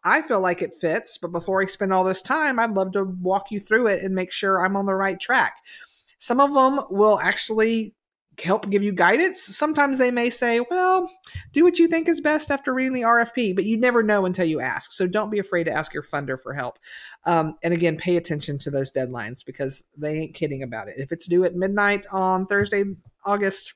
I 0.03 0.21
feel 0.21 0.41
like 0.41 0.61
it 0.61 0.75
fits, 0.79 1.17
but 1.17 1.31
before 1.31 1.61
I 1.61 1.65
spend 1.65 1.91
all 1.91 2.03
this 2.03 2.21
time, 2.21 2.59
I'd 2.59 2.71
love 2.71 2.91
to 2.93 3.03
walk 3.03 3.45
you 3.49 3.59
through 3.59 3.87
it 3.87 4.03
and 4.03 4.13
make 4.13 4.31
sure 4.31 4.63
I'm 4.63 4.75
on 4.75 4.85
the 4.85 4.95
right 4.95 5.19
track. 5.19 5.53
Some 6.19 6.39
of 6.39 6.53
them 6.53 6.79
will 6.91 7.19
actually 7.19 7.95
help 8.39 8.69
give 8.69 8.83
you 8.83 8.91
guidance. 8.91 9.41
Sometimes 9.41 9.97
they 9.97 10.11
may 10.11 10.29
say, 10.29 10.61
well, 10.69 11.11
do 11.51 11.63
what 11.63 11.79
you 11.79 11.87
think 11.87 12.07
is 12.07 12.21
best 12.21 12.49
after 12.49 12.73
reading 12.73 12.93
the 12.93 13.01
RFP, 13.01 13.55
but 13.55 13.65
you 13.65 13.77
never 13.77 14.03
know 14.03 14.25
until 14.25 14.45
you 14.45 14.59
ask. 14.59 14.91
So 14.91 15.05
don't 15.07 15.29
be 15.29 15.39
afraid 15.39 15.65
to 15.65 15.71
ask 15.71 15.93
your 15.93 16.03
funder 16.03 16.39
for 16.39 16.53
help. 16.53 16.79
Um, 17.25 17.55
and 17.63 17.73
again, 17.73 17.97
pay 17.97 18.17
attention 18.17 18.57
to 18.59 18.71
those 18.71 18.91
deadlines 18.91 19.45
because 19.45 19.83
they 19.97 20.17
ain't 20.17 20.33
kidding 20.33 20.63
about 20.63 20.87
it. 20.87 20.95
If 20.97 21.11
it's 21.11 21.27
due 21.27 21.43
at 21.43 21.55
midnight 21.55 22.05
on 22.11 22.45
Thursday, 22.45 22.83
August 23.25 23.73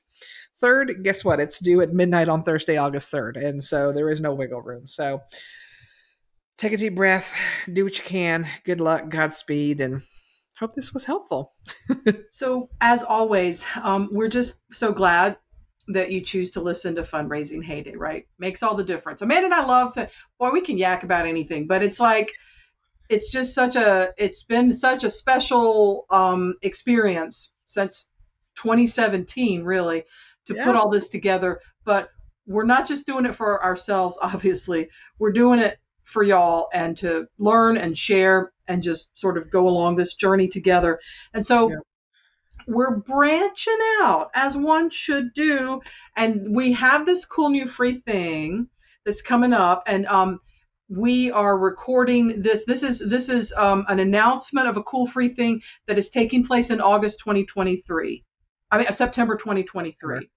3rd, 0.62 1.02
guess 1.02 1.24
what? 1.24 1.40
It's 1.40 1.60
due 1.60 1.80
at 1.82 1.92
midnight 1.92 2.28
on 2.28 2.42
Thursday, 2.42 2.76
August 2.76 3.12
3rd. 3.12 3.44
And 3.44 3.62
so 3.62 3.92
there 3.92 4.10
is 4.10 4.20
no 4.20 4.34
wiggle 4.34 4.62
room. 4.62 4.86
So 4.86 5.20
take 6.56 6.72
a 6.72 6.76
deep 6.76 6.94
breath, 6.94 7.34
do 7.70 7.84
what 7.84 7.98
you 7.98 8.04
can. 8.04 8.48
Good 8.64 8.80
luck, 8.80 9.10
Godspeed, 9.10 9.80
and 9.80 10.02
hope 10.58 10.74
this 10.74 10.92
was 10.92 11.04
helpful. 11.04 11.52
so, 12.30 12.68
as 12.80 13.02
always, 13.02 13.64
um, 13.82 14.08
we're 14.10 14.28
just 14.28 14.58
so 14.72 14.92
glad 14.92 15.36
that 15.88 16.10
you 16.10 16.20
choose 16.20 16.50
to 16.52 16.60
listen 16.60 16.94
to 16.96 17.02
fundraising 17.02 17.64
HayDay 17.64 17.96
right 17.96 18.26
makes 18.38 18.62
all 18.62 18.74
the 18.74 18.84
difference 18.84 19.22
amanda 19.22 19.46
and 19.46 19.54
i 19.54 19.64
love 19.64 19.94
to, 19.94 20.08
boy 20.38 20.50
we 20.50 20.60
can 20.60 20.76
yak 20.76 21.04
about 21.04 21.26
anything 21.26 21.66
but 21.66 21.82
it's 21.82 22.00
like 22.00 22.32
it's 23.08 23.30
just 23.30 23.54
such 23.54 23.76
a 23.76 24.12
it's 24.18 24.42
been 24.42 24.74
such 24.74 25.04
a 25.04 25.10
special 25.10 26.06
um, 26.10 26.54
experience 26.62 27.54
since 27.68 28.08
2017 28.56 29.62
really 29.62 30.04
to 30.46 30.54
yeah. 30.54 30.64
put 30.64 30.74
all 30.74 30.88
this 30.90 31.08
together 31.08 31.60
but 31.84 32.10
we're 32.46 32.64
not 32.64 32.86
just 32.86 33.06
doing 33.06 33.26
it 33.26 33.34
for 33.34 33.62
ourselves 33.62 34.18
obviously 34.22 34.88
we're 35.18 35.32
doing 35.32 35.60
it 35.60 35.78
for 36.06 36.22
y'all 36.22 36.68
and 36.72 36.96
to 36.96 37.26
learn 37.38 37.76
and 37.76 37.98
share 37.98 38.52
and 38.68 38.82
just 38.82 39.18
sort 39.18 39.36
of 39.36 39.50
go 39.50 39.68
along 39.68 39.96
this 39.96 40.14
journey 40.14 40.48
together. 40.48 41.00
And 41.34 41.44
so 41.44 41.70
yeah. 41.70 41.76
we're 42.66 42.96
branching 42.96 43.78
out 44.00 44.30
as 44.34 44.56
one 44.56 44.88
should 44.88 45.34
do. 45.34 45.80
And 46.16 46.54
we 46.54 46.72
have 46.72 47.04
this 47.04 47.26
cool 47.26 47.50
new 47.50 47.68
free 47.68 48.00
thing 48.00 48.68
that's 49.04 49.20
coming 49.20 49.52
up. 49.52 49.82
And 49.86 50.06
um, 50.06 50.40
we 50.88 51.32
are 51.32 51.58
recording 51.58 52.40
this. 52.40 52.64
This 52.64 52.84
is 52.84 53.00
this 53.00 53.28
is 53.28 53.52
um, 53.52 53.84
an 53.88 53.98
announcement 53.98 54.68
of 54.68 54.76
a 54.76 54.82
cool 54.84 55.06
free 55.06 55.30
thing 55.34 55.60
that 55.88 55.98
is 55.98 56.10
taking 56.10 56.46
place 56.46 56.70
in 56.70 56.80
August 56.80 57.18
2023. 57.18 58.24
I 58.70 58.78
mean 58.78 58.92
September 58.92 59.36
2023. 59.36 60.28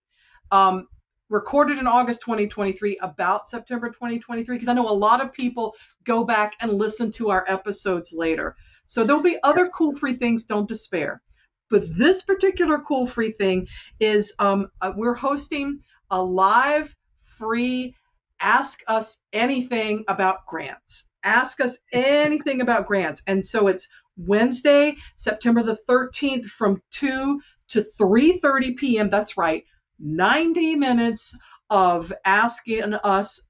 Um, 0.52 0.88
recorded 1.30 1.78
in 1.78 1.88
August 1.88 2.22
2023 2.22 2.98
about 3.02 3.48
September 3.48 3.90
2023 3.90 4.56
because 4.56 4.68
I 4.68 4.74
know 4.74 4.90
a 4.90 4.92
lot 4.92 5.22
of 5.22 5.32
people 5.32 5.76
go 6.04 6.24
back 6.24 6.56
and 6.60 6.74
listen 6.74 7.12
to 7.14 7.30
our 7.30 7.46
episodes 7.48 8.14
later. 8.14 8.56
So 8.88 9.04
there'll 9.04 9.22
be 9.22 9.38
other 9.44 9.66
cool 9.68 9.96
free 9.96 10.16
things, 10.16 10.46
don't 10.46 10.68
despair. 10.68 11.22
But 11.70 11.86
this 11.96 12.24
particular 12.24 12.80
cool 12.80 13.06
free 13.06 13.32
thing 13.34 13.68
is 14.00 14.34
um, 14.40 14.68
uh, 14.82 14.92
we're 14.96 15.14
hosting 15.14 15.80
a 16.10 16.22
live 16.22 16.96
free 17.26 17.96
ask 18.42 18.82
us 18.88 19.18
anything 19.34 20.04
about 20.08 20.46
grants. 20.48 21.06
Ask 21.24 21.62
us 21.62 21.78
anything 21.92 22.62
about 22.62 22.88
grants. 22.88 23.22
And 23.28 23.46
so 23.46 23.68
it's 23.68 23.90
Wednesday, 24.18 24.96
September 25.18 25.62
the 25.62 25.78
13th 25.88 26.46
from 26.46 26.82
2 26.92 27.42
to 27.70 27.86
3:30 28.00 28.78
p.m. 28.78 29.10
That's 29.10 29.38
right 29.38 29.64
90 30.00 30.76
minutes 30.76 31.36
of 31.70 32.12
asking 32.26 32.94
us 32.94 33.42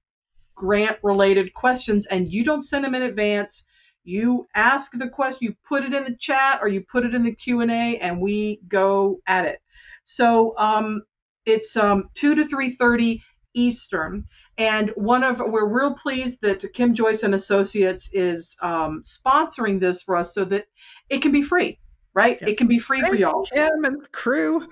grant 0.56 0.98
related 1.04 1.54
questions 1.54 2.06
and 2.08 2.32
you 2.32 2.44
don't 2.44 2.62
send 2.62 2.84
them 2.84 2.96
in 2.96 3.04
advance. 3.04 3.66
You 4.04 4.48
ask 4.56 4.92
the 4.98 5.08
question 5.08 5.40
you 5.42 5.56
put 5.68 5.84
it 5.84 5.94
in 5.94 6.04
the 6.04 6.16
chat 6.20 6.60
or 6.62 6.68
you 6.68 6.82
put 6.82 7.06
it 7.06 7.16
in 7.16 7.24
the 7.24 7.34
q&a 7.34 7.98
and 7.98 8.20
we 8.20 8.60
go 8.68 9.20
at 9.28 9.46
it. 9.46 9.62
So 10.04 10.54
um, 10.58 11.04
it's 11.46 11.78
um, 11.78 12.10
2 12.16 12.36
to 12.36 12.46
3.30 12.46 13.22
eastern 13.54 14.26
and 14.58 14.92
one 14.96 15.24
of 15.24 15.40
we're 15.40 15.68
real 15.68 15.96
pleased 15.96 16.42
that 16.42 16.64
kim 16.74 16.94
joyce 16.94 17.24
and 17.24 17.34
associates 17.34 18.12
is 18.14 18.56
um, 18.62 19.02
sponsoring 19.04 19.80
this 19.80 20.04
for 20.04 20.18
us 20.18 20.36
so 20.36 20.46
that 20.46 20.66
it 21.10 21.22
can 21.22 21.32
be 21.32 21.42
free 21.42 21.80
right? 22.20 22.42
It 22.42 22.58
can 22.58 22.68
be 22.68 22.80
free 22.80 23.00
thanks, 23.00 23.16
for 23.16 23.22
y'all. 23.22 23.46
Kim 23.46 23.86
and 23.86 24.12
crew. 24.12 24.68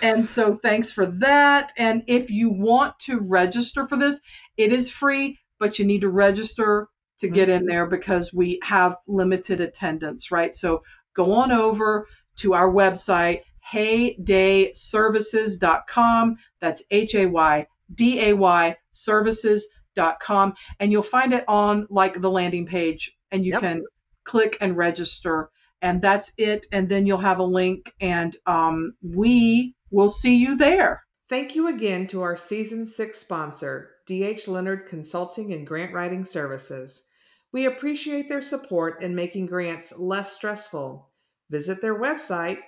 And 0.00 0.24
so 0.26 0.56
thanks 0.62 0.92
for 0.92 1.06
that. 1.06 1.72
And 1.76 2.04
if 2.06 2.30
you 2.30 2.50
want 2.50 2.96
to 3.00 3.18
register 3.18 3.88
for 3.88 3.96
this, 3.96 4.20
it 4.56 4.72
is 4.72 4.88
free, 4.90 5.40
but 5.58 5.80
you 5.80 5.86
need 5.86 6.02
to 6.02 6.08
register 6.08 6.86
to 7.18 7.28
get 7.28 7.48
in 7.48 7.62
mm-hmm. 7.62 7.68
there 7.68 7.86
because 7.86 8.32
we 8.32 8.60
have 8.62 8.94
limited 9.08 9.60
attendance, 9.60 10.30
right? 10.30 10.54
So 10.54 10.84
go 11.16 11.32
on 11.32 11.50
over 11.50 12.06
to 12.36 12.54
our 12.54 12.70
website, 12.70 13.40
haydayservices.com. 13.72 16.36
That's 16.60 16.84
H 16.90 17.14
A 17.16 17.26
Y 17.26 17.66
D 17.92 18.20
A 18.20 18.34
Y 18.34 18.76
services.com. 18.92 20.54
And 20.78 20.92
you'll 20.92 21.02
find 21.02 21.32
it 21.32 21.42
on 21.48 21.88
like 21.90 22.20
the 22.20 22.30
landing 22.30 22.66
page 22.66 23.10
and 23.32 23.44
you 23.44 23.50
yep. 23.52 23.62
can 23.62 23.84
click 24.24 24.58
and 24.60 24.76
register 24.76 25.50
and 25.84 26.02
that's 26.02 26.32
it. 26.38 26.66
And 26.72 26.88
then 26.88 27.06
you'll 27.06 27.18
have 27.18 27.38
a 27.38 27.44
link, 27.44 27.92
and 28.00 28.34
um, 28.46 28.94
we 29.02 29.76
will 29.90 30.08
see 30.08 30.34
you 30.34 30.56
there. 30.56 31.04
Thank 31.28 31.54
you 31.54 31.68
again 31.68 32.06
to 32.08 32.22
our 32.22 32.38
season 32.38 32.86
six 32.86 33.18
sponsor, 33.18 33.90
DH 34.06 34.48
Leonard 34.48 34.88
Consulting 34.88 35.52
and 35.52 35.66
Grant 35.66 35.92
Writing 35.92 36.24
Services. 36.24 37.06
We 37.52 37.66
appreciate 37.66 38.30
their 38.30 38.40
support 38.40 39.02
in 39.02 39.14
making 39.14 39.44
grants 39.46 39.98
less 39.98 40.34
stressful. 40.34 41.10
Visit 41.50 41.82
their 41.82 42.00
website, 42.00 42.60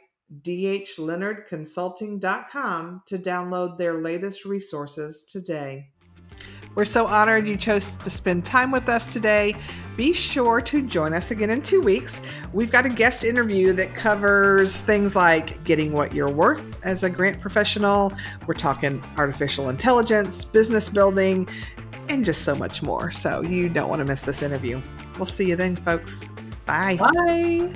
dhleonardconsulting.com, 0.42 3.02
to 3.06 3.18
download 3.18 3.78
their 3.78 3.94
latest 3.94 4.44
resources 4.44 5.24
today. 5.24 5.88
We're 6.74 6.84
so 6.84 7.06
honored 7.06 7.48
you 7.48 7.56
chose 7.56 7.96
to 7.96 8.10
spend 8.10 8.44
time 8.44 8.70
with 8.70 8.90
us 8.90 9.10
today. 9.12 9.54
Be 9.96 10.12
sure 10.12 10.60
to 10.60 10.82
join 10.82 11.14
us 11.14 11.30
again 11.30 11.50
in 11.50 11.62
two 11.62 11.80
weeks. 11.80 12.20
We've 12.52 12.70
got 12.70 12.84
a 12.84 12.90
guest 12.90 13.24
interview 13.24 13.72
that 13.74 13.94
covers 13.94 14.80
things 14.80 15.16
like 15.16 15.62
getting 15.64 15.92
what 15.92 16.14
you're 16.14 16.30
worth 16.30 16.84
as 16.84 17.02
a 17.02 17.10
grant 17.10 17.40
professional. 17.40 18.12
We're 18.46 18.54
talking 18.54 19.02
artificial 19.16 19.70
intelligence, 19.70 20.44
business 20.44 20.88
building, 20.88 21.48
and 22.08 22.24
just 22.24 22.42
so 22.42 22.54
much 22.54 22.82
more. 22.82 23.10
So 23.10 23.40
you 23.40 23.68
don't 23.68 23.88
want 23.88 24.00
to 24.00 24.04
miss 24.04 24.22
this 24.22 24.42
interview. 24.42 24.80
We'll 25.16 25.26
see 25.26 25.48
you 25.48 25.56
then, 25.56 25.76
folks. 25.76 26.28
Bye. 26.66 26.96
Bye. 26.96 27.74